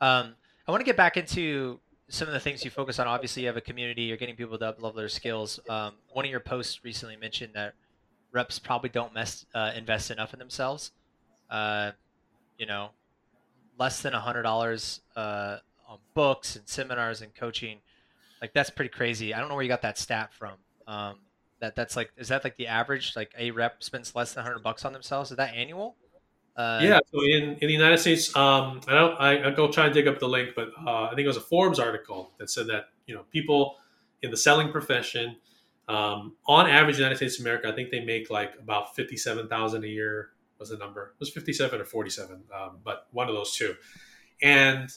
Um, 0.01 0.35
I 0.67 0.71
want 0.71 0.81
to 0.81 0.85
get 0.85 0.97
back 0.97 1.17
into 1.17 1.81
some 2.09 2.27
of 2.27 2.35
the 2.35 2.41
things 2.41 2.65
you 2.65 2.71
focus 2.71 2.99
on. 2.99 3.07
Obviously, 3.07 3.43
you 3.43 3.49
have 3.49 3.57
a 3.57 3.63
community. 3.63 4.03
You're 4.03 4.17
getting 4.17 4.37
people 4.37 4.59
to 4.59 4.67
up 4.67 4.83
level 4.83 4.99
their 4.99 5.09
skills. 5.09 5.61
Um, 5.69 5.95
one 6.13 6.25
of 6.25 6.31
your 6.31 6.41
posts 6.41 6.85
recently 6.85 7.17
mentioned 7.17 7.53
that 7.55 7.75
reps 8.33 8.59
probably 8.59 8.91
don't 8.91 9.15
mess, 9.15 9.47
uh, 9.55 9.73
invest 9.77 10.11
enough 10.11 10.33
in 10.33 10.39
themselves. 10.39 10.93
Uh, 11.51 11.93
you 12.59 12.67
know, 12.67 12.91
less 13.79 14.03
than 14.03 14.13
hundred 14.13 14.43
dollars 14.43 15.01
uh, 15.17 15.59
on 15.89 15.99
books 16.15 16.57
and 16.57 16.69
seminars 16.69 17.23
and 17.23 17.35
coaching. 17.35 17.79
Like 18.41 18.53
that's 18.53 18.71
pretty 18.71 18.91
crazy. 18.91 19.35
I 19.35 19.41
don't 19.41 19.49
know 19.49 19.55
where 19.55 19.65
you 19.65 19.69
got 19.69 19.83
that 19.83 19.99
stat 19.99 20.33
from. 20.33 20.55
Um, 20.87 21.21
that 21.61 21.75
that's 21.75 21.97
like 21.97 22.13
is 22.17 22.29
that 22.29 22.45
like 22.45 22.57
the 22.57 22.67
average? 22.67 23.15
Like 23.17 23.33
a 23.39 23.51
rep 23.51 23.83
spends 23.83 24.15
less 24.15 24.35
than 24.35 24.45
hundred 24.45 24.63
bucks 24.63 24.85
on 24.85 24.93
themselves. 24.93 25.31
Is 25.31 25.37
that 25.39 25.55
annual? 25.55 25.97
Uh, 26.57 26.81
yeah. 26.83 26.99
So 27.13 27.23
in, 27.23 27.57
in 27.61 27.69
the 27.69 27.73
United 27.73 27.99
States, 27.99 28.35
um, 28.37 28.81
I 28.89 28.95
don't. 28.95 29.21
I, 29.21 29.49
I 29.49 29.51
go 29.51 29.71
try 29.71 29.87
and 29.87 29.95
dig 29.95 30.09
up 30.09 30.19
the 30.19 30.29
link, 30.29 30.51
but 30.57 30.71
uh, 30.85 31.05
I 31.05 31.11
think 31.11 31.21
it 31.21 31.29
was 31.29 31.37
a 31.37 31.43
Forbes 31.43 31.79
article 31.79 32.33
that 32.39 32.51
said 32.51 32.67
that 32.67 32.87
you 33.07 33.15
know 33.15 33.23
people 33.33 33.77
in 34.23 34.31
the 34.31 34.37
selling 34.37 34.71
profession 34.71 35.37
um, 35.89 36.37
on 36.47 36.69
average, 36.69 36.99
United 36.99 37.17
States 37.17 37.39
of 37.39 37.47
America, 37.47 37.69
I 37.69 37.73
think 37.73 37.91
they 37.91 38.05
make 38.05 38.31
like 38.31 38.55
about 38.61 38.95
fifty-seven 38.95 39.49
thousand 39.49 39.85
a 39.85 39.89
year. 39.89 40.31
Was 40.59 40.71
the 40.71 40.77
number? 40.77 41.15
It 41.15 41.21
was 41.21 41.31
fifty-seven 41.31 41.81
or 41.81 41.85
forty-seven, 41.85 42.43
um, 42.55 42.79
but 42.85 43.07
one 43.13 43.29
of 43.29 43.35
those 43.35 43.55
two. 43.55 43.77
And 44.43 44.91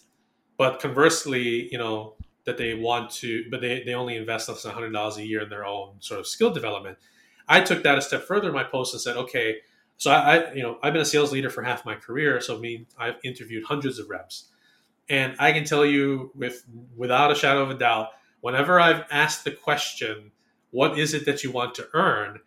but 0.58 0.80
conversely, 0.80 1.70
you 1.72 1.78
know 1.78 2.16
that 2.46 2.58
they 2.58 2.74
want 2.74 3.12
to, 3.12 3.46
but 3.52 3.62
they, 3.62 3.84
they 3.84 3.94
only 3.94 4.18
invest 4.18 4.50
less 4.50 4.64
than 4.64 4.72
hundred 4.72 4.92
dollars 4.92 5.18
a 5.18 5.26
year 5.26 5.42
in 5.42 5.50
their 5.50 5.66
own 5.66 5.96
sort 6.00 6.20
of 6.20 6.28
skill 6.28 6.52
development. 6.52 6.98
I 7.48 7.62
took 7.62 7.84
that 7.84 7.98
a 7.98 8.02
step 8.02 8.24
further 8.24 8.48
in 8.48 8.54
my 8.54 8.64
post 8.64 8.94
and 8.94 9.02
said, 9.02 9.18
okay, 9.18 9.58
so 9.98 10.10
I, 10.10 10.38
I 10.38 10.54
you 10.54 10.64
know 10.64 10.80
I've 10.82 10.94
been 10.94 11.04
a 11.04 11.06
sales 11.06 11.32
leader 11.32 11.50
for 11.50 11.62
half 11.62 11.86
my 11.86 11.96
career, 11.96 12.42
so 12.42 12.58
I 12.58 12.60
mean 12.60 12.88
I've 12.98 13.16
interviewed 13.24 13.64
hundreds 13.66 14.00
of 14.00 14.10
reps, 14.10 14.50
And 15.10 15.36
I 15.40 15.52
can 15.52 15.64
tell 15.64 15.86
you 15.86 16.32
with 16.34 16.66
without 16.96 17.32
a 17.32 17.36
shadow 17.36 17.62
of 17.62 17.70
a 17.70 17.78
doubt, 17.78 18.10
whenever 18.42 18.80
I've 18.80 19.04
asked 19.12 19.44
the 19.44 19.52
question, 19.52 20.32
what 20.72 20.98
is 20.98 21.14
it 21.14 21.26
that 21.26 21.44
you 21.44 21.52
want 21.52 21.76
to 21.76 21.88
earn? 21.94 22.40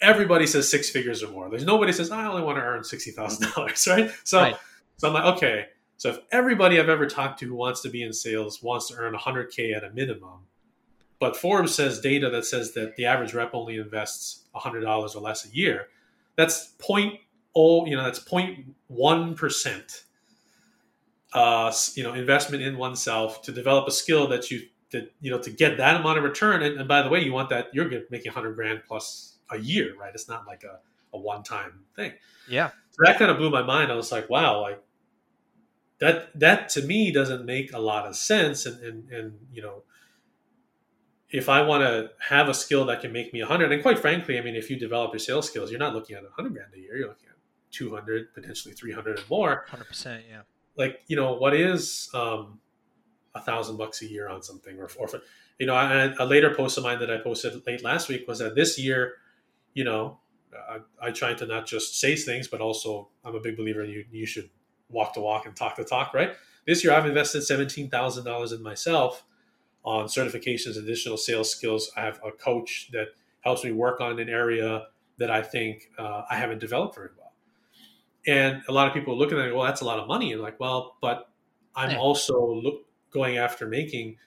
Everybody 0.00 0.46
says 0.46 0.68
six 0.68 0.90
figures 0.90 1.22
or 1.22 1.30
more. 1.30 1.48
There's 1.48 1.64
nobody 1.64 1.92
says 1.92 2.10
I 2.10 2.26
only 2.26 2.42
want 2.42 2.58
to 2.58 2.62
earn 2.62 2.84
sixty 2.84 3.10
thousand 3.10 3.52
dollars, 3.52 3.86
right? 3.90 4.10
So, 4.24 4.40
right. 4.40 4.56
so 4.96 5.08
I'm 5.08 5.14
like, 5.14 5.36
okay. 5.36 5.66
So 5.96 6.10
if 6.10 6.18
everybody 6.32 6.80
I've 6.80 6.88
ever 6.88 7.06
talked 7.06 7.38
to 7.40 7.46
who 7.46 7.54
wants 7.54 7.80
to 7.82 7.88
be 7.88 8.02
in 8.02 8.12
sales 8.12 8.62
wants 8.62 8.88
to 8.88 8.96
earn 8.96 9.14
100k 9.14 9.76
at 9.76 9.84
a 9.84 9.90
minimum, 9.90 10.40
but 11.20 11.36
Forbes 11.36 11.74
says 11.74 12.00
data 12.00 12.28
that 12.30 12.44
says 12.44 12.72
that 12.72 12.96
the 12.96 13.06
average 13.06 13.32
rep 13.32 13.54
only 13.54 13.76
invests 13.76 14.44
$100 14.54 14.84
or 15.16 15.20
less 15.20 15.46
a 15.46 15.54
year, 15.54 15.86
that's 16.36 16.74
point 16.78 17.20
oh, 17.54 17.86
you 17.86 17.96
know, 17.96 18.04
that's 18.04 18.18
0.1 18.18 19.36
percent. 19.36 20.04
Uh, 21.32 21.72
you 21.94 22.02
know, 22.02 22.14
investment 22.14 22.62
in 22.62 22.76
oneself 22.76 23.42
to 23.42 23.52
develop 23.52 23.88
a 23.88 23.90
skill 23.90 24.28
that 24.28 24.50
you 24.50 24.62
that 24.94 25.12
you 25.20 25.30
know 25.30 25.38
to 25.38 25.50
get 25.50 25.76
that 25.76 26.00
amount 26.00 26.18
of 26.18 26.24
return. 26.24 26.62
And, 26.62 26.78
and 26.78 26.88
by 26.88 27.02
the 27.02 27.10
way, 27.10 27.22
you 27.22 27.32
want 27.32 27.50
that 27.50 27.68
you're 27.74 27.88
making 28.10 28.32
100 28.32 28.54
grand 28.54 28.82
plus 28.86 29.38
a 29.50 29.58
year, 29.58 29.94
right? 29.98 30.12
It's 30.14 30.28
not 30.28 30.46
like 30.46 30.64
a, 30.64 30.78
a 31.14 31.18
one 31.18 31.42
time 31.42 31.80
thing. 31.94 32.12
Yeah. 32.48 32.70
So 32.90 33.04
that 33.04 33.18
kind 33.18 33.30
of 33.30 33.36
blew 33.36 33.50
my 33.50 33.62
mind. 33.62 33.92
I 33.92 33.96
was 33.96 34.10
like, 34.10 34.30
wow, 34.30 34.60
like 34.62 34.82
that 35.98 36.38
that 36.38 36.68
to 36.70 36.82
me 36.82 37.12
doesn't 37.12 37.44
make 37.44 37.72
a 37.72 37.78
lot 37.78 38.06
of 38.06 38.16
sense. 38.16 38.66
And 38.66 38.82
and, 38.82 39.10
and 39.10 39.38
you 39.52 39.62
know, 39.62 39.82
if 41.30 41.48
I 41.48 41.62
want 41.62 41.82
to 41.82 42.10
have 42.28 42.48
a 42.48 42.54
skill 42.54 42.86
that 42.86 43.00
can 43.00 43.12
make 43.12 43.32
me 43.32 43.40
100, 43.40 43.72
and 43.72 43.82
quite 43.82 43.98
frankly, 43.98 44.38
I 44.38 44.40
mean, 44.40 44.54
if 44.54 44.70
you 44.70 44.78
develop 44.78 45.12
your 45.12 45.18
sales 45.18 45.48
skills, 45.48 45.70
you're 45.70 45.80
not 45.80 45.94
looking 45.94 46.16
at 46.16 46.22
100 46.22 46.52
grand 46.52 46.72
a 46.74 46.78
year. 46.78 46.96
You're 46.96 47.08
looking 47.08 47.28
at 47.28 47.36
200, 47.72 48.32
potentially 48.32 48.74
300 48.74 49.18
and 49.18 49.28
more. 49.28 49.66
100%, 49.68 50.20
yeah. 50.30 50.42
Like, 50.76 51.00
you 51.08 51.16
know, 51.16 51.34
what 51.34 51.54
is 51.54 52.08
um, 52.14 52.60
a 53.34 53.40
thousand 53.40 53.76
bucks 53.76 54.02
a 54.02 54.06
year 54.06 54.28
on 54.28 54.42
something 54.42 54.78
or, 54.78 54.88
or 54.98 55.08
you 55.58 55.66
know, 55.66 55.74
I, 55.74 56.12
a 56.18 56.26
later 56.26 56.54
post 56.54 56.78
of 56.78 56.84
mine 56.84 56.98
that 57.00 57.10
I 57.10 57.18
posted 57.18 57.66
late 57.66 57.82
last 57.82 58.08
week 58.08 58.26
was 58.26 58.38
that 58.40 58.54
this 58.54 58.78
year, 58.78 59.14
you 59.72 59.84
know, 59.84 60.18
I, 60.68 61.08
I 61.08 61.10
try 61.10 61.34
to 61.34 61.46
not 61.46 61.66
just 61.66 61.98
say 62.00 62.16
things, 62.16 62.48
but 62.48 62.60
also 62.60 63.08
I'm 63.24 63.34
a 63.34 63.40
big 63.40 63.56
believer 63.56 63.82
in 63.82 63.90
you, 63.90 64.04
you 64.10 64.26
should 64.26 64.50
walk 64.88 65.14
the 65.14 65.20
walk 65.20 65.46
and 65.46 65.54
talk 65.54 65.76
the 65.76 65.84
talk, 65.84 66.14
right? 66.14 66.34
This 66.66 66.82
year 66.82 66.92
I've 66.92 67.06
invested 67.06 67.42
$17,000 67.42 68.52
in 68.52 68.62
myself 68.62 69.24
on 69.84 70.06
certifications, 70.06 70.78
additional 70.78 71.16
sales 71.16 71.50
skills. 71.50 71.90
I 71.96 72.02
have 72.02 72.20
a 72.24 72.32
coach 72.32 72.90
that 72.92 73.08
helps 73.42 73.64
me 73.64 73.72
work 73.72 74.00
on 74.00 74.18
an 74.18 74.28
area 74.28 74.86
that 75.18 75.30
I 75.30 75.42
think 75.42 75.90
uh, 75.98 76.22
I 76.28 76.36
haven't 76.36 76.58
developed 76.58 76.94
very 76.94 77.10
well. 77.16 77.32
And 78.26 78.62
a 78.68 78.72
lot 78.72 78.88
of 78.88 78.94
people 78.94 79.14
are 79.14 79.16
looking 79.16 79.38
at 79.38 79.46
it, 79.46 79.54
well, 79.54 79.64
that's 79.64 79.82
a 79.82 79.84
lot 79.84 79.98
of 79.98 80.08
money. 80.08 80.32
And 80.32 80.40
like, 80.40 80.58
well, 80.58 80.96
but 81.02 81.28
I'm 81.76 81.90
yeah. 81.90 81.98
also 81.98 82.54
look, 82.54 82.86
going 83.14 83.38
after 83.38 83.66
making 83.66 84.18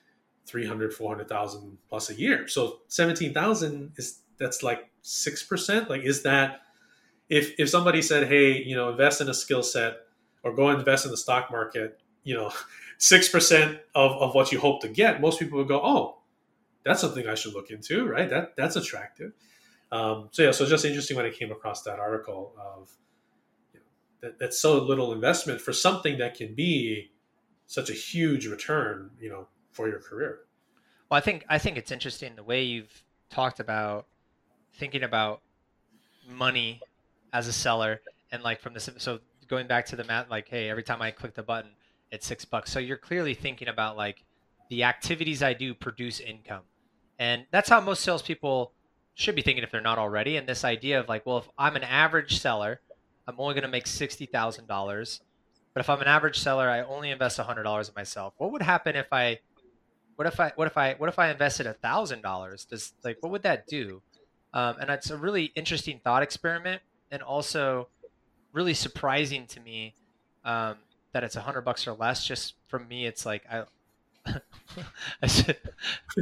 300, 0.47 0.93
400,000 0.93 1.77
plus 1.89 2.09
a 2.09 2.15
year. 2.15 2.47
So 2.47 2.79
17,000 2.87 3.91
is, 3.97 4.21
that's 4.39 4.63
like 4.63 4.89
6%. 5.03 5.89
Like, 5.89 6.01
is 6.01 6.23
that, 6.23 6.61
if, 7.29 7.53
if 7.59 7.69
somebody 7.69 8.01
said, 8.01 8.27
Hey, 8.27 8.63
you 8.63 8.75
know, 8.75 8.89
invest 8.89 9.21
in 9.21 9.29
a 9.29 9.33
skill 9.33 9.61
set 9.61 9.97
or 10.43 10.55
go 10.55 10.69
invest 10.69 11.05
in 11.05 11.11
the 11.11 11.17
stock 11.17 11.51
market, 11.51 11.99
you 12.23 12.33
know, 12.33 12.51
6% 12.99 13.79
of, 13.93 14.11
of 14.13 14.33
what 14.33 14.51
you 14.51 14.59
hope 14.59 14.81
to 14.81 14.87
get, 14.87 15.21
most 15.21 15.37
people 15.39 15.59
would 15.59 15.67
go, 15.67 15.81
Oh, 15.83 16.17
that's 16.87 17.01
something 17.01 17.27
I 17.27 17.35
should 17.35 17.53
look 17.53 17.69
into, 17.69 18.07
right? 18.07 18.29
That 18.29 18.55
that's 18.55 18.77
attractive. 18.77 19.33
Um, 19.91 20.29
so 20.31 20.43
yeah, 20.43 20.51
so 20.51 20.65
just 20.65 20.85
interesting 20.85 21.17
when 21.17 21.25
I 21.25 21.31
came 21.31 21.51
across 21.51 21.83
that 21.83 21.99
article 21.99 22.53
of 22.57 22.89
you 23.73 23.79
know, 23.81 23.85
that, 24.21 24.39
that's 24.39 24.59
so 24.59 24.81
little 24.81 25.11
investment 25.11 25.59
for 25.59 25.73
something 25.73 26.17
that 26.19 26.35
can 26.35 26.55
be 26.55 27.11
such 27.67 27.89
a 27.89 27.93
huge 27.93 28.47
return, 28.47 29.11
you 29.19 29.29
know, 29.29 29.47
for 29.71 29.87
your 29.87 29.99
career. 29.99 30.39
Well, 31.09 31.17
I 31.17 31.21
think 31.21 31.45
I 31.47 31.59
think 31.59 31.77
it's 31.77 31.91
interesting 31.91 32.35
the 32.35 32.43
way 32.43 32.63
you've 32.63 33.03
talked 33.29 33.59
about 33.59 34.07
thinking 34.73 35.03
about 35.03 35.41
money 36.27 36.81
as 37.31 37.47
a 37.47 37.53
seller 37.53 38.01
and 38.31 38.41
like 38.43 38.59
from 38.59 38.73
this 38.73 38.89
so 38.97 39.19
going 39.47 39.67
back 39.67 39.85
to 39.85 39.95
the 39.95 40.03
math 40.03 40.29
like 40.29 40.47
hey 40.49 40.69
every 40.69 40.83
time 40.83 41.01
i 41.01 41.09
click 41.09 41.33
the 41.33 41.43
button 41.43 41.69
it's 42.11 42.25
six 42.25 42.45
bucks. 42.45 42.71
So 42.71 42.79
you're 42.79 42.97
clearly 42.97 43.33
thinking 43.33 43.67
about 43.67 43.97
like 43.97 44.23
the 44.69 44.83
activities 44.83 45.43
i 45.43 45.53
do 45.53 45.73
produce 45.73 46.19
income. 46.19 46.63
And 47.19 47.45
that's 47.51 47.69
how 47.69 47.81
most 47.81 48.03
salespeople 48.03 48.73
should 49.15 49.35
be 49.35 49.41
thinking 49.41 49.63
if 49.63 49.71
they're 49.71 49.81
not 49.81 49.97
already. 49.97 50.37
And 50.37 50.47
this 50.47 50.63
idea 50.63 50.99
of 50.99 51.09
like 51.09 51.25
well 51.25 51.39
if 51.39 51.49
i'm 51.57 51.75
an 51.75 51.83
average 51.83 52.39
seller 52.39 52.79
i'm 53.27 53.35
only 53.37 53.53
going 53.53 53.63
to 53.63 53.69
make 53.69 53.85
$60000 53.85 55.19
but 55.77 55.81
if 55.81 55.91
I'm 55.91 56.01
an 56.01 56.07
average 56.07 56.39
seller, 56.39 56.67
I 56.67 56.81
only 56.81 57.11
invest 57.11 57.37
hundred 57.37 57.61
dollars 57.61 57.87
in 57.87 57.93
myself. 57.95 58.33
What 58.37 58.51
would 58.51 58.63
happen 58.63 58.95
if 58.95 59.13
I, 59.13 59.37
what 60.15 60.27
if 60.27 60.39
I, 60.39 60.51
what 60.55 60.65
if 60.65 60.75
I, 60.75 60.95
what 60.95 61.07
if 61.07 61.19
I 61.19 61.29
invested 61.29 61.71
thousand 61.83 62.23
dollars? 62.23 62.65
Does 62.65 62.93
like 63.03 63.17
what 63.19 63.31
would 63.31 63.43
that 63.43 63.67
do? 63.67 64.01
Um, 64.55 64.77
and 64.81 64.89
it's 64.89 65.11
a 65.11 65.17
really 65.17 65.51
interesting 65.53 66.01
thought 66.03 66.23
experiment, 66.23 66.81
and 67.11 67.21
also 67.21 67.89
really 68.53 68.73
surprising 68.73 69.45
to 69.45 69.59
me 69.59 69.93
um, 70.43 70.77
that 71.11 71.23
it's 71.23 71.35
a 71.35 71.41
hundred 71.41 71.61
bucks 71.61 71.85
or 71.85 71.93
less. 71.93 72.25
Just 72.25 72.55
for 72.69 72.79
me, 72.79 73.05
it's 73.05 73.23
like 73.23 73.43
I. 73.47 73.65
I 75.21 75.27
just, 75.27 75.51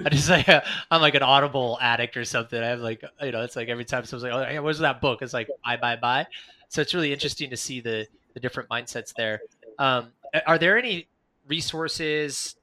I 0.03 0.09
just 0.09 0.29
like 0.29 0.49
I'm 0.91 0.99
like 1.01 1.15
an 1.15 1.23
Audible 1.23 1.77
addict 1.79 2.17
or 2.17 2.25
something. 2.25 2.61
I 2.61 2.67
have 2.67 2.81
like 2.81 3.05
you 3.21 3.31
know 3.31 3.43
it's 3.43 3.55
like 3.55 3.69
every 3.69 3.85
time 3.85 4.03
someone's 4.03 4.29
like, 4.29 4.57
oh, 4.57 4.61
where's 4.63 4.79
that 4.79 4.99
book? 4.99 5.21
It's 5.21 5.33
like 5.33 5.47
buy, 5.63 5.77
buy, 5.77 5.95
buy. 5.95 6.27
So 6.67 6.81
it's 6.81 6.93
really 6.93 7.13
interesting 7.13 7.51
to 7.51 7.57
see 7.57 7.79
the 7.79 8.05
the 8.35 8.39
different 8.39 8.69
mindsets 8.69 9.11
there. 9.17 9.41
Um, 9.79 10.11
are 10.45 10.59
there 10.59 10.77
any 10.77 11.07
resources, 11.47 12.55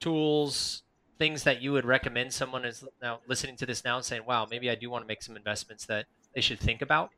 tools, 0.00 0.82
things 1.18 1.42
that 1.42 1.60
you 1.60 1.72
would 1.72 1.84
recommend 1.84 2.32
someone 2.32 2.64
is 2.64 2.84
now 3.02 3.20
listening 3.28 3.56
to 3.56 3.66
this 3.66 3.84
now 3.84 3.96
and 3.96 4.04
saying, 4.04 4.24
"Wow, 4.24 4.46
maybe 4.50 4.70
I 4.70 4.74
do 4.74 4.88
want 4.88 5.04
to 5.04 5.06
make 5.06 5.22
some 5.22 5.36
investments 5.36 5.84
that 5.86 6.06
they 6.34 6.40
should 6.40 6.58
think 6.58 6.80
about"? 6.80 7.10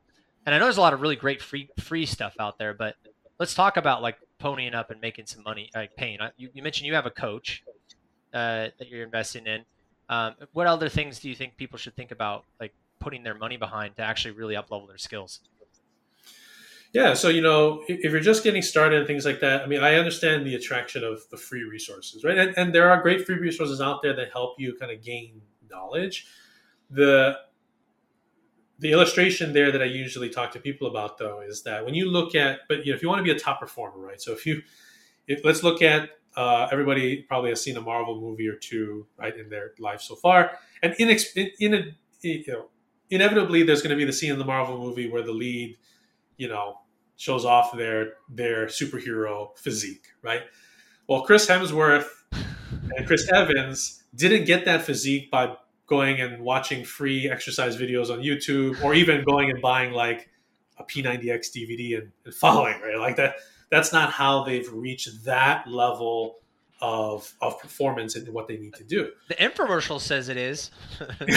And 0.45 0.53
I 0.53 0.59
know 0.59 0.65
there's 0.65 0.77
a 0.77 0.81
lot 0.81 0.93
of 0.93 1.01
really 1.01 1.15
great 1.15 1.41
free 1.41 1.69
free 1.79 2.05
stuff 2.05 2.35
out 2.39 2.57
there, 2.57 2.73
but 2.73 2.95
let's 3.39 3.53
talk 3.53 3.77
about 3.77 4.01
like 4.01 4.17
ponying 4.39 4.73
up 4.75 4.91
and 4.91 4.99
making 5.01 5.25
some 5.25 5.43
money, 5.43 5.69
like 5.73 5.95
paying. 5.95 6.19
You, 6.37 6.49
you 6.53 6.63
mentioned 6.63 6.87
you 6.87 6.95
have 6.95 7.05
a 7.05 7.11
coach 7.11 7.63
uh, 8.33 8.69
that 8.77 8.87
you're 8.89 9.03
investing 9.03 9.45
in. 9.47 9.65
Um, 10.09 10.35
what 10.53 10.67
other 10.67 10.89
things 10.89 11.19
do 11.19 11.29
you 11.29 11.35
think 11.35 11.57
people 11.57 11.77
should 11.77 11.95
think 11.95 12.11
about, 12.11 12.45
like 12.59 12.73
putting 12.99 13.23
their 13.23 13.35
money 13.35 13.57
behind 13.57 13.95
to 13.97 14.03
actually 14.03 14.31
really 14.31 14.55
up 14.55 14.71
level 14.71 14.87
their 14.87 14.97
skills? 14.97 15.41
Yeah, 16.93 17.13
so 17.13 17.29
you 17.29 17.41
know, 17.41 17.83
if 17.87 18.11
you're 18.11 18.21
just 18.21 18.43
getting 18.43 18.61
started 18.61 18.99
and 18.99 19.07
things 19.07 19.25
like 19.25 19.39
that, 19.41 19.61
I 19.61 19.67
mean, 19.67 19.83
I 19.83 19.95
understand 19.95 20.45
the 20.45 20.55
attraction 20.55 21.03
of 21.03 21.21
the 21.29 21.37
free 21.37 21.63
resources, 21.63 22.23
right? 22.23 22.37
And, 22.37 22.57
and 22.57 22.73
there 22.73 22.89
are 22.89 23.01
great 23.01 23.25
free 23.25 23.37
resources 23.37 23.81
out 23.81 24.01
there 24.01 24.15
that 24.15 24.31
help 24.31 24.55
you 24.57 24.75
kind 24.79 24.91
of 24.91 25.03
gain 25.03 25.41
knowledge. 25.69 26.27
The 26.89 27.37
the 28.79 28.91
illustration 28.91 29.53
there 29.53 29.71
that 29.71 29.81
I 29.81 29.85
usually 29.85 30.29
talk 30.29 30.51
to 30.51 30.59
people 30.59 30.87
about, 30.87 31.17
though, 31.17 31.41
is 31.41 31.63
that 31.63 31.83
when 31.83 31.95
you 31.95 32.09
look 32.09 32.35
at, 32.35 32.59
but 32.67 32.85
you 32.85 32.91
know, 32.91 32.95
if 32.95 33.01
you 33.01 33.09
want 33.09 33.19
to 33.19 33.23
be 33.23 33.31
a 33.31 33.39
top 33.39 33.59
performer, 33.59 33.97
right? 33.97 34.21
So 34.21 34.33
if 34.33 34.45
you, 34.45 34.61
if 35.27 35.43
let's 35.43 35.63
look 35.63 35.81
at 35.81 36.09
uh, 36.35 36.67
everybody 36.71 37.23
probably 37.23 37.49
has 37.49 37.61
seen 37.61 37.75
a 37.77 37.81
Marvel 37.81 38.19
movie 38.21 38.47
or 38.47 38.55
two, 38.55 39.07
right, 39.17 39.35
in 39.35 39.49
their 39.49 39.71
life 39.79 40.01
so 40.01 40.15
far, 40.15 40.51
and 40.83 40.93
in 40.99 41.09
in, 41.35 41.51
in 41.59 41.73
a, 41.73 41.83
you 42.21 42.43
know, 42.47 42.67
inevitably 43.09 43.63
there's 43.63 43.81
going 43.81 43.89
to 43.91 43.97
be 43.97 44.05
the 44.05 44.13
scene 44.13 44.31
in 44.31 44.39
the 44.39 44.45
Marvel 44.45 44.77
movie 44.77 45.09
where 45.09 45.23
the 45.23 45.31
lead, 45.31 45.77
you 46.37 46.47
know, 46.47 46.79
shows 47.17 47.45
off 47.45 47.75
their 47.75 48.13
their 48.29 48.67
superhero 48.67 49.57
physique, 49.57 50.05
right? 50.21 50.43
Well, 51.07 51.23
Chris 51.23 51.47
Hemsworth 51.47 52.07
and 52.31 53.07
Chris 53.07 53.29
Evans 53.33 54.03
didn't 54.15 54.45
get 54.45 54.65
that 54.65 54.83
physique 54.83 55.29
by 55.31 55.55
going 55.87 56.21
and 56.21 56.41
watching 56.43 56.83
free 56.83 57.29
exercise 57.29 57.77
videos 57.77 58.11
on 58.11 58.19
YouTube 58.19 58.81
or 58.83 58.93
even 58.93 59.23
going 59.23 59.49
and 59.49 59.61
buying 59.61 59.93
like 59.93 60.29
a 60.77 60.83
P90X 60.83 61.47
DVD 61.55 61.97
and, 61.97 62.11
and 62.25 62.33
following, 62.33 62.79
right? 62.81 62.97
Like 62.97 63.15
that 63.17 63.35
that's 63.69 63.91
not 63.91 64.11
how 64.11 64.43
they've 64.43 64.71
reached 64.71 65.25
that 65.25 65.67
level 65.67 66.37
of 66.79 67.33
of 67.41 67.59
performance 67.59 68.15
and 68.15 68.27
what 68.29 68.47
they 68.47 68.57
need 68.57 68.75
to 68.75 68.83
do. 68.83 69.11
The 69.29 69.35
infomercial 69.35 69.99
says 69.99 70.29
it 70.29 70.37
is. 70.37 70.69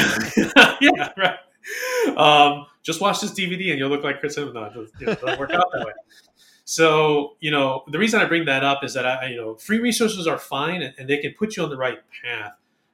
yeah, 0.80 1.08
right 1.16 1.38
um, 2.16 2.66
just 2.82 3.00
watch 3.00 3.20
this 3.20 3.32
DVD 3.32 3.70
and 3.70 3.78
you'll 3.78 3.90
look 3.90 4.04
like 4.04 4.20
Chris 4.20 4.36
Evans. 4.38 4.54
No, 4.54 4.70
you 4.98 5.06
know, 5.06 5.14
doesn't 5.14 5.38
work 5.38 5.52
out 5.52 5.66
that 5.72 5.86
way. 5.86 5.92
So, 6.64 7.36
you 7.40 7.50
know, 7.50 7.82
the 7.88 7.98
reason 7.98 8.20
I 8.20 8.26
bring 8.26 8.44
that 8.44 8.62
up 8.62 8.84
is 8.84 8.94
that 8.94 9.04
I, 9.04 9.26
you 9.26 9.36
know, 9.36 9.56
free 9.56 9.80
resources 9.80 10.26
are 10.26 10.38
fine 10.38 10.82
and, 10.82 10.94
and 10.98 11.08
they 11.08 11.18
can 11.18 11.34
put 11.36 11.56
you 11.56 11.64
on 11.64 11.70
the 11.70 11.76
right 11.76 11.98
path, 12.22 12.52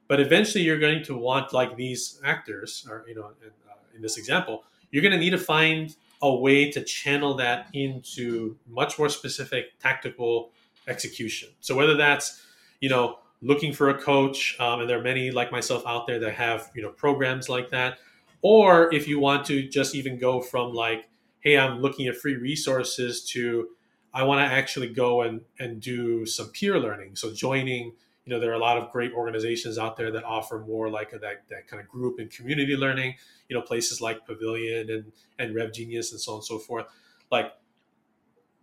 but 0.09 0.19
eventually 0.19 0.65
you're 0.65 0.79
going 0.79 1.05
to 1.05 1.17
want 1.17 1.53
like 1.53 1.77
these 1.77 2.21
actors, 2.25 2.87
or 2.89 3.05
you 3.07 3.15
know, 3.15 3.33
in, 3.43 3.51
uh, 3.69 3.75
in 3.95 4.01
this 4.01 4.17
example, 4.17 4.65
you're 4.91 5.03
going 5.03 5.13
to 5.13 5.19
need 5.19 5.31
to 5.31 5.39
find 5.39 5.95
a 6.23 6.35
way 6.35 6.71
to 6.71 6.83
channel 6.83 7.35
that 7.35 7.69
into 7.75 8.57
much 8.67 8.99
more 8.99 9.11
specific 9.11 9.79
tactical 9.79 10.53
execution. 10.89 11.51
So 11.61 11.75
whether 11.75 11.97
that's, 11.97 12.43
you 12.81 12.89
know, 12.89 13.19
looking 13.43 13.73
for 13.73 13.91
a 13.91 13.95
coach, 14.01 14.57
um, 14.59 14.81
and 14.81 14.89
there 14.89 14.99
are 14.99 15.03
many 15.03 15.31
like 15.31 15.53
myself 15.53 15.83
out 15.87 16.07
there 16.07 16.19
that 16.21 16.35
have 16.35 16.71
you 16.75 16.83
know 16.83 16.91
programs 16.91 17.49
like 17.49 17.71
that, 17.71 17.99
or 18.49 18.95
if 18.95 19.09
you 19.09 19.19
want 19.19 19.45
to 19.45 19.69
just 19.69 19.97
even 19.97 20.21
go 20.21 20.41
from 20.41 20.73
like, 20.73 21.09
hey, 21.41 21.59
I'm 21.59 21.81
looking 21.81 22.07
at 22.07 22.15
free 22.15 22.37
resources 22.37 23.25
to 23.33 23.71
I 24.15 24.23
want 24.23 24.39
to 24.39 24.55
actually 24.55 24.91
go 24.91 25.23
and 25.23 25.41
and 25.59 25.81
do 25.81 26.25
some 26.25 26.51
peer 26.51 26.79
learning. 26.79 27.17
So 27.17 27.35
joining, 27.35 27.87
you 28.25 28.31
know, 28.31 28.39
there 28.39 28.53
are 28.53 28.55
a 28.55 28.61
lot 28.61 28.79
of 28.79 28.93
great 28.93 29.13
organizations 29.13 29.79
out 29.79 29.97
there 29.97 30.13
that 30.13 30.23
offer 30.23 30.61
more 30.61 30.89
like 30.89 31.13
a, 31.13 31.19
that 31.19 31.49
that 31.49 31.67
kind 31.67 31.83
of 31.83 31.89
group 31.89 32.21
and 32.21 32.31
community 32.31 32.77
learning. 32.77 33.17
You 33.49 33.57
know, 33.57 33.63
places 33.63 34.01
like 34.01 34.25
Pavilion 34.25 34.91
and 34.91 35.13
and 35.41 35.53
RevGenius 35.53 36.13
and 36.13 36.21
so 36.21 36.33
on 36.33 36.37
and 36.39 36.45
so 36.45 36.61
forth. 36.61 36.87
Like 37.33 37.53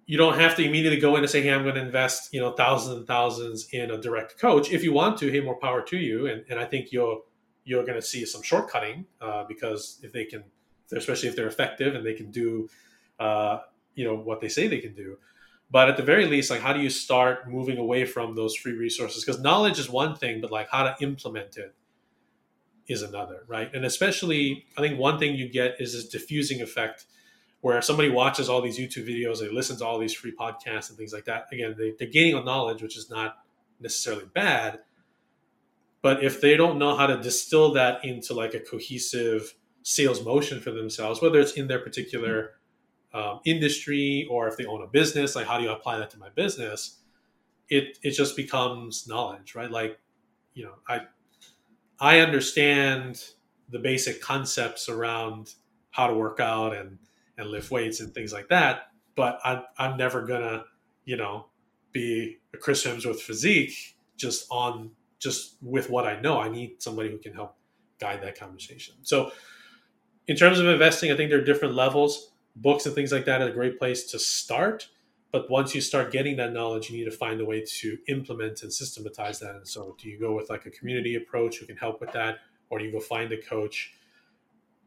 you 0.06 0.18
don't 0.18 0.40
have 0.40 0.56
to 0.56 0.64
immediately 0.64 1.02
go 1.02 1.18
in 1.18 1.24
and 1.24 1.30
say, 1.30 1.42
"Hey, 1.42 1.52
I'm 1.52 1.64
going 1.64 1.76
to 1.76 1.82
invest, 1.82 2.34
you 2.34 2.40
know, 2.40 2.54
thousands 2.54 3.00
and 3.00 3.06
thousands 3.06 3.68
in 3.74 3.92
a 3.92 3.98
direct 3.98 4.40
coach." 4.40 4.72
If 4.72 4.82
you 4.82 4.94
want 4.94 5.18
to, 5.18 5.30
hey, 5.30 5.42
more 5.42 5.60
power 5.60 5.82
to 5.82 5.98
you. 5.98 6.28
And, 6.28 6.46
and 6.50 6.58
I 6.58 6.64
think 6.64 6.94
you're 6.94 7.20
you're 7.66 7.84
going 7.84 8.00
to 8.00 8.06
see 8.06 8.26
some 8.26 8.42
shortcutting 8.42 9.06
uh, 9.22 9.44
because 9.46 10.00
if 10.04 10.12
they 10.12 10.26
can, 10.26 10.44
especially 10.92 11.30
if 11.30 11.36
they're 11.36 11.48
effective 11.48 11.96
and 11.96 12.06
they 12.06 12.14
can 12.14 12.32
do, 12.32 12.70
uh, 13.20 13.60
you 13.96 14.04
know, 14.04 14.16
what 14.16 14.42
they 14.42 14.50
say 14.50 14.68
they 14.68 14.80
can 14.80 14.94
do. 14.94 15.18
But 15.72 15.90
at 15.90 15.98
the 15.98 16.04
very 16.04 16.28
least, 16.28 16.52
like, 16.52 16.62
how 16.62 16.74
do 16.74 16.82
you 16.82 16.90
start 16.90 17.50
moving 17.50 17.78
away 17.78 18.06
from 18.06 18.36
those 18.36 18.56
free 18.56 18.74
resources? 18.74 19.26
Because 19.26 19.42
knowledge 19.42 19.80
is 19.80 19.90
one 19.90 20.16
thing, 20.16 20.40
but 20.40 20.52
like 20.52 20.70
how 20.70 20.84
to 20.84 20.96
implement 21.02 21.58
it 21.58 21.74
is 22.88 23.02
another, 23.02 23.44
right? 23.48 23.74
And 23.74 23.86
especially, 23.86 24.66
I 24.78 24.82
think 24.82 25.00
one 25.00 25.18
thing 25.18 25.36
you 25.36 25.50
get 25.50 25.78
is 25.80 25.94
this 25.94 26.08
diffusing 26.08 26.62
effect 26.62 27.06
where 27.62 27.82
somebody 27.82 28.10
watches 28.10 28.50
all 28.50 28.62
these 28.62 28.78
YouTube 28.78 29.08
videos, 29.08 29.40
they 29.40 29.50
listen 29.50 29.78
to 29.78 29.86
all 29.86 29.98
these 29.98 30.14
free 30.14 30.34
podcasts 30.38 30.90
and 30.90 30.98
things 30.98 31.14
like 31.14 31.26
that. 31.26 31.46
Again, 31.52 31.76
they, 31.78 31.94
they're 31.98 32.10
gaining 32.10 32.36
on 32.36 32.44
knowledge, 32.44 32.82
which 32.82 32.98
is 32.98 33.10
not 33.10 33.38
necessarily 33.80 34.26
bad. 34.34 34.80
But 36.04 36.22
if 36.24 36.42
they 36.42 36.58
don't 36.58 36.78
know 36.78 36.96
how 36.96 37.08
to 37.08 37.18
distill 37.20 37.72
that 37.74 38.04
into 38.06 38.34
like 38.36 38.54
a 38.54 38.60
cohesive 38.60 39.56
sales 39.84 40.24
motion 40.24 40.60
for 40.60 40.70
themselves, 40.70 41.22
whether 41.22 41.40
it's 41.40 41.54
in 41.54 41.68
their 41.68 41.80
particular 41.80 42.52
um, 43.14 43.40
industry 43.46 44.28
or 44.30 44.48
if 44.48 44.58
they 44.58 44.66
own 44.66 44.84
a 44.84 44.88
business, 44.88 45.36
like 45.36 45.48
how 45.48 45.58
do 45.58 45.64
you 45.64 45.72
apply 45.72 45.98
that 45.98 46.10
to 46.12 46.20
my 46.20 46.30
business? 46.30 47.00
It 47.70 47.98
it 48.04 48.12
just 48.12 48.36
becomes 48.36 49.08
knowledge, 49.08 49.56
right? 49.56 49.72
Like, 49.72 49.98
you 50.54 50.66
know, 50.66 50.74
I 50.90 51.04
I 52.00 52.20
understand 52.20 53.24
the 53.70 53.80
basic 53.80 54.22
concepts 54.22 54.90
around 54.90 55.54
how 55.92 56.08
to 56.08 56.14
work 56.14 56.42
out 56.42 56.76
and 56.76 57.00
and 57.38 57.48
lift 57.50 57.72
weights 57.72 58.02
and 58.02 58.14
things 58.14 58.34
like 58.34 58.50
that. 58.50 58.88
But 59.16 59.40
I'm, 59.46 59.64
I'm 59.78 59.96
never 59.96 60.24
gonna, 60.26 60.66
you 61.06 61.16
know, 61.16 61.48
be 61.94 62.40
a 62.54 62.58
Chris 62.58 62.86
Hemsworth 62.86 63.22
physique 63.22 63.96
just 64.18 64.48
on 64.52 64.92
just 65.24 65.56
with 65.62 65.90
what 65.90 66.06
I 66.06 66.20
know. 66.20 66.40
I 66.40 66.50
need 66.50 66.82
somebody 66.82 67.10
who 67.10 67.18
can 67.18 67.34
help 67.34 67.56
guide 68.00 68.22
that 68.22 68.38
conversation. 68.38 68.96
So, 69.02 69.32
in 70.28 70.36
terms 70.36 70.60
of 70.60 70.68
investing, 70.68 71.12
I 71.12 71.18
think 71.18 71.30
there 71.30 71.40
are 71.40 71.44
different 71.44 71.74
levels. 71.76 72.32
Books 72.56 72.86
and 72.86 72.94
things 72.94 73.12
like 73.12 73.26
that 73.26 73.42
are 73.42 73.48
a 73.48 73.54
great 73.54 73.80
place 73.80 74.04
to 74.12 74.20
start. 74.20 74.88
But 75.32 75.50
once 75.50 75.74
you 75.74 75.82
start 75.82 76.12
getting 76.12 76.38
that 76.38 76.54
knowledge, 76.54 76.90
you 76.90 76.98
need 76.98 77.10
to 77.10 77.18
find 77.18 77.42
a 77.42 77.46
way 77.46 77.64
to 77.80 77.98
implement 78.08 78.62
and 78.62 78.72
systematize 78.72 79.40
that. 79.40 79.56
And 79.56 79.68
so, 79.68 79.96
do 80.00 80.10
you 80.10 80.20
go 80.20 80.34
with 80.34 80.50
like 80.50 80.66
a 80.66 80.72
community 80.72 81.16
approach 81.16 81.58
who 81.58 81.66
can 81.66 81.78
help 81.78 82.02
with 82.02 82.12
that, 82.12 82.40
or 82.70 82.80
do 82.80 82.86
you 82.86 82.92
go 82.92 83.00
find 83.00 83.32
a 83.32 83.42
coach? 83.42 83.94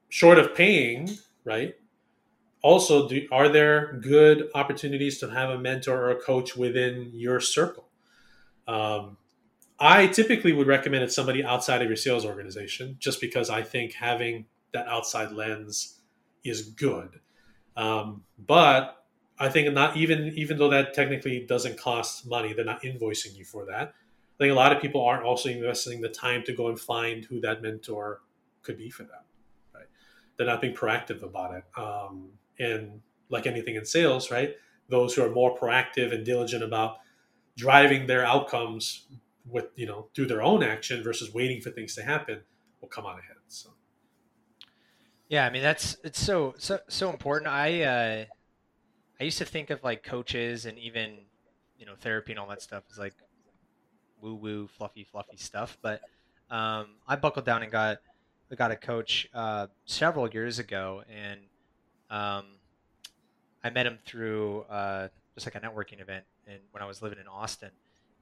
Short 0.09 0.39
of 0.39 0.55
paying, 0.55 1.11
right? 1.45 1.75
also 2.67 3.09
do, 3.09 3.27
are 3.31 3.49
there 3.49 3.93
good 4.03 4.51
opportunities 4.55 5.19
to 5.19 5.31
have 5.31 5.51
a 5.51 5.59
mentor 5.59 5.97
or 5.97 6.11
a 6.11 6.21
coach 6.21 6.57
within 6.57 7.11
your 7.15 7.39
circle 7.39 7.89
um, 8.67 9.17
i 9.79 10.07
typically 10.07 10.53
would 10.53 10.67
recommend 10.67 11.05
it 11.05 11.13
somebody 11.13 11.45
outside 11.45 11.83
of 11.83 11.89
your 11.89 11.97
sales 11.97 12.25
organization 12.25 12.97
just 12.99 13.21
because 13.21 13.51
i 13.51 13.63
think 13.63 13.93
having 13.93 14.47
that 14.73 14.87
outside 14.89 15.33
lens 15.33 16.01
is 16.45 16.63
good. 16.63 17.21
Um, 17.77 18.23
but 18.39 19.05
i 19.39 19.49
think 19.49 19.73
not 19.73 19.97
even 19.97 20.29
even 20.37 20.59
though 20.59 20.71
that 20.71 20.95
technically 20.95 21.45
doesn't 21.47 21.79
cost 21.79 22.27
money 22.27 22.53
they're 22.53 22.65
not 22.65 22.83
invoicing 22.83 23.37
you 23.37 23.45
for 23.45 23.67
that. 23.67 23.95
I 24.39 24.45
think 24.45 24.53
a 24.53 24.55
lot 24.55 24.73
of 24.75 24.83
people 24.83 25.03
aren't 25.03 25.25
also 25.25 25.49
investing 25.49 26.03
the 26.03 26.11
time 26.11 26.43
to 26.45 26.53
go 26.55 26.69
and 26.69 26.79
find 26.79 27.25
who 27.25 27.41
that 27.41 27.63
mentor 27.63 28.21
could 28.63 28.77
be 28.77 28.91
for 28.91 29.05
them 29.05 29.23
right? 29.75 29.87
They're 30.37 30.47
not 30.47 30.61
being 30.61 30.75
proactive 30.75 31.23
about 31.23 31.55
it. 31.55 31.65
Um, 31.77 32.31
and 32.59 33.01
like 33.29 33.47
anything 33.47 33.77
in 33.77 33.85
sales, 33.85 34.31
right? 34.31 34.55
Those 34.89 35.15
who 35.15 35.23
are 35.23 35.31
more 35.31 35.57
proactive 35.59 36.15
and 36.15 36.25
diligent 36.25 36.63
about 36.63 36.99
driving 37.57 38.07
their 38.07 38.25
outcomes 38.25 39.07
with 39.49 39.67
you 39.77 39.87
know 39.87 40.09
through 40.15 40.27
their 40.27 40.43
own 40.43 40.63
action 40.63 41.03
versus 41.03 41.33
waiting 41.33 41.61
for 41.61 41.71
things 41.71 41.95
to 41.95 42.03
happen 42.03 42.41
will 42.81 42.89
come 42.89 43.07
on 43.07 43.19
ahead. 43.19 43.37
So. 43.49 43.71
Yeah, 45.29 45.47
I 45.47 45.51
mean 45.51 45.63
that's 45.63 45.97
it's 46.05 46.21
so 46.21 46.55
so 46.59 46.79
so 46.89 47.11
important. 47.11 47.51
I 47.51 47.83
uh, 47.83 48.25
I 49.21 49.25
used 49.25 49.39
to 49.39 49.45
think 49.45 49.71
of 49.71 49.83
like 49.83 50.03
coaches 50.03 50.67
and 50.67 50.79
even 50.79 51.19
you 51.79 51.87
know 51.87 51.95
therapy 52.01 52.33
and 52.33 52.39
all 52.39 52.49
that 52.49 52.63
stuff 52.63 52.85
is 52.91 52.99
like 52.99 53.15
woo 54.21 54.35
woo 54.35 54.69
fluffy 54.69 55.05
fluffy 55.05 55.37
stuff, 55.37 55.79
but 55.83 56.01
um, 56.51 56.87
I 57.07 57.17
buckled 57.17 57.45
down 57.45 57.63
and 57.63 57.73
got 57.73 57.99
I 58.51 58.55
got 58.55 58.71
a 58.71 58.77
coach 58.77 59.29
uh, 59.35 59.67
several 59.85 60.29
years 60.29 60.59
ago, 60.59 61.03
and 61.13 61.41
um, 62.11 62.45
I 63.65 63.71
met 63.71 63.87
him 63.87 63.99
through 64.07 64.63
uh, 64.71 65.09
just 65.35 65.47
like 65.47 65.57
a 65.57 65.61
networking 65.61 66.01
event, 66.01 66.25
and 66.47 66.61
when 66.71 66.83
I 66.83 66.87
was 66.87 67.03
living 67.03 67.19
in 67.19 67.27
Austin, 67.27 67.71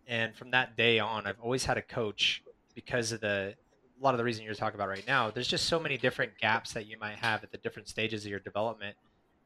and 0.07 0.35
from 0.35 0.51
that 0.51 0.77
day 0.77 0.99
on, 0.99 1.27
I've 1.27 1.41
always 1.41 1.65
had 1.65 1.79
a 1.79 1.83
coach 1.83 2.43
because 2.75 3.13
of 3.13 3.21
the 3.21 3.55
a 4.01 4.05
lot 4.05 4.13
of 4.13 4.19
the 4.19 4.25
reason 4.25 4.45
you're 4.45 4.55
talking 4.55 4.75
about 4.75 4.89
right 4.89 5.07
now. 5.07 5.31
There's 5.31 5.49
just 5.49 5.67
so 5.67 5.79
many 5.79 5.97
different 5.97 6.33
gaps 6.39 6.73
that 6.73 6.87
you 6.87 6.99
might 6.99 7.17
have 7.17 7.43
at 7.45 7.53
the 7.53 7.59
different 7.59 7.89
stages 7.89 8.25
of 8.25 8.31
your 8.31 8.41
development, 8.41 8.97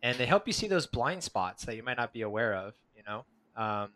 and 0.03 0.17
they 0.17 0.27
help 0.27 0.47
you 0.47 0.53
see 0.53 0.67
those 0.67 0.87
blind 0.87 1.23
spots 1.23 1.65
that 1.67 1.77
you 1.77 1.83
might 1.83 1.97
not 1.97 2.13
be 2.13 2.23
aware 2.23 2.55
of. 2.55 2.75
You 2.97 3.03
know, 3.07 3.25
um, 3.57 3.91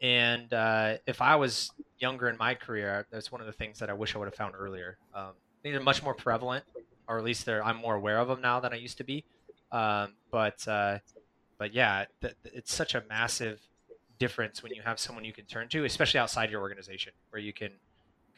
and 0.00 0.52
uh, 0.52 0.96
if 1.06 1.20
I 1.20 1.36
was 1.36 1.70
younger 1.98 2.28
in 2.28 2.36
my 2.36 2.54
career, 2.54 3.06
that's 3.10 3.32
one 3.32 3.40
of 3.40 3.46
the 3.46 3.52
things 3.52 3.78
that 3.78 3.90
I 3.90 3.92
wish 3.92 4.14
I 4.14 4.18
would 4.18 4.26
have 4.26 4.34
found 4.34 4.54
earlier. 4.58 4.98
Um, 5.14 5.32
I 5.64 5.70
they're 5.70 5.80
much 5.80 6.02
more 6.02 6.14
prevalent, 6.14 6.64
or 7.08 7.18
at 7.18 7.24
least 7.24 7.48
I'm 7.48 7.76
more 7.76 7.94
aware 7.94 8.18
of 8.18 8.28
them 8.28 8.40
now 8.40 8.60
than 8.60 8.72
I 8.72 8.76
used 8.76 8.98
to 8.98 9.04
be. 9.04 9.24
Um, 9.72 10.14
but 10.30 10.66
uh, 10.66 10.98
but 11.58 11.74
yeah, 11.74 12.06
th- 12.20 12.34
it's 12.44 12.72
such 12.72 12.94
a 12.94 13.02
massive 13.08 13.60
difference 14.20 14.62
when 14.62 14.72
you 14.72 14.82
have 14.82 15.00
someone 15.00 15.24
you 15.24 15.32
can 15.32 15.46
turn 15.46 15.68
to, 15.70 15.84
especially 15.84 16.20
outside 16.20 16.50
your 16.50 16.60
organization, 16.60 17.12
where 17.30 17.42
you 17.42 17.52
can 17.52 17.72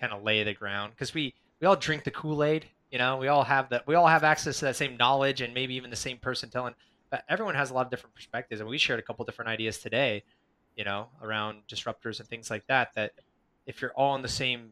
kind 0.00 0.14
of 0.14 0.22
lay 0.22 0.42
the 0.42 0.54
ground. 0.54 0.92
Because 0.94 1.12
we 1.12 1.34
we 1.60 1.66
all 1.66 1.76
drink 1.76 2.04
the 2.04 2.10
Kool 2.10 2.42
Aid, 2.42 2.66
you 2.90 2.98
know, 2.98 3.18
we 3.18 3.28
all 3.28 3.44
have 3.44 3.68
that. 3.70 3.86
We 3.86 3.94
all 3.94 4.06
have 4.06 4.24
access 4.24 4.58
to 4.60 4.66
that 4.66 4.76
same 4.76 4.96
knowledge, 4.96 5.40
and 5.42 5.52
maybe 5.52 5.74
even 5.74 5.90
the 5.90 5.96
same 5.96 6.16
person 6.16 6.48
telling. 6.48 6.74
But 7.10 7.24
everyone 7.28 7.54
has 7.54 7.70
a 7.70 7.74
lot 7.74 7.86
of 7.86 7.90
different 7.90 8.14
perspectives, 8.14 8.60
and 8.60 8.70
we 8.70 8.78
shared 8.78 8.98
a 8.98 9.02
couple 9.02 9.24
different 9.24 9.50
ideas 9.50 9.78
today, 9.78 10.22
you 10.76 10.84
know, 10.84 11.08
around 11.22 11.62
disruptors 11.68 12.20
and 12.20 12.28
things 12.28 12.50
like 12.50 12.66
that. 12.68 12.94
That 12.94 13.12
if 13.66 13.82
you're 13.82 13.92
all 13.92 14.14
in 14.14 14.22
the 14.22 14.28
same 14.28 14.70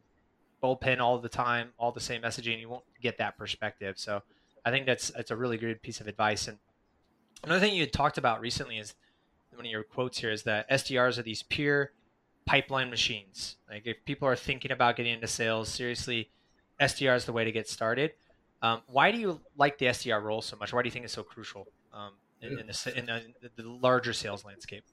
bullpen 0.62 1.00
all 1.00 1.18
the 1.18 1.28
time, 1.28 1.70
all 1.78 1.92
the 1.92 2.00
same 2.00 2.22
messaging, 2.22 2.60
you 2.60 2.68
won't 2.68 2.84
get 3.02 3.18
that 3.18 3.36
perspective. 3.36 3.98
So 3.98 4.22
I 4.64 4.70
think 4.70 4.86
that's 4.86 5.10
that's 5.10 5.30
a 5.30 5.36
really 5.36 5.58
good 5.58 5.82
piece 5.82 6.00
of 6.00 6.06
advice. 6.06 6.48
And 6.48 6.58
another 7.42 7.60
thing 7.60 7.74
you 7.74 7.82
had 7.82 7.92
talked 7.92 8.18
about 8.18 8.40
recently 8.40 8.78
is 8.78 8.94
one 9.54 9.66
of 9.66 9.70
your 9.70 9.82
quotes 9.82 10.18
here 10.18 10.30
is 10.30 10.42
that 10.44 10.68
SDRs 10.70 11.18
are 11.18 11.22
these 11.22 11.42
pure 11.42 11.92
pipeline 12.46 12.90
machines. 12.90 13.56
Like 13.68 13.82
if 13.86 14.04
people 14.04 14.26
are 14.26 14.36
thinking 14.36 14.72
about 14.72 14.96
getting 14.96 15.14
into 15.14 15.26
sales, 15.26 15.68
seriously, 15.68 16.30
SDR 16.80 17.16
is 17.16 17.24
the 17.24 17.32
way 17.32 17.44
to 17.44 17.52
get 17.52 17.68
started. 17.68 18.12
Um, 18.62 18.82
why 18.86 19.10
do 19.10 19.18
you 19.18 19.40
like 19.56 19.78
the 19.78 19.86
SDR 19.86 20.22
role 20.22 20.42
so 20.42 20.56
much? 20.56 20.72
Why 20.72 20.82
do 20.82 20.86
you 20.86 20.90
think 20.90 21.04
it's 21.04 21.14
so 21.14 21.22
crucial 21.22 21.68
um, 21.92 22.12
in, 22.42 22.58
in, 22.58 22.66
the, 22.66 22.92
in 22.96 23.06
the, 23.06 23.62
the 23.62 23.68
larger 23.68 24.12
sales 24.12 24.44
landscape? 24.44 24.84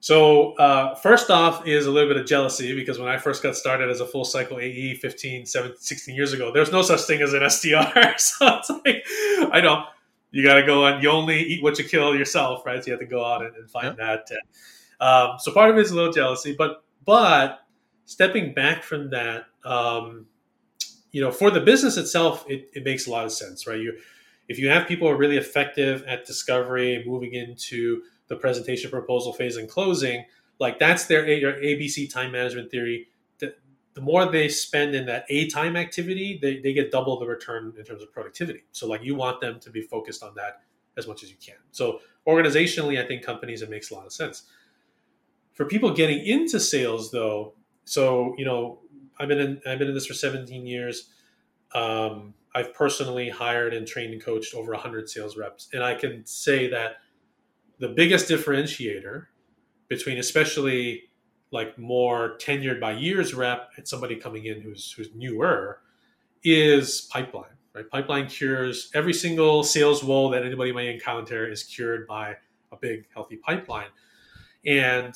So 0.00 0.52
uh, 0.56 0.94
first 0.96 1.30
off 1.30 1.66
is 1.66 1.86
a 1.86 1.90
little 1.90 2.10
bit 2.10 2.20
of 2.20 2.26
jealousy 2.26 2.74
because 2.74 2.98
when 2.98 3.08
I 3.08 3.16
first 3.16 3.42
got 3.42 3.56
started 3.56 3.88
as 3.88 4.00
a 4.00 4.06
full 4.06 4.26
cycle 4.26 4.58
AE 4.58 4.96
15, 4.96 5.46
17, 5.46 5.78
16 5.78 6.14
years 6.14 6.34
ago, 6.34 6.52
there's 6.52 6.70
no 6.70 6.82
such 6.82 7.00
thing 7.02 7.22
as 7.22 7.32
an 7.32 7.40
SDR. 7.40 8.18
so 8.20 8.58
it's 8.58 8.70
like, 8.84 9.02
I 9.50 9.62
know 9.62 9.84
you 10.34 10.44
got 10.44 10.54
to 10.54 10.66
go 10.66 10.84
and 10.86 11.02
you 11.02 11.10
only 11.10 11.40
eat 11.40 11.62
what 11.62 11.78
you 11.78 11.84
kill 11.84 12.14
yourself, 12.14 12.66
right? 12.66 12.82
So 12.82 12.88
you 12.88 12.92
have 12.92 13.00
to 13.00 13.06
go 13.06 13.24
out 13.24 13.44
and, 13.44 13.54
and 13.56 13.70
find 13.70 13.96
that. 13.98 14.28
um, 15.00 15.38
so 15.38 15.52
part 15.52 15.70
of 15.70 15.78
it 15.78 15.82
is 15.82 15.90
a 15.90 15.94
little 15.94 16.12
jealousy, 16.12 16.54
but 16.56 16.84
but 17.04 17.60
stepping 18.06 18.54
back 18.54 18.82
from 18.82 19.10
that, 19.10 19.44
um, 19.64 20.26
you 21.12 21.20
know, 21.20 21.30
for 21.30 21.50
the 21.50 21.60
business 21.60 21.96
itself, 21.96 22.44
it, 22.48 22.68
it 22.74 22.84
makes 22.84 23.06
a 23.06 23.10
lot 23.10 23.24
of 23.24 23.32
sense, 23.32 23.66
right? 23.66 23.80
You 23.80 23.98
if 24.48 24.58
you 24.58 24.68
have 24.68 24.86
people 24.88 25.08
who 25.08 25.14
are 25.14 25.18
really 25.18 25.38
effective 25.38 26.02
at 26.04 26.26
discovery, 26.26 27.02
moving 27.06 27.32
into 27.34 28.02
the 28.28 28.36
presentation 28.36 28.90
proposal 28.90 29.32
phase 29.32 29.56
and 29.56 29.68
closing 29.68 30.24
like 30.60 30.78
that's 30.78 31.06
their 31.06 31.24
abc 31.24 32.12
time 32.12 32.32
management 32.32 32.70
theory 32.70 33.06
the, 33.94 34.00
more 34.00 34.26
they 34.26 34.48
spend 34.48 34.94
in 34.94 35.06
that 35.06 35.24
a 35.28 35.48
time 35.48 35.76
activity 35.76 36.38
they, 36.40 36.58
they 36.58 36.72
get 36.72 36.90
double 36.90 37.18
the 37.18 37.26
return 37.26 37.72
in 37.78 37.84
terms 37.84 38.02
of 38.02 38.12
productivity. 38.12 38.64
So 38.72 38.86
like 38.86 39.02
you 39.02 39.14
want 39.14 39.40
them 39.40 39.60
to 39.60 39.70
be 39.70 39.80
focused 39.80 40.22
on 40.22 40.34
that 40.34 40.62
as 40.96 41.08
much 41.08 41.22
as 41.22 41.30
you 41.30 41.36
can. 41.44 41.56
So 41.70 42.00
organizationally 42.26 43.02
i 43.02 43.06
think 43.06 43.22
companies 43.22 43.62
it 43.62 43.70
makes 43.70 43.90
a 43.90 43.94
lot 43.94 44.06
of 44.06 44.12
sense. 44.12 44.44
For 45.52 45.64
people 45.64 45.92
getting 45.92 46.24
into 46.26 46.60
sales 46.60 47.10
though 47.10 47.54
so 47.84 48.34
you 48.36 48.44
know 48.44 48.80
i've 49.18 49.28
been 49.28 49.40
in 49.40 49.60
i've 49.66 49.78
been 49.78 49.88
in 49.88 49.94
this 49.94 50.06
for 50.06 50.14
17 50.14 50.66
years. 50.66 51.10
Um, 51.74 52.34
i've 52.54 52.72
personally 52.74 53.28
hired 53.28 53.74
and 53.74 53.86
trained 53.86 54.12
and 54.12 54.22
coached 54.22 54.54
over 54.54 54.72
100 54.72 55.08
sales 55.08 55.36
reps. 55.36 55.68
And 55.72 55.82
i 55.82 55.94
can 55.94 56.24
say 56.26 56.68
that 56.68 56.96
the 57.78 57.88
biggest 57.88 58.28
differentiator 58.28 59.26
between 59.88 60.18
especially 60.18 61.04
like 61.54 61.78
more 61.78 62.36
tenured 62.38 62.80
by 62.80 62.92
years 62.92 63.32
rep 63.32 63.70
and 63.76 63.88
somebody 63.88 64.16
coming 64.16 64.44
in 64.44 64.60
who's 64.60 64.92
who's 64.92 65.08
newer 65.14 65.80
is 66.42 67.08
pipeline 67.10 67.46
right? 67.74 67.90
Pipeline 67.90 68.28
cures 68.28 68.90
every 68.94 69.12
single 69.12 69.64
sales 69.64 70.04
woe 70.04 70.30
that 70.30 70.44
anybody 70.44 70.72
may 70.72 70.92
encounter 70.92 71.50
is 71.50 71.62
cured 71.62 72.06
by 72.06 72.36
a 72.72 72.76
big 72.76 73.06
healthy 73.12 73.36
pipeline. 73.36 73.88
And 74.64 75.14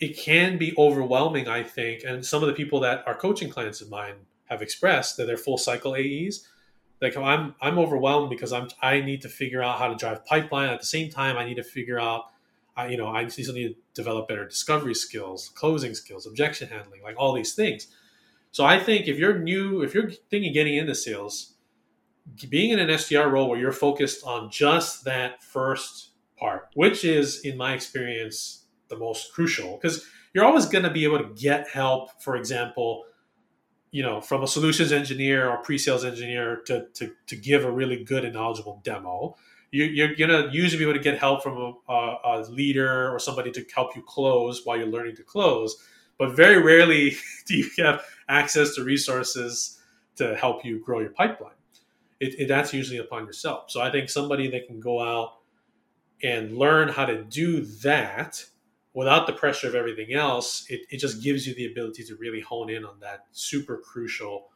it 0.00 0.16
can 0.16 0.58
be 0.58 0.72
overwhelming 0.78 1.48
i 1.48 1.62
think 1.62 2.04
and 2.04 2.24
some 2.24 2.42
of 2.42 2.46
the 2.46 2.54
people 2.54 2.78
that 2.78 3.02
are 3.06 3.16
coaching 3.16 3.50
clients 3.50 3.80
of 3.80 3.90
mine 3.90 4.14
have 4.44 4.62
expressed 4.62 5.16
that 5.16 5.26
they're 5.26 5.36
full 5.36 5.58
cycle 5.58 5.96
aes 5.96 6.46
like 7.00 7.16
i'm 7.16 7.54
i'm 7.60 7.78
overwhelmed 7.78 8.30
because 8.30 8.52
i'm 8.52 8.68
i 8.82 9.00
need 9.00 9.20
to 9.20 9.28
figure 9.28 9.62
out 9.62 9.78
how 9.78 9.88
to 9.88 9.96
drive 9.96 10.24
pipeline 10.24 10.68
at 10.68 10.80
the 10.80 10.86
same 10.86 11.10
time. 11.10 11.36
I 11.36 11.44
need 11.44 11.56
to 11.56 11.64
figure 11.64 12.00
out 12.00 12.26
I, 12.78 12.86
you 12.86 12.96
know, 12.96 13.08
I 13.08 13.26
still 13.26 13.54
need 13.54 13.68
to 13.70 13.74
develop 13.92 14.28
better 14.28 14.46
discovery 14.46 14.94
skills, 14.94 15.50
closing 15.54 15.94
skills, 15.94 16.26
objection 16.26 16.68
handling, 16.68 17.02
like 17.02 17.16
all 17.18 17.32
these 17.32 17.54
things. 17.54 17.88
So 18.52 18.64
I 18.64 18.78
think 18.78 19.08
if 19.08 19.18
you're 19.18 19.36
new, 19.36 19.82
if 19.82 19.94
you're 19.94 20.10
thinking 20.30 20.52
getting 20.52 20.76
into 20.76 20.94
sales, 20.94 21.54
being 22.48 22.70
in 22.70 22.78
an 22.78 22.88
SDR 22.88 23.30
role 23.30 23.48
where 23.48 23.58
you're 23.58 23.72
focused 23.72 24.24
on 24.24 24.50
just 24.50 25.04
that 25.04 25.42
first 25.42 26.10
part, 26.38 26.68
which 26.74 27.04
is, 27.04 27.40
in 27.40 27.56
my 27.56 27.74
experience, 27.74 28.66
the 28.88 28.96
most 28.96 29.32
crucial, 29.32 29.76
because 29.76 30.06
you're 30.32 30.44
always 30.44 30.66
going 30.66 30.84
to 30.84 30.90
be 30.90 31.04
able 31.04 31.18
to 31.18 31.34
get 31.34 31.68
help. 31.68 32.22
For 32.22 32.36
example, 32.36 33.04
you 33.90 34.04
know, 34.04 34.20
from 34.20 34.44
a 34.44 34.46
solutions 34.46 34.92
engineer 34.92 35.48
or 35.48 35.56
pre-sales 35.58 36.04
engineer 36.04 36.62
to, 36.66 36.86
to, 36.94 37.12
to 37.26 37.36
give 37.36 37.64
a 37.64 37.72
really 37.72 38.04
good 38.04 38.24
and 38.24 38.34
knowledgeable 38.34 38.80
demo 38.84 39.34
you, 39.70 40.04
are 40.04 40.14
going 40.14 40.30
to 40.30 40.48
usually 40.52 40.78
be 40.78 40.88
able 40.88 40.98
to 40.98 41.02
get 41.02 41.18
help 41.18 41.42
from 41.42 41.76
a, 41.88 41.92
a, 41.92 42.46
leader 42.48 43.12
or 43.12 43.18
somebody 43.18 43.50
to 43.52 43.64
help 43.74 43.94
you 43.94 44.02
close 44.02 44.62
while 44.64 44.76
you're 44.76 44.86
learning 44.86 45.16
to 45.16 45.22
close. 45.22 45.76
But 46.18 46.34
very 46.34 46.60
rarely 46.62 47.16
do 47.46 47.56
you 47.56 47.70
have 47.78 48.02
access 48.28 48.74
to 48.74 48.84
resources 48.84 49.78
to 50.16 50.36
help 50.36 50.64
you 50.64 50.80
grow 50.80 51.00
your 51.00 51.10
pipeline. 51.10 51.52
It, 52.20 52.34
it, 52.40 52.48
that's 52.48 52.74
usually 52.74 52.98
upon 52.98 53.24
yourself. 53.26 53.70
So 53.70 53.80
I 53.80 53.90
think 53.90 54.10
somebody 54.10 54.50
that 54.50 54.66
can 54.66 54.80
go 54.80 55.00
out 55.00 55.34
and 56.22 56.58
learn 56.58 56.88
how 56.88 57.06
to 57.06 57.22
do 57.24 57.60
that 57.82 58.44
without 58.94 59.28
the 59.28 59.32
pressure 59.32 59.68
of 59.68 59.76
everything 59.76 60.12
else, 60.12 60.66
it, 60.68 60.80
it 60.90 60.98
just 60.98 61.22
gives 61.22 61.46
you 61.46 61.54
the 61.54 61.66
ability 61.66 62.02
to 62.04 62.16
really 62.16 62.40
hone 62.40 62.68
in 62.68 62.84
on 62.84 62.98
that 63.00 63.26
super 63.30 63.76
crucial 63.76 64.48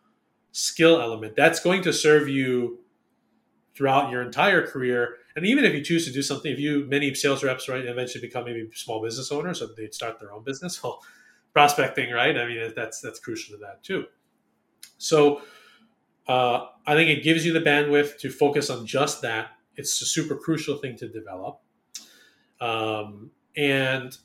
skill 0.51 1.01
element. 1.01 1.37
That's 1.37 1.61
going 1.61 1.83
to 1.83 1.93
serve 1.93 2.29
you 2.29 2.81
throughout 3.75 4.11
your 4.11 4.23
entire 4.23 4.67
career. 4.67 5.17
And 5.35 5.47
even 5.47 5.65
if 5.65 5.75
you 5.75 5.83
choose 5.83 6.05
to 6.07 6.13
do 6.13 6.23
something, 6.23 6.53
if 6.53 6.59
you 6.59 6.87
many 6.89 7.15
sales 7.15 7.43
reps 7.43 7.69
right 7.69 7.85
eventually 7.85 8.21
become 8.21 8.45
maybe 8.45 8.69
small 8.75 9.03
business 9.03 9.33
owners, 9.33 9.61
so 9.61 9.69
they 9.77 9.89
start 9.91 10.21
their 10.21 10.33
own 10.33 10.45
business. 10.45 10.83
Well, 10.85 11.03
prospecting, 11.53 12.11
right? 12.11 12.37
I 12.37 12.47
mean, 12.47 12.73
that's 12.75 13.01
that's 13.01 13.21
crucial 13.21 13.57
to 13.57 13.61
that 13.65 13.83
too. 13.83 14.07
So 14.97 15.43
uh, 16.27 16.67
I 16.87 16.95
think 16.95 17.11
it 17.11 17.23
gives 17.23 17.45
you 17.45 17.53
the 17.53 17.61
bandwidth 17.61 18.19
to 18.21 18.31
focus 18.31 18.71
on 18.71 18.87
just 18.87 19.23
that. 19.23 19.51
It's 19.77 20.01
a 20.01 20.07
super 20.07 20.37
crucial 20.37 20.79
thing 20.79 20.97
to 20.97 21.09
develop. 21.09 21.61
Um, 22.61 23.31
and 23.57 24.17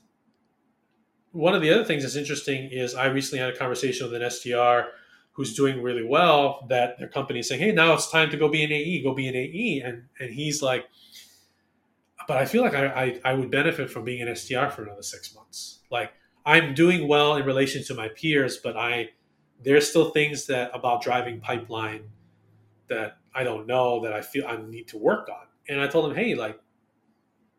one 1.32 1.54
of 1.54 1.62
the 1.62 1.70
other 1.70 1.84
things 1.84 2.02
that's 2.02 2.16
interesting 2.16 2.70
is 2.70 2.94
I 2.94 3.06
recently 3.06 3.40
had 3.40 3.52
a 3.52 3.56
conversation 3.56 4.10
with 4.10 4.20
an 4.20 4.28
SDR 4.28 4.86
who's 5.38 5.54
doing 5.54 5.80
really 5.80 6.02
well 6.02 6.66
that 6.68 6.98
their 6.98 7.06
company 7.06 7.38
is 7.38 7.48
saying, 7.48 7.60
"Hey, 7.60 7.70
now 7.70 7.94
it's 7.94 8.10
time 8.10 8.28
to 8.30 8.36
go 8.36 8.48
be 8.48 8.64
an 8.64 8.72
AE, 8.72 9.04
go 9.04 9.14
be 9.14 9.28
an 9.28 9.36
AE," 9.36 9.82
and 9.84 10.08
and 10.18 10.34
he's 10.34 10.60
like, 10.62 10.86
"But 12.26 12.38
I 12.38 12.44
feel 12.44 12.62
like 12.62 12.74
I 12.74 12.86
I, 13.04 13.20
I 13.24 13.34
would 13.34 13.48
benefit 13.48 13.88
from 13.88 14.02
being 14.02 14.20
an 14.20 14.26
SDR 14.26 14.68
for 14.72 14.82
another 14.82 15.02
six 15.02 15.32
months. 15.36 15.78
Like 15.92 16.10
I'm 16.44 16.74
doing 16.74 17.06
well 17.06 17.36
in 17.36 17.46
relation 17.46 17.84
to 17.84 17.94
my 17.94 18.08
peers, 18.08 18.56
but 18.56 18.76
I 18.76 19.10
there's 19.62 19.88
still 19.88 20.10
things 20.10 20.46
that 20.46 20.72
about 20.74 21.02
driving 21.02 21.40
pipeline 21.40 22.10
that 22.88 23.18
I 23.32 23.44
don't 23.44 23.68
know 23.68 24.02
that 24.02 24.12
I 24.12 24.22
feel 24.22 24.44
I 24.44 24.56
need 24.56 24.88
to 24.88 24.98
work 24.98 25.28
on." 25.28 25.46
And 25.68 25.80
I 25.80 25.86
told 25.86 26.10
him, 26.10 26.16
"Hey, 26.16 26.34
like, 26.34 26.58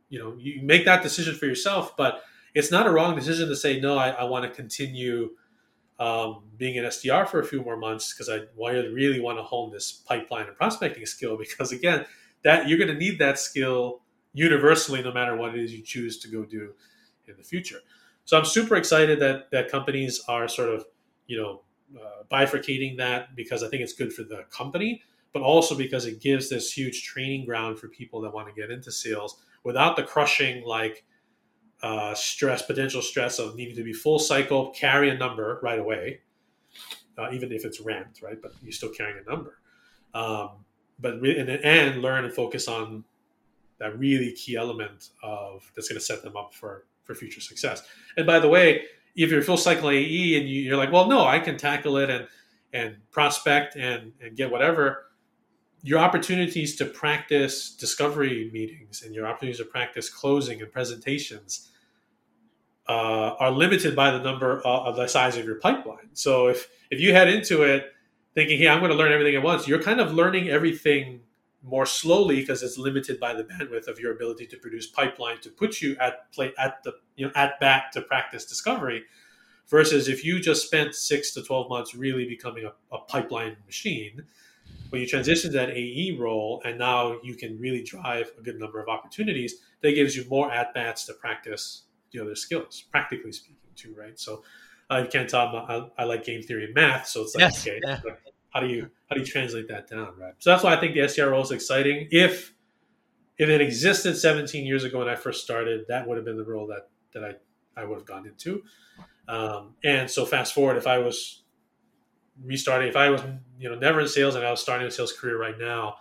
you 0.10 0.20
know, 0.20 0.36
you 0.38 0.62
make 0.64 0.84
that 0.84 1.02
decision 1.02 1.34
for 1.34 1.46
yourself, 1.46 1.96
but." 1.96 2.24
It's 2.56 2.72
not 2.72 2.88
a 2.88 2.90
wrong 2.90 3.16
decision 3.16 3.48
to 3.50 3.56
say 3.56 3.80
no. 3.80 3.96
I, 3.96 4.10
I 4.10 4.24
want 4.24 4.44
to 4.44 4.50
continue 4.50 5.30
um, 6.00 6.44
being 6.58 6.78
an 6.78 6.86
SDR 6.86 7.28
for 7.28 7.40
a 7.40 7.46
few 7.46 7.62
more 7.62 7.76
months 7.76 8.14
because 8.14 8.30
I 8.30 8.42
really 8.58 9.20
want 9.20 9.38
to 9.38 9.44
hone 9.44 9.72
this 9.72 9.92
pipeline 9.92 10.48
and 10.48 10.56
prospecting 10.56 11.06
skill 11.06 11.38
because 11.58 11.72
again, 11.72 12.06
that 12.44 12.68
you're 12.68 12.78
going 12.78 12.92
to 12.92 12.98
need 12.98 13.20
that 13.20 13.38
skill 13.38 14.02
universally 14.34 15.02
no 15.02 15.12
matter 15.12 15.36
what 15.36 15.56
it 15.56 15.62
is 15.62 15.74
you 15.74 15.82
choose 15.82 16.20
to 16.20 16.30
go 16.30 16.44
do 16.46 16.74
in 17.28 17.36
the 17.38 17.44
future. 17.44 17.80
So 18.26 18.38
I'm 18.38 18.46
super 18.46 18.76
excited 18.76 19.20
that 19.20 19.52
that 19.52 19.70
companies 19.72 20.22
are 20.28 20.48
sort 20.48 20.70
of 20.70 20.86
you 21.28 21.38
know 21.38 21.62
uh, 22.00 22.24
bifurcating 22.32 22.98
that 22.98 23.36
because 23.36 23.64
I 23.64 23.70
think 23.70 23.82
it's 23.82 23.94
good 23.94 24.14
for 24.14 24.24
the 24.24 24.46
company, 24.52 25.02
but 25.34 25.42
also 25.42 25.76
because 25.76 26.06
it 26.06 26.22
gives 26.22 26.50
this 26.50 26.72
huge 26.72 27.04
training 27.04 27.46
ground 27.46 27.80
for 27.80 27.88
people 27.88 28.22
that 28.22 28.34
want 28.34 28.48
to 28.48 28.54
get 28.54 28.72
into 28.72 28.92
sales 28.92 29.42
without 29.64 29.96
the 29.96 30.04
crushing 30.04 30.64
like 30.64 31.04
uh, 31.82 32.14
stress, 32.14 32.62
potential 32.62 33.02
stress 33.02 33.40
of 33.40 33.56
needing 33.56 33.76
to 33.76 33.84
be 33.84 33.94
full 33.94 34.20
cycle, 34.20 34.72
carry 34.72 35.10
a 35.10 35.18
number 35.18 35.60
right 35.64 35.80
away, 35.80 36.22
uh, 37.18 37.30
even 37.32 37.52
if 37.52 37.66
it's 37.66 37.80
ramped, 37.80 38.22
right? 38.22 38.42
But 38.42 38.54
you're 38.62 38.72
still 38.72 38.90
carrying 38.90 39.18
a 39.26 39.30
number. 39.30 39.60
Um, 40.14 40.66
but 41.00 41.22
re- 41.22 41.38
in 41.38 41.46
the 41.46 41.64
end, 41.64 42.02
learn 42.02 42.26
and 42.26 42.34
focus 42.34 42.68
on 42.68 43.04
that 43.80 43.98
really 43.98 44.34
key 44.34 44.56
element 44.56 45.10
of 45.24 45.72
that's 45.76 45.88
going 45.88 46.00
to 46.00 46.06
set 46.06 46.22
them 46.22 46.36
up 46.36 46.54
for 46.54 46.86
for 47.04 47.16
future 47.16 47.42
success. 47.42 47.82
And 48.18 48.28
by 48.28 48.40
the 48.40 48.48
way, 48.48 48.84
if 49.16 49.32
you're 49.32 49.42
full 49.42 49.58
cycle 49.58 49.90
AE 49.90 50.40
and 50.40 50.48
you, 50.48 50.74
are 50.74 50.78
like, 50.78 50.92
well, 50.92 51.08
no, 51.08 51.26
I 51.26 51.40
can 51.40 51.58
tackle 51.58 51.98
it 51.98 52.10
and 52.10 52.28
and 52.74 52.98
prospect 53.12 53.76
and 53.76 54.14
and 54.22 54.36
get 54.36 54.52
whatever 54.52 55.06
your 55.82 56.00
opportunities 56.00 56.76
to 56.76 56.86
practice 56.86 57.72
discovery 57.72 58.50
meetings 58.54 59.04
and 59.04 59.16
your 59.16 59.28
opportunities 59.28 59.60
to 59.60 59.66
practice 59.66 60.10
closing 60.10 60.62
and 60.62 60.72
presentations 60.72 61.70
uh, 62.88 63.36
are 63.40 63.52
limited 63.52 63.96
by 63.96 64.12
the 64.12 64.20
number 64.20 64.66
uh, 64.66 64.84
of 64.84 64.96
the 64.96 65.08
size 65.08 65.38
of 65.38 65.46
your 65.46 65.56
pipeline. 65.56 66.10
So 66.14 66.48
if 66.48 66.70
if 66.90 67.00
you 67.00 67.14
head 67.14 67.30
into 67.30 67.64
it 67.64 67.94
thinking, 68.34 68.58
"Hey, 68.58 68.68
I'm 68.68 68.80
going 68.80 68.92
to 68.92 68.98
learn 68.98 69.12
everything 69.12 69.36
at 69.36 69.44
once," 69.44 69.68
you're 69.68 69.82
kind 69.82 70.00
of 70.00 70.14
learning 70.14 70.50
everything 70.50 71.22
more 71.62 71.86
slowly 71.86 72.38
because 72.38 72.64
it's 72.64 72.78
limited 72.78 73.20
by 73.20 73.34
the 73.34 73.44
bandwidth 73.44 73.88
of 73.88 74.00
your 74.00 74.14
ability 74.14 74.48
to 74.48 74.58
produce 74.58 74.88
pipeline 74.88 75.40
to 75.42 75.50
put 75.50 75.82
you 75.82 75.96
at 76.00 76.32
play 76.34 76.52
at 76.58 76.84
the 76.84 76.94
you 77.16 77.26
know 77.26 77.32
at 77.36 77.60
bat 77.60 77.92
to 77.94 78.02
practice 78.02 78.46
discovery. 78.46 79.04
Versus 79.68 80.08
if 80.08 80.26
you 80.26 80.40
just 80.40 80.66
spent 80.66 80.96
six 80.96 81.32
to 81.36 81.44
twelve 81.44 81.70
months 81.70 81.94
really 81.94 82.26
becoming 82.28 82.66
a, 82.66 82.74
a 82.96 83.02
pipeline 83.02 83.56
machine, 83.68 84.24
when 84.90 85.02
you 85.02 85.08
transition 85.08 85.52
to 85.52 85.58
that 85.58 85.70
AE 85.70 86.18
role 86.20 86.62
and 86.66 86.78
now 86.78 87.18
you 87.24 87.36
can 87.36 87.60
really 87.60 87.84
drive 87.84 88.32
a 88.38 88.42
good 88.42 88.60
number 88.60 88.80
of 88.80 88.90
opportunities, 88.90 89.56
that 89.82 89.94
gives 89.94 90.16
you 90.16 90.26
more 90.30 90.52
at 90.52 90.74
bats 90.74 91.06
to 91.06 91.14
practice 91.14 91.84
the 92.12 92.20
other 92.20 92.36
skills, 92.36 92.86
practically 92.92 93.32
speaking, 93.32 93.56
too, 93.76 93.96
right? 93.98 94.20
So 94.20 94.44
uh, 94.92 95.02
you 95.04 95.10
can't 95.10 95.30
tell 95.30 95.48
I, 95.48 96.02
I, 96.02 96.04
like 96.06 96.26
game 96.26 96.42
theory 96.42 96.66
and 96.66 96.74
math, 96.74 97.08
so 97.08 97.22
it's 97.22 97.36
like 97.36 97.42
yes, 97.42 97.62
okay, 97.62 97.80
yeah. 97.84 98.00
how 98.50 98.60
do 98.60 98.68
you 98.68 98.90
how 99.10 99.16
do 99.16 99.22
you 99.22 99.28
translate 99.28 99.68
that 99.68 99.88
down, 99.88 100.14
right? 100.18 100.34
So 100.40 100.50
that's 100.50 100.64
why 100.64 100.76
I 100.76 100.80
think 100.80 100.96
the 100.96 101.02
SDR 101.02 101.32
role 101.32 101.44
is 101.44 101.52
exciting. 101.52 102.08
If 102.12 102.54
if 103.38 103.50
it 103.50 103.62
existed 103.62 104.18
17 104.18 104.66
years 104.66 104.84
ago 104.84 105.00
when 105.00 105.08
I 105.08 105.16
first 105.16 105.44
started, 105.44 105.86
that 105.88 106.08
would 106.08 106.18
have 106.18 106.26
been 106.26 106.38
the 106.38 106.44
role 106.44 106.68
that 106.68 106.90
that 107.14 107.24
I 107.24 107.82
I 107.82 107.86
would 107.86 108.00
have 108.00 108.08
gone 108.08 108.26
into. 108.26 108.64
Um, 109.28 109.76
and 109.84 110.10
so 110.10 110.26
fast 110.26 110.56
forward, 110.56 110.78
if 110.78 110.88
I 110.88 110.98
was 110.98 111.44
restarting, 112.44 112.88
if 112.88 112.96
I 112.96 113.10
was 113.10 113.22
you 113.60 113.70
know 113.70 113.76
never 113.76 114.02
in 114.02 114.08
sales 114.08 114.36
and 114.36 114.46
I 114.46 114.52
was 114.52 114.62
starting 114.62 114.88
a 114.88 114.92
sales 114.92 115.14
career 115.14 115.40
right 115.40 115.58
now, 115.58 115.96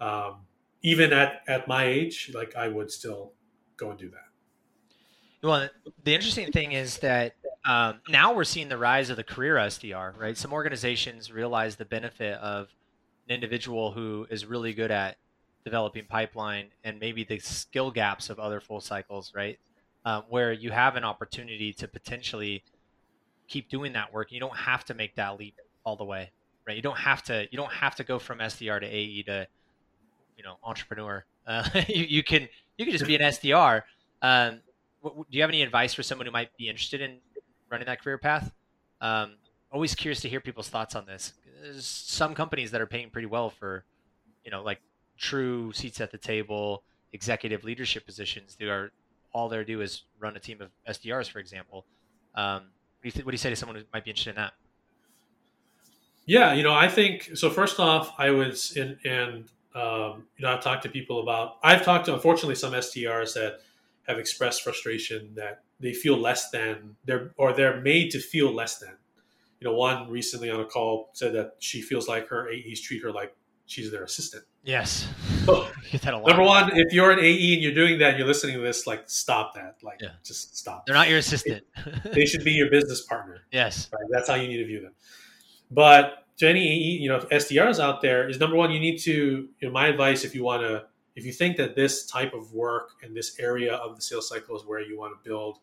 um, 0.00 0.36
even 0.82 1.12
at 1.12 1.42
at 1.48 1.68
my 1.68 1.84
age, 1.84 2.30
like 2.34 2.56
I 2.56 2.68
would 2.68 2.90
still 2.90 3.32
go 3.76 3.90
and 3.90 3.98
do 3.98 4.10
that. 4.10 4.18
Well, 5.42 5.68
the 6.04 6.14
interesting 6.14 6.52
thing 6.52 6.72
is 6.72 6.98
that 6.98 7.34
um, 7.64 8.00
now 8.08 8.32
we're 8.32 8.44
seeing 8.44 8.68
the 8.68 8.78
rise 8.78 9.10
of 9.10 9.16
the 9.16 9.24
career 9.24 9.56
SDR, 9.56 10.16
right? 10.16 10.36
Some 10.36 10.52
organizations 10.52 11.32
realize 11.32 11.76
the 11.76 11.84
benefit 11.84 12.34
of 12.38 12.68
an 13.28 13.34
individual 13.34 13.92
who 13.92 14.26
is 14.30 14.46
really 14.46 14.72
good 14.72 14.90
at 14.90 15.16
developing 15.64 16.04
pipeline 16.08 16.66
and 16.84 16.98
maybe 16.98 17.24
the 17.24 17.38
skill 17.38 17.90
gaps 17.90 18.30
of 18.30 18.38
other 18.38 18.60
full 18.60 18.80
cycles, 18.80 19.32
right? 19.34 19.58
Um, 20.04 20.24
where 20.28 20.52
you 20.52 20.70
have 20.70 20.96
an 20.96 21.04
opportunity 21.04 21.72
to 21.74 21.86
potentially 21.86 22.64
keep 23.46 23.68
doing 23.68 23.92
that 23.92 24.12
work. 24.12 24.32
You 24.32 24.40
don't 24.40 24.56
have 24.56 24.84
to 24.86 24.94
make 24.94 25.14
that 25.16 25.38
leap 25.38 25.56
all 25.84 25.96
the 25.96 26.04
way, 26.04 26.30
right? 26.66 26.76
You 26.76 26.82
don't 26.82 26.98
have 26.98 27.22
to 27.24 27.46
you 27.50 27.56
don't 27.56 27.72
have 27.72 27.96
to 27.96 28.04
go 28.04 28.18
from 28.18 28.38
SDR 28.38 28.80
to 28.80 28.86
AE 28.86 29.22
to 29.24 29.46
you 30.36 30.44
know 30.44 30.56
entrepreneur. 30.64 31.24
Uh, 31.44 31.68
you, 31.88 32.04
you, 32.04 32.22
can 32.22 32.48
you 32.78 32.84
can 32.84 32.92
just 32.92 33.04
be 33.04 33.16
an 33.16 33.20
SDR. 33.20 33.82
Um, 34.22 34.60
do 35.02 35.24
you 35.30 35.40
have 35.40 35.50
any 35.50 35.62
advice 35.62 35.92
for 35.92 36.04
someone 36.04 36.24
who 36.24 36.30
might 36.30 36.56
be 36.56 36.68
interested 36.68 37.00
in 37.00 37.18
running 37.68 37.86
that 37.86 38.00
career 38.00 38.16
path? 38.16 38.52
Um, 39.00 39.32
always 39.72 39.96
curious 39.96 40.20
to 40.20 40.28
hear 40.28 40.40
people's 40.40 40.68
thoughts 40.68 40.94
on 40.94 41.04
this. 41.04 41.32
There's 41.60 41.84
some 41.84 42.36
companies 42.36 42.70
that 42.70 42.80
are 42.80 42.86
paying 42.86 43.10
pretty 43.10 43.26
well 43.26 43.50
for, 43.50 43.84
you 44.44 44.52
know, 44.52 44.62
like 44.62 44.80
true 45.18 45.72
seats 45.72 46.00
at 46.00 46.12
the 46.12 46.18
table 46.18 46.84
executive 47.12 47.64
leadership 47.64 48.06
positions 48.06 48.56
who 48.58 48.68
are 48.68 48.92
all 49.32 49.48
they 49.48 49.64
do 49.64 49.80
is 49.80 50.04
run 50.20 50.36
a 50.36 50.40
team 50.40 50.60
of 50.60 50.70
SDRs, 50.88 51.30
for 51.30 51.38
example. 51.38 51.84
Um, 52.34 52.62
what, 53.00 53.04
do 53.04 53.10
th- 53.10 53.24
what 53.24 53.30
do 53.32 53.34
you 53.34 53.38
say 53.38 53.50
to 53.50 53.56
someone 53.56 53.76
who 53.76 53.82
might 53.92 54.04
be 54.04 54.10
interested 54.10 54.30
in 54.30 54.36
that? 54.36 54.52
Yeah, 56.26 56.52
you 56.52 56.62
know, 56.62 56.74
I 56.74 56.88
think 56.88 57.30
so. 57.34 57.50
First 57.50 57.80
off, 57.80 58.14
I 58.18 58.30
was 58.30 58.76
in, 58.76 58.98
and 59.04 59.44
um, 59.74 60.24
you 60.36 60.42
know, 60.44 60.52
I've 60.52 60.62
talked 60.62 60.82
to 60.84 60.88
people 60.88 61.20
about. 61.20 61.56
I've 61.62 61.84
talked 61.84 62.06
to 62.06 62.14
unfortunately 62.14 62.54
some 62.54 62.72
SDRs 62.72 63.34
that 63.34 63.60
have 64.06 64.18
expressed 64.18 64.62
frustration 64.62 65.32
that 65.34 65.62
they 65.80 65.92
feel 65.92 66.16
less 66.16 66.50
than 66.50 66.96
they're 67.04 67.32
or 67.36 67.52
they're 67.52 67.80
made 67.80 68.10
to 68.12 68.20
feel 68.20 68.52
less 68.52 68.78
than. 68.78 68.96
You 69.60 69.68
know, 69.68 69.74
one 69.74 70.10
recently 70.10 70.50
on 70.50 70.60
a 70.60 70.64
call 70.64 71.10
said 71.12 71.34
that 71.34 71.54
she 71.60 71.82
feels 71.82 72.08
like 72.08 72.28
her 72.28 72.48
AEs 72.50 72.80
treat 72.80 73.02
her 73.02 73.12
like 73.12 73.34
she's 73.66 73.90
their 73.90 74.04
assistant. 74.04 74.44
Yes. 74.64 75.08
So, 75.44 75.68
number 76.04 76.42
one, 76.42 76.70
if 76.74 76.92
you're 76.92 77.10
an 77.10 77.18
AE 77.18 77.54
and 77.54 77.62
you're 77.62 77.74
doing 77.74 77.98
that, 77.98 78.10
and 78.10 78.18
you're 78.18 78.26
listening 78.26 78.56
to 78.56 78.62
this, 78.62 78.86
like 78.86 79.04
stop 79.08 79.54
that. 79.54 79.76
Like 79.82 80.00
yeah. 80.00 80.10
just 80.24 80.56
stop. 80.56 80.86
They're 80.86 80.94
not 80.94 81.08
your 81.08 81.18
assistant. 81.18 81.64
they 82.12 82.26
should 82.26 82.44
be 82.44 82.52
your 82.52 82.70
business 82.70 83.02
partner. 83.02 83.40
Yes. 83.52 83.88
Right? 83.92 84.02
That's 84.10 84.28
how 84.28 84.34
you 84.34 84.48
need 84.48 84.58
to 84.58 84.66
view 84.66 84.80
them. 84.80 84.94
But 85.72 86.26
to 86.38 86.48
any 86.48 86.76
you 86.76 87.08
know, 87.08 87.20
SDRs 87.20 87.80
out 87.80 88.02
there 88.02 88.28
is 88.28 88.38
number 88.38 88.56
one, 88.56 88.70
you 88.70 88.80
need 88.80 88.98
to, 88.98 89.12
you 89.12 89.68
know, 89.68 89.70
my 89.70 89.86
advice 89.86 90.24
if 90.24 90.34
you 90.34 90.44
want 90.44 90.62
to 90.62 90.84
if 91.14 91.26
you 91.26 91.32
think 91.32 91.56
that 91.58 91.76
this 91.76 92.06
type 92.06 92.32
of 92.32 92.52
work 92.52 92.90
and 93.02 93.14
this 93.14 93.38
area 93.38 93.74
of 93.74 93.96
the 93.96 94.02
sales 94.02 94.28
cycle 94.28 94.56
is 94.56 94.64
where 94.64 94.80
you 94.80 94.98
want 94.98 95.12
to 95.12 95.28
build 95.28 95.58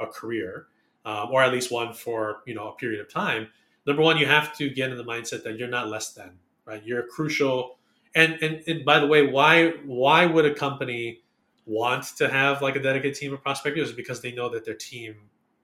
a 0.00 0.06
career, 0.06 0.66
um, 1.04 1.28
or 1.30 1.42
at 1.42 1.52
least 1.52 1.70
one 1.70 1.92
for 1.92 2.42
you 2.46 2.54
know 2.54 2.68
a 2.68 2.74
period 2.76 3.00
of 3.00 3.12
time, 3.12 3.48
number 3.86 4.02
one, 4.02 4.16
you 4.18 4.26
have 4.26 4.56
to 4.58 4.68
get 4.68 4.90
in 4.90 4.96
the 4.96 5.04
mindset 5.04 5.42
that 5.44 5.58
you're 5.58 5.68
not 5.68 5.88
less 5.88 6.12
than 6.12 6.38
right. 6.64 6.84
You're 6.84 7.06
crucial. 7.06 7.78
And, 8.14 8.34
and 8.42 8.62
and 8.66 8.84
by 8.84 9.00
the 9.00 9.06
way, 9.06 9.26
why 9.26 9.70
why 9.84 10.26
would 10.26 10.44
a 10.44 10.54
company 10.54 11.22
want 11.66 12.04
to 12.16 12.28
have 12.28 12.62
like 12.62 12.76
a 12.76 12.80
dedicated 12.80 13.16
team 13.16 13.32
of 13.32 13.42
prospectors? 13.42 13.92
Because 13.92 14.20
they 14.20 14.32
know 14.32 14.48
that 14.50 14.64
their 14.64 14.74
team 14.74 15.16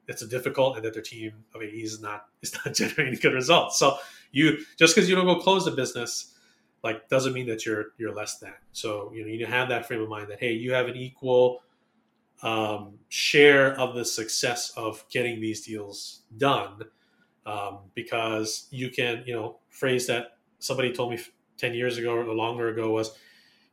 it's 0.09 0.23
a 0.23 0.27
difficult 0.27 0.77
and 0.77 0.85
that 0.85 0.93
their 0.93 1.03
team 1.03 1.33
of 1.55 1.63
AEs 1.63 1.95
is 1.95 2.01
not 2.01 2.27
is 2.43 2.55
not 2.65 2.75
generating 2.75 3.19
good 3.21 3.35
results. 3.35 3.79
So 3.79 3.99
you 4.33 4.59
just 4.79 4.95
because 4.95 5.09
you 5.09 5.17
don't 5.17 5.27
go 5.27 5.37
close 5.37 5.65
the 5.65 5.71
business 5.71 6.35
like 6.83 7.09
doesn't 7.09 7.33
mean 7.33 7.47
that 7.47 7.65
you're 7.65 7.87
you're 7.99 8.15
less 8.15 8.39
than. 8.39 8.55
So 8.73 9.11
you 9.15 9.23
know 9.23 9.29
you 9.29 9.47
have 9.47 9.69
that 9.71 9.87
frame 9.87 10.03
of 10.03 10.09
mind 10.09 10.29
that 10.31 10.41
hey, 10.41 10.53
you 10.53 10.73
have 10.73 10.87
an 10.87 10.97
equal 10.97 11.63
um, 12.43 12.99
share 13.09 13.79
of 13.79 13.95
the 13.95 14.05
success 14.05 14.73
of 14.77 15.05
getting 15.11 15.41
these 15.41 15.65
deals 15.65 16.23
done 16.37 16.83
um, 17.47 17.79
because 17.95 18.69
you 18.71 18.91
can 18.91 19.23
you 19.27 19.35
know 19.35 19.59
phrase 19.71 20.07
that 20.07 20.37
somebody 20.59 20.93
told 20.93 21.11
me 21.11 21.19
10 21.57 21.75
years 21.75 21.99
ago 21.99 22.15
or 22.15 22.25
longer 22.35 22.69
ago 22.69 22.91
was 22.91 23.17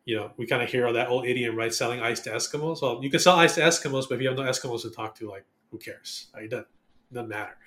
you 0.05 0.15
know 0.15 0.32
we 0.38 0.45
kind 0.45 0.61
of 0.61 0.69
hear 0.69 0.91
that 0.91 1.09
old 1.09 1.25
idiom 1.25 1.55
right 1.55 1.73
selling 1.73 2.01
ice 2.01 2.19
to 2.21 2.29
eskimos 2.29 2.82
well 2.82 2.99
you 3.03 3.09
can 3.09 3.19
sell 3.19 3.36
ice 3.36 3.55
to 3.55 3.61
eskimos 3.61 4.07
but 4.07 4.15
if 4.15 4.21
you 4.21 4.27
have 4.27 4.38
no 4.38 4.43
eskimos 4.43 4.82
to 4.82 4.89
talk 4.89 5.15
to 5.15 5.29
like 5.29 5.45
who 5.72 5.78
cares? 5.78 6.28
It 6.36 6.49
doesn't, 6.49 6.67
doesn't 7.11 7.30
matter. 7.30 7.57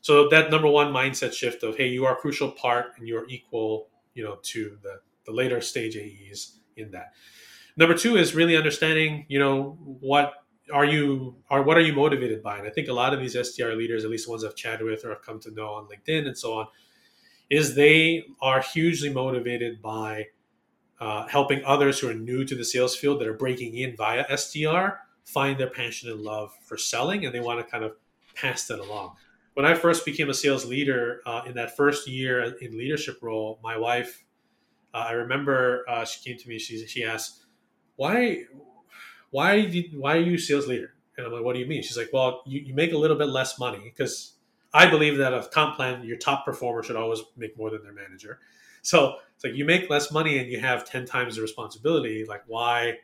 So 0.00 0.28
that 0.30 0.50
number 0.50 0.68
one 0.68 0.92
mindset 0.92 1.32
shift 1.32 1.62
of 1.62 1.76
hey 1.76 1.88
you 1.88 2.04
are 2.04 2.14
a 2.14 2.16
crucial 2.16 2.50
part 2.50 2.92
and 2.98 3.06
you're 3.06 3.28
equal 3.28 3.88
you 4.14 4.24
know 4.24 4.38
to 4.42 4.78
the 4.82 5.00
the 5.24 5.32
later 5.32 5.60
stage 5.60 5.96
AEs 5.96 6.58
in 6.76 6.90
that. 6.90 7.12
Number 7.76 7.96
two 7.96 8.16
is 8.16 8.34
really 8.34 8.56
understanding 8.56 9.26
you 9.28 9.38
know 9.38 9.78
what 9.80 10.34
are 10.72 10.84
you 10.84 11.36
are 11.50 11.62
what 11.62 11.76
are 11.76 11.80
you 11.82 11.92
motivated 11.92 12.42
by, 12.42 12.58
and 12.58 12.66
I 12.66 12.70
think 12.70 12.88
a 12.88 12.92
lot 12.92 13.14
of 13.14 13.20
these 13.20 13.36
SDR 13.36 13.76
leaders, 13.76 14.04
at 14.04 14.10
least 14.10 14.26
the 14.26 14.30
ones 14.30 14.44
I've 14.44 14.56
chatted 14.56 14.86
with 14.86 15.04
or 15.04 15.12
I've 15.12 15.22
come 15.22 15.40
to 15.40 15.50
know 15.52 15.68
on 15.68 15.86
LinkedIn 15.86 16.26
and 16.26 16.36
so 16.36 16.54
on, 16.54 16.66
is 17.50 17.74
they 17.74 18.24
are 18.40 18.60
hugely 18.60 19.10
motivated 19.10 19.80
by 19.82 20.26
uh, 21.00 21.26
helping 21.26 21.64
others 21.64 21.98
who 21.98 22.08
are 22.08 22.14
new 22.14 22.44
to 22.44 22.54
the 22.54 22.64
sales 22.64 22.96
field 22.96 23.20
that 23.20 23.28
are 23.28 23.34
breaking 23.34 23.76
in 23.76 23.96
via 23.96 24.24
SDR 24.26 24.98
find 25.24 25.58
their 25.58 25.70
passion 25.70 26.10
and 26.10 26.20
love 26.20 26.52
for 26.64 26.76
selling, 26.76 27.24
and 27.24 27.34
they 27.34 27.40
want 27.40 27.64
to 27.64 27.70
kind 27.70 27.84
of 27.84 27.92
pass 28.34 28.66
that 28.66 28.78
along 28.78 29.16
when 29.54 29.66
I 29.66 29.74
first 29.74 30.04
became 30.04 30.30
a 30.30 30.34
sales 30.34 30.64
leader 30.64 31.20
uh, 31.26 31.42
in 31.46 31.54
that 31.54 31.76
first 31.76 32.08
year 32.08 32.42
in 32.42 32.76
leadership 32.78 33.18
role, 33.20 33.58
my 33.62 33.76
wife, 33.76 34.24
uh, 34.94 35.06
I 35.08 35.12
remember 35.12 35.84
uh, 35.88 36.04
she 36.04 36.22
came 36.22 36.38
to 36.38 36.48
me. 36.48 36.58
She 36.58 36.86
she 36.86 37.04
asked, 37.04 37.44
"Why, 37.96 38.44
why 39.30 39.66
did 39.66 39.98
why 39.98 40.16
are 40.16 40.20
you 40.20 40.38
sales 40.38 40.66
leader?" 40.66 40.94
And 41.16 41.26
I'm 41.26 41.32
like, 41.32 41.44
"What 41.44 41.54
do 41.54 41.60
you 41.60 41.66
mean?" 41.66 41.82
She's 41.82 41.96
like, 41.96 42.10
"Well, 42.12 42.42
you, 42.46 42.60
you 42.60 42.74
make 42.74 42.92
a 42.92 42.98
little 42.98 43.16
bit 43.16 43.28
less 43.28 43.58
money 43.58 43.80
because 43.82 44.34
I 44.74 44.88
believe 44.88 45.18
that 45.18 45.34
a 45.34 45.46
comp 45.52 45.76
plan, 45.76 46.04
your 46.04 46.18
top 46.18 46.44
performer 46.44 46.82
should 46.82 46.96
always 46.96 47.20
make 47.36 47.56
more 47.56 47.70
than 47.70 47.82
their 47.82 47.92
manager. 47.92 48.40
So 48.82 49.16
it's 49.34 49.44
like 49.44 49.54
you 49.54 49.64
make 49.64 49.88
less 49.90 50.10
money 50.12 50.38
and 50.38 50.50
you 50.50 50.60
have 50.60 50.84
ten 50.84 51.06
times 51.06 51.36
the 51.36 51.42
responsibility. 51.42 52.24
Like 52.26 52.42
why?" 52.46 52.98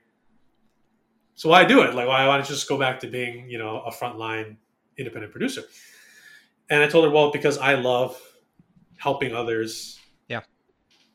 So 1.39 1.49
why 1.49 1.65
do 1.65 1.83
it? 1.83 1.95
Like 1.95 2.09
why, 2.09 2.27
why 2.27 2.37
don't 2.37 2.49
you 2.49 2.55
just 2.55 2.69
go 2.69 2.77
back 2.77 3.01
to 3.01 3.07
being 3.07 3.49
you 3.49 3.59
know 3.59 3.81
a 3.83 3.93
frontline 3.93 4.57
independent 4.99 5.33
producer? 5.33 5.63
and 6.71 6.83
I 6.83 6.89
told 6.89 7.05
her, 7.05 7.11
well, 7.11 7.31
because 7.31 7.59
I 7.59 7.75
love 7.75 8.21
helping 8.97 9.35
others. 9.35 9.99
Yeah. 10.29 10.43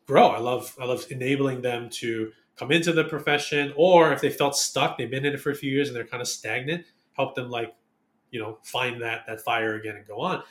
Grow. 0.08 0.28
I 0.28 0.40
love 0.40 0.76
I 0.80 0.86
love 0.86 1.06
enabling 1.10 1.62
them 1.62 1.90
to 2.02 2.32
come 2.56 2.72
into 2.72 2.92
the 2.92 3.04
profession, 3.04 3.74
or 3.76 4.14
if 4.14 4.22
they 4.22 4.30
felt 4.30 4.56
stuck, 4.56 4.98
they've 4.98 5.10
been 5.10 5.26
in 5.26 5.34
it 5.34 5.42
for 5.42 5.52
a 5.52 5.56
few 5.56 5.72
years 5.72 5.90
and 5.90 5.96
they're 5.96 6.08
kind 6.08 6.22
of 6.22 6.28
stagnant, 6.28 6.86
help 7.14 7.36
them 7.36 7.50
like, 7.50 7.76
you 8.32 8.40
know, 8.40 8.60
find 8.64 9.02
that 9.02 9.26
that 9.28 9.42
fire 9.42 9.76
again 9.76 9.96
and 9.96 10.08
go 10.08 10.22
on. 10.22 10.44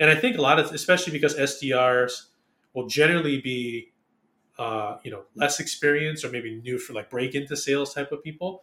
And 0.00 0.10
I 0.10 0.16
think 0.16 0.36
a 0.36 0.40
lot 0.40 0.58
of, 0.58 0.72
especially 0.72 1.12
because 1.12 1.36
SDRs 1.36 2.26
will 2.74 2.88
generally 2.88 3.40
be, 3.40 3.92
uh, 4.58 4.96
you 5.04 5.10
know, 5.10 5.22
less 5.36 5.60
experienced 5.60 6.24
or 6.24 6.30
maybe 6.30 6.60
new 6.64 6.78
for 6.78 6.94
like 6.94 7.10
break 7.10 7.34
into 7.34 7.56
sales 7.56 7.94
type 7.94 8.10
of 8.10 8.22
people. 8.22 8.62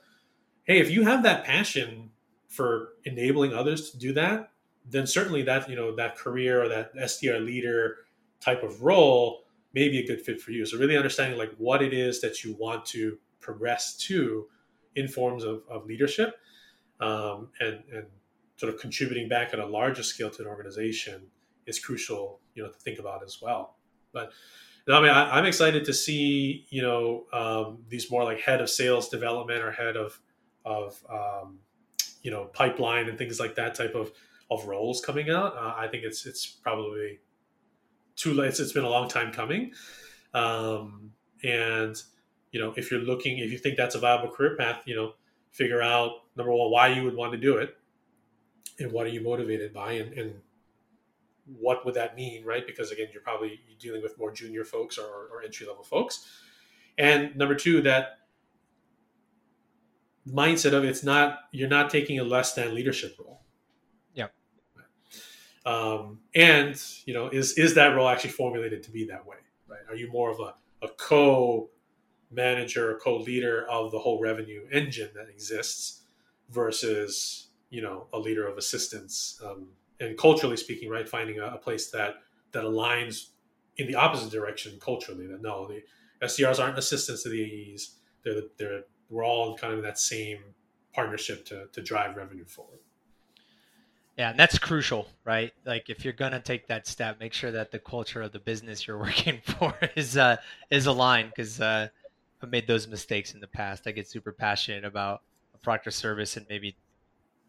Hey, 0.64 0.80
if 0.80 0.90
you 0.92 1.04
have 1.04 1.24
that 1.24 1.44
passion 1.44 2.12
for 2.48 2.90
enabling 3.06 3.54
others 3.54 3.92
to 3.92 3.98
do 3.98 4.14
that, 4.14 4.52
then 4.90 5.08
certainly 5.08 5.44
that 5.44 5.70
you 5.70 5.76
know 5.76 5.96
that 5.96 6.18
career 6.18 6.64
or 6.64 6.68
that 6.70 6.96
SDR 6.96 7.44
leader 7.44 7.98
type 8.40 8.64
of 8.64 8.82
role 8.82 9.44
may 9.74 9.90
be 9.90 10.00
a 10.00 10.08
good 10.08 10.22
fit 10.22 10.42
for 10.42 10.52
you. 10.52 10.66
So 10.66 10.78
really 10.78 10.98
understanding 10.98 11.38
like 11.38 11.54
what 11.58 11.82
it 11.82 11.94
is 11.94 12.22
that 12.22 12.44
you 12.44 12.56
want 12.60 12.86
to 12.88 13.18
progress 13.40 13.96
to 13.96 14.48
in 14.96 15.08
forms 15.08 15.44
of, 15.44 15.64
of 15.70 15.86
leadership 15.86 16.36
um, 17.00 17.50
and 17.60 17.84
and 17.94 18.06
sort 18.58 18.74
of 18.74 18.80
contributing 18.80 19.28
back 19.28 19.54
at 19.54 19.60
a 19.60 19.66
larger 19.66 20.04
scale 20.04 20.30
to 20.30 20.42
an 20.44 20.48
organization 20.48 21.24
is 21.66 21.80
crucial 21.80 22.40
you 22.54 22.64
know 22.64 22.70
to 22.70 22.78
think 22.80 23.00
about 23.00 23.24
as 23.24 23.42
well. 23.42 23.78
But 24.12 24.32
I 24.90 25.00
mean, 25.00 25.12
I, 25.12 25.38
am 25.38 25.46
excited 25.46 25.86
to 25.86 25.94
see 25.94 26.66
you 26.70 26.82
know 26.82 27.26
um, 27.34 27.80
these 27.88 28.12
more 28.12 28.24
like 28.24 28.40
head 28.40 28.62
of 28.62 28.70
sales 28.70 29.10
development 29.10 29.64
or 29.64 29.72
head 29.72 29.96
of 29.96 30.20
of 30.66 31.04
um, 31.10 31.60
you 32.22 32.32
know 32.32 32.46
pipeline 32.46 33.10
and 33.10 33.18
things 33.18 33.40
like 33.40 33.56
that 33.56 33.76
type 33.76 33.96
of 33.96 34.12
of 34.50 34.66
roles 34.66 35.02
coming 35.02 35.30
out. 35.30 35.56
Uh, 35.56 35.74
I 35.78 35.88
think 35.88 36.04
it's 36.04 36.26
it's 36.26 36.46
probably 36.46 37.20
too 38.16 38.34
late. 38.34 38.50
It's, 38.50 38.60
it's 38.60 38.74
been 38.74 38.84
a 38.84 38.90
long 38.90 39.08
time 39.08 39.32
coming, 39.32 39.74
um, 40.34 41.12
and 41.44 41.96
you 42.52 42.60
know 42.60 42.74
if 42.76 42.92
you're 42.92 43.02
looking, 43.02 43.40
if 43.40 43.52
you 43.52 43.58
think 43.58 43.78
that's 43.78 43.96
a 43.96 44.00
viable 44.00 44.30
career 44.30 44.56
path, 44.58 44.84
you 44.86 44.96
know, 44.96 45.14
figure 45.52 45.82
out 45.82 46.12
number 46.36 46.52
one 46.52 46.72
why 46.72 46.88
you 46.88 47.04
would 47.04 47.16
want 47.16 47.32
to 47.32 47.38
do 47.38 47.58
it, 47.58 47.76
and 48.80 48.92
what 48.92 49.06
are 49.06 49.10
you 49.10 49.22
motivated 49.22 49.74
by, 49.74 49.94
and, 49.94 50.14
and 50.14 50.34
what 51.60 51.86
would 51.86 51.96
that 51.96 52.16
mean, 52.16 52.46
right? 52.46 52.68
Because 52.68 52.92
again, 52.92 53.08
you're 53.12 53.24
probably 53.24 53.60
dealing 53.80 54.02
with 54.02 54.18
more 54.18 54.32
junior 54.32 54.64
folks 54.64 54.98
or, 54.98 55.28
or 55.32 55.42
entry 55.44 55.66
level 55.66 55.84
folks, 55.84 56.30
and 56.98 57.36
number 57.36 57.56
two 57.56 57.82
that 57.82 58.20
mindset 60.28 60.74
of 60.74 60.84
it's 60.84 61.04
not 61.04 61.40
you're 61.52 61.70
not 61.70 61.90
taking 61.90 62.20
a 62.20 62.24
less 62.24 62.54
than 62.54 62.76
leadership 62.76 63.16
role 63.20 63.42
Yeah. 64.14 64.28
um, 65.66 66.20
and 66.36 66.82
you 67.06 67.14
know, 67.14 67.28
is 67.30 67.54
is 67.58 67.76
that 67.76 67.96
role 67.96 68.08
actually 68.08 68.32
formulated 68.32 68.84
to 68.84 68.92
be 68.92 69.06
that 69.08 69.26
way? 69.26 69.38
Right? 69.68 69.82
Are 69.90 69.96
you 69.96 70.12
more 70.12 70.32
of 70.32 70.40
a, 70.40 70.54
a 70.86 70.90
co 70.90 71.70
manager, 72.30 73.00
co 73.04 73.18
leader 73.18 73.66
of 73.70 73.92
the 73.92 74.00
whole 74.00 74.22
revenue 74.22 74.68
engine 74.72 75.10
that 75.16 75.30
exists 75.30 76.04
versus 76.50 77.48
you 77.70 77.82
know 77.82 78.08
a 78.14 78.20
leader 78.20 78.48
of 78.48 78.58
assistance? 78.58 79.42
Um, 79.44 79.70
and 80.00 80.18
culturally 80.18 80.58
speaking, 80.58 80.90
right, 80.90 81.08
finding 81.08 81.40
a, 81.40 81.46
a, 81.46 81.58
place 81.58 81.92
that 81.92 82.16
that 82.52 82.64
aligns 82.64 83.30
in 83.78 83.88
the 83.88 83.96
opposite 83.96 84.32
direction 84.32 84.78
culturally. 84.80 85.28
That 85.28 85.42
no, 85.42 85.68
the 85.68 85.84
SDRs 86.26 86.60
aren't 86.60 86.78
assistants 86.78 87.24
to 87.24 87.30
the 87.30 87.74
AEs. 87.74 87.98
They're 88.24 88.36
the, 88.36 88.50
they're 88.58 88.84
we're 89.12 89.26
all 89.26 89.56
kind 89.58 89.74
of 89.74 89.84
that 89.84 90.00
same 90.00 90.40
partnership 90.94 91.46
to 91.46 91.68
to 91.74 91.82
drive 91.82 92.16
revenue 92.16 92.46
forward. 92.46 92.80
Yeah, 94.18 94.32
and 94.32 94.40
that's 94.40 94.60
crucial, 94.60 95.08
right? 95.26 95.54
Like 95.66 95.90
if 95.90 96.04
you're 96.04 96.14
gonna 96.14 96.40
take 96.40 96.68
that 96.68 96.88
step, 96.88 97.20
make 97.20 97.34
sure 97.34 97.52
that 97.52 97.72
the 97.72 97.80
culture 97.80 98.22
of 98.22 98.32
the 98.32 98.40
business 98.40 98.88
you're 98.88 98.98
working 99.08 99.42
for 99.44 99.76
is 99.96 100.18
uh 100.18 100.38
is 100.70 100.86
aligned 100.86 101.30
because 101.30 101.62
uh, 101.62 101.88
I've 102.42 102.50
made 102.50 102.68
those 102.68 102.88
mistakes 102.88 103.34
in 103.34 103.40
the 103.40 103.48
past. 103.48 103.88
I 103.88 103.92
get 103.92 104.08
super 104.08 104.32
passionate 104.32 104.86
about 104.86 105.22
a 105.54 105.58
product 105.58 105.88
or 105.88 105.92
service 105.92 106.38
and 106.38 106.46
maybe, 106.50 106.76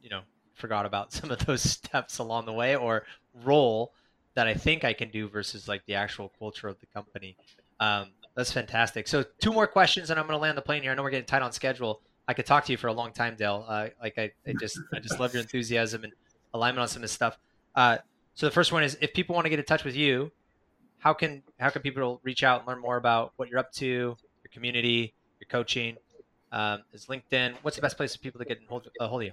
you 0.02 0.10
know, 0.10 0.20
forgot 0.54 0.86
about 0.86 1.12
some 1.18 1.30
of 1.30 1.44
those 1.46 1.62
steps 1.62 2.18
along 2.18 2.46
the 2.46 2.52
way 2.52 2.76
or 2.76 3.04
role 3.44 3.92
that 4.34 4.46
I 4.46 4.54
think 4.54 4.84
I 4.84 4.92
can 4.92 5.10
do 5.10 5.28
versus 5.28 5.68
like 5.68 5.84
the 5.86 5.94
actual 5.94 6.32
culture 6.38 6.68
of 6.68 6.78
the 6.80 6.86
company. 6.86 7.36
Um, 7.80 8.10
That's 8.34 8.52
fantastic. 8.52 9.08
So 9.08 9.24
two 9.40 9.52
more 9.52 9.66
questions, 9.66 10.10
and 10.10 10.18
I'm 10.18 10.26
going 10.26 10.38
to 10.38 10.42
land 10.42 10.56
the 10.56 10.62
plane 10.62 10.82
here. 10.82 10.92
I 10.92 10.94
know 10.94 11.02
we're 11.02 11.10
getting 11.10 11.26
tight 11.26 11.42
on 11.42 11.52
schedule. 11.52 12.00
I 12.26 12.34
could 12.34 12.46
talk 12.46 12.64
to 12.66 12.72
you 12.72 12.78
for 12.78 12.86
a 12.86 12.92
long 12.92 13.12
time, 13.12 13.36
Dale. 13.36 13.64
Uh, 13.68 13.88
like 14.00 14.16
I, 14.16 14.30
I, 14.46 14.54
just, 14.58 14.78
I 14.94 15.00
just 15.00 15.20
love 15.20 15.34
your 15.34 15.42
enthusiasm 15.42 16.04
and 16.04 16.12
alignment 16.54 16.80
on 16.80 16.88
some 16.88 16.98
of 16.98 17.02
this 17.02 17.12
stuff. 17.12 17.38
Uh, 17.74 17.98
so 18.34 18.46
the 18.46 18.52
first 18.52 18.72
one 18.72 18.82
is, 18.82 18.96
if 19.00 19.12
people 19.12 19.34
want 19.34 19.44
to 19.44 19.50
get 19.50 19.58
in 19.58 19.64
touch 19.64 19.84
with 19.84 19.96
you, 19.96 20.30
how 20.98 21.12
can 21.12 21.42
how 21.58 21.68
can 21.68 21.82
people 21.82 22.20
reach 22.22 22.44
out 22.44 22.60
and 22.60 22.68
learn 22.68 22.80
more 22.80 22.96
about 22.96 23.32
what 23.36 23.48
you're 23.48 23.58
up 23.58 23.72
to, 23.72 23.86
your 23.86 24.50
community, 24.52 25.12
your 25.40 25.48
coaching? 25.48 25.96
Um, 26.52 26.82
is 26.92 27.06
LinkedIn? 27.06 27.54
What's 27.62 27.76
the 27.76 27.82
best 27.82 27.96
place 27.96 28.14
for 28.14 28.22
people 28.22 28.38
to 28.38 28.44
get 28.44 28.60
hold, 28.68 28.88
uh, 29.00 29.08
hold 29.08 29.22
of 29.22 29.26
you? 29.26 29.32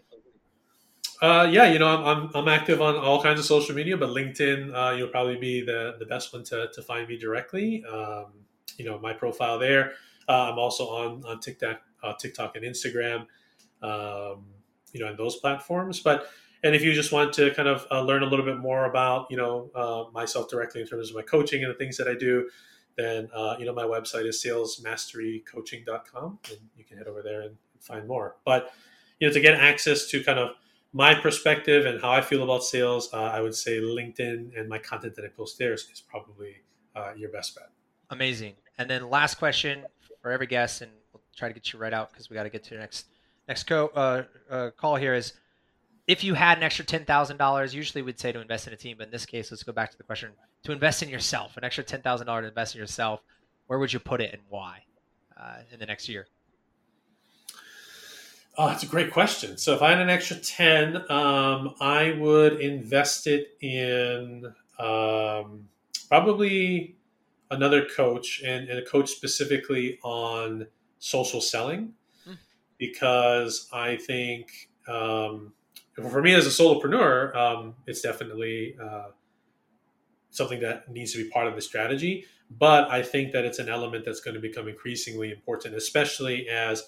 Uh, 1.21 1.47
yeah, 1.51 1.71
you 1.71 1.77
know, 1.77 1.87
I'm, 1.87 2.05
I'm, 2.05 2.31
I'm, 2.33 2.47
active 2.47 2.81
on 2.81 2.95
all 2.95 3.21
kinds 3.21 3.41
of 3.41 3.45
social 3.45 3.75
media, 3.75 3.97
but 3.97 4.09
LinkedIn, 4.09 4.73
uh, 4.73 4.95
you'll 4.95 5.09
probably 5.09 5.35
be 5.35 5.61
the, 5.61 5.97
the 5.99 6.05
best 6.05 6.31
one 6.31 6.45
to, 6.45 6.69
to 6.73 6.81
find 6.81 7.09
me 7.09 7.17
directly. 7.17 7.83
Um, 7.83 8.27
you 8.79 8.85
know, 8.85 8.97
my 8.99 9.13
profile 9.13 9.59
there. 9.59 9.93
Uh, 10.27 10.49
I'm 10.51 10.57
also 10.59 10.87
on, 10.87 11.23
on 11.25 11.39
TikTok, 11.39 11.81
uh, 12.03 12.13
TikTok 12.19 12.55
and 12.55 12.65
Instagram, 12.65 13.25
um, 13.81 14.45
you 14.93 14.99
know, 14.99 15.07
and 15.07 15.17
those 15.17 15.35
platforms. 15.37 15.99
But, 15.99 16.27
and 16.63 16.75
if 16.75 16.81
you 16.81 16.93
just 16.93 17.11
want 17.11 17.33
to 17.33 17.53
kind 17.53 17.67
of 17.67 17.85
uh, 17.91 18.01
learn 18.01 18.23
a 18.23 18.25
little 18.25 18.45
bit 18.45 18.57
more 18.57 18.85
about, 18.85 19.27
you 19.29 19.37
know, 19.37 19.69
uh, 19.75 20.05
myself 20.13 20.49
directly 20.49 20.81
in 20.81 20.87
terms 20.87 21.09
of 21.09 21.15
my 21.15 21.21
coaching 21.21 21.63
and 21.63 21.73
the 21.73 21.77
things 21.77 21.97
that 21.97 22.07
I 22.07 22.15
do, 22.15 22.49
then, 22.97 23.29
you 23.59 23.65
know, 23.65 23.73
my 23.73 23.83
website 23.83 24.25
is 24.25 24.43
salesmasterycoaching.com 24.43 26.39
and 26.49 26.59
you 26.75 26.83
can 26.83 26.97
head 26.97 27.07
over 27.07 27.21
there 27.21 27.41
and 27.41 27.55
find 27.79 28.07
more. 28.07 28.35
But, 28.43 28.73
you 29.19 29.27
know, 29.27 29.33
to 29.33 29.39
get 29.39 29.55
access 29.55 30.07
to 30.07 30.23
kind 30.23 30.37
of 30.37 30.49
my 30.91 31.13
perspective 31.13 31.85
and 31.85 32.01
how 32.01 32.11
I 32.11 32.21
feel 32.21 32.43
about 32.43 32.63
sales, 32.63 33.13
uh, 33.13 33.17
I 33.17 33.41
would 33.41 33.55
say 33.55 33.79
LinkedIn 33.79 34.57
and 34.57 34.67
my 34.67 34.79
content 34.79 35.15
that 35.15 35.25
I 35.25 35.27
post 35.27 35.57
there 35.57 35.73
is, 35.73 35.87
is 35.93 36.01
probably 36.01 36.57
uh, 36.95 37.13
your 37.15 37.29
best 37.29 37.55
bet. 37.55 37.69
Amazing. 38.09 38.55
And 38.77 38.89
then 38.89 39.09
last 39.09 39.35
question 39.35 39.83
for 40.21 40.31
every 40.31 40.47
guest, 40.47 40.81
and 40.81 40.91
we'll 41.13 41.21
try 41.35 41.47
to 41.47 41.53
get 41.53 41.71
you 41.73 41.79
right 41.79 41.93
out 41.93 42.11
because 42.11 42.29
we 42.29 42.33
got 42.33 42.43
to 42.43 42.49
get 42.49 42.63
to 42.65 42.69
the 42.71 42.79
next 42.79 43.05
next 43.47 43.63
co- 43.63 43.91
uh, 43.95 44.23
uh, 44.49 44.69
call 44.77 44.95
here 44.95 45.13
is 45.13 45.33
if 46.07 46.23
you 46.23 46.33
had 46.33 46.57
an 46.57 46.63
extra 46.63 46.85
ten 46.85 47.05
thousand 47.05 47.37
dollars, 47.37 47.73
usually 47.73 48.01
we'd 48.01 48.19
say 48.19 48.31
to 48.31 48.39
invest 48.41 48.67
in 48.67 48.73
a 48.73 48.77
team, 48.77 48.97
but 48.97 49.07
in 49.07 49.11
this 49.11 49.25
case, 49.25 49.51
let's 49.51 49.63
go 49.63 49.71
back 49.71 49.91
to 49.91 49.97
the 49.97 50.03
question: 50.03 50.31
to 50.63 50.71
invest 50.71 51.03
in 51.03 51.09
yourself, 51.09 51.57
an 51.57 51.63
extra 51.63 51.83
ten 51.83 52.01
thousand 52.01 52.27
dollars 52.27 52.43
to 52.43 52.47
invest 52.49 52.75
in 52.75 52.81
yourself, 52.81 53.21
where 53.67 53.77
would 53.77 53.93
you 53.93 53.99
put 53.99 54.21
it 54.21 54.33
and 54.33 54.41
why 54.49 54.83
uh, 55.39 55.57
in 55.71 55.79
the 55.79 55.85
next 55.85 56.09
year? 56.09 56.27
Oh, 58.57 58.67
that's 58.67 58.83
a 58.83 58.87
great 58.87 59.13
question. 59.13 59.57
So 59.57 59.73
if 59.73 59.81
I 59.81 59.91
had 59.91 60.01
an 60.01 60.09
extra 60.09 60.35
10, 60.35 61.09
um, 61.09 61.75
I 61.79 62.11
would 62.19 62.59
invest 62.59 63.25
it 63.25 63.55
in 63.61 64.53
um, 64.77 65.69
probably 66.09 66.97
another 67.51 67.85
coach 67.85 68.41
and, 68.45 68.69
and, 68.69 68.79
a 68.79 68.85
coach 68.85 69.09
specifically 69.09 69.99
on 70.03 70.67
social 70.99 71.41
selling 71.41 71.93
hmm. 72.23 72.33
because 72.77 73.67
I 73.73 73.95
think 73.95 74.69
um, 74.87 75.53
for 76.09 76.21
me 76.21 76.33
as 76.33 76.45
a 76.45 76.49
solopreneur, 76.49 77.35
um, 77.35 77.75
it's 77.87 78.01
definitely 78.01 78.75
uh, 78.81 79.09
something 80.29 80.59
that 80.61 80.89
needs 80.89 81.13
to 81.13 81.23
be 81.23 81.29
part 81.29 81.47
of 81.47 81.55
the 81.55 81.61
strategy. 81.61 82.25
But 82.57 82.89
I 82.89 83.03
think 83.03 83.31
that 83.33 83.45
it's 83.45 83.59
an 83.59 83.69
element 83.69 84.05
that's 84.05 84.21
going 84.21 84.33
to 84.33 84.41
become 84.41 84.67
increasingly 84.67 85.31
important, 85.31 85.75
especially 85.75 86.49
as 86.49 86.83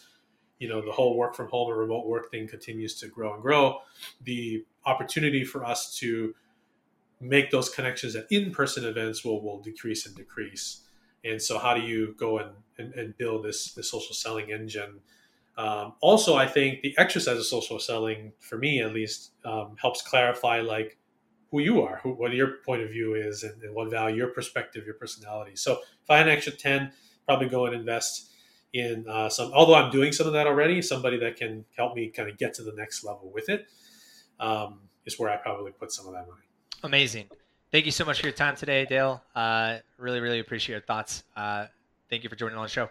you 0.57 0.67
know 0.67 0.81
the 0.83 0.91
whole 0.91 1.17
work 1.17 1.35
from 1.35 1.49
home 1.49 1.69
and 1.69 1.79
remote 1.79 2.07
work 2.07 2.31
thing 2.31 2.47
continues 2.47 2.95
to 2.99 3.07
grow 3.07 3.33
and 3.33 3.41
grow 3.41 3.79
the 4.23 4.63
opportunity 4.85 5.43
for 5.43 5.65
us 5.65 5.95
to 5.97 6.33
make 7.21 7.51
those 7.51 7.69
connections 7.69 8.15
at 8.15 8.25
in-person 8.31 8.85
events 8.85 9.23
will 9.23 9.41
will 9.41 9.61
decrease 9.61 10.05
and 10.05 10.15
decrease. 10.15 10.81
And 11.23 11.41
so 11.41 11.59
how 11.59 11.75
do 11.75 11.81
you 11.81 12.15
go 12.17 12.39
and, 12.39 12.51
and, 12.77 12.93
and 12.95 13.17
build 13.17 13.45
this 13.45 13.73
this 13.73 13.89
social 13.91 14.15
selling 14.15 14.51
engine? 14.51 14.99
Um, 15.57 15.95
also 15.99 16.35
i 16.35 16.47
think 16.47 16.81
the 16.81 16.95
exercise 16.97 17.37
of 17.37 17.45
social 17.45 17.77
selling 17.77 18.31
for 18.39 18.57
me 18.57 18.81
at 18.81 18.93
least 18.93 19.31
um, 19.43 19.75
helps 19.77 20.01
clarify 20.01 20.61
like 20.61 20.97
who 21.51 21.59
you 21.59 21.81
are 21.81 21.99
who, 22.01 22.11
what 22.13 22.31
your 22.31 22.59
point 22.65 22.81
of 22.81 22.89
view 22.89 23.15
is 23.15 23.43
and, 23.43 23.61
and 23.61 23.75
what 23.75 23.91
value 23.91 24.15
your 24.15 24.29
perspective 24.29 24.85
your 24.85 24.95
personality. 24.95 25.57
So 25.57 25.73
if 25.73 26.09
i 26.09 26.17
had 26.17 26.27
an 26.27 26.33
extra 26.33 26.53
10 26.53 26.93
probably 27.25 27.49
go 27.49 27.65
and 27.65 27.75
invest 27.75 28.31
in 28.73 29.05
uh, 29.09 29.29
some, 29.29 29.51
although 29.53 29.75
I'm 29.75 29.91
doing 29.91 30.11
some 30.11 30.27
of 30.27 30.33
that 30.33 30.47
already, 30.47 30.81
somebody 30.81 31.17
that 31.19 31.35
can 31.35 31.65
help 31.75 31.95
me 31.95 32.09
kind 32.09 32.29
of 32.29 32.37
get 32.37 32.53
to 32.55 32.63
the 32.63 32.73
next 32.73 33.03
level 33.03 33.31
with 33.33 33.49
it 33.49 33.67
um, 34.39 34.79
is 35.05 35.19
where 35.19 35.29
I 35.29 35.37
probably 35.37 35.71
put 35.71 35.91
some 35.91 36.07
of 36.07 36.13
that 36.13 36.27
money. 36.27 36.50
Amazing. 36.83 37.27
Thank 37.71 37.85
you 37.85 37.91
so 37.91 38.03
much 38.05 38.19
for 38.19 38.27
your 38.27 38.33
time 38.33 38.55
today, 38.55 38.85
Dale. 38.85 39.21
Uh, 39.35 39.77
really, 39.97 40.19
really 40.19 40.39
appreciate 40.39 40.73
your 40.73 40.81
thoughts. 40.81 41.23
Uh, 41.35 41.67
thank 42.09 42.23
you 42.23 42.29
for 42.29 42.35
joining 42.35 42.57
on 42.57 42.63
the 42.63 42.69
show. 42.69 42.89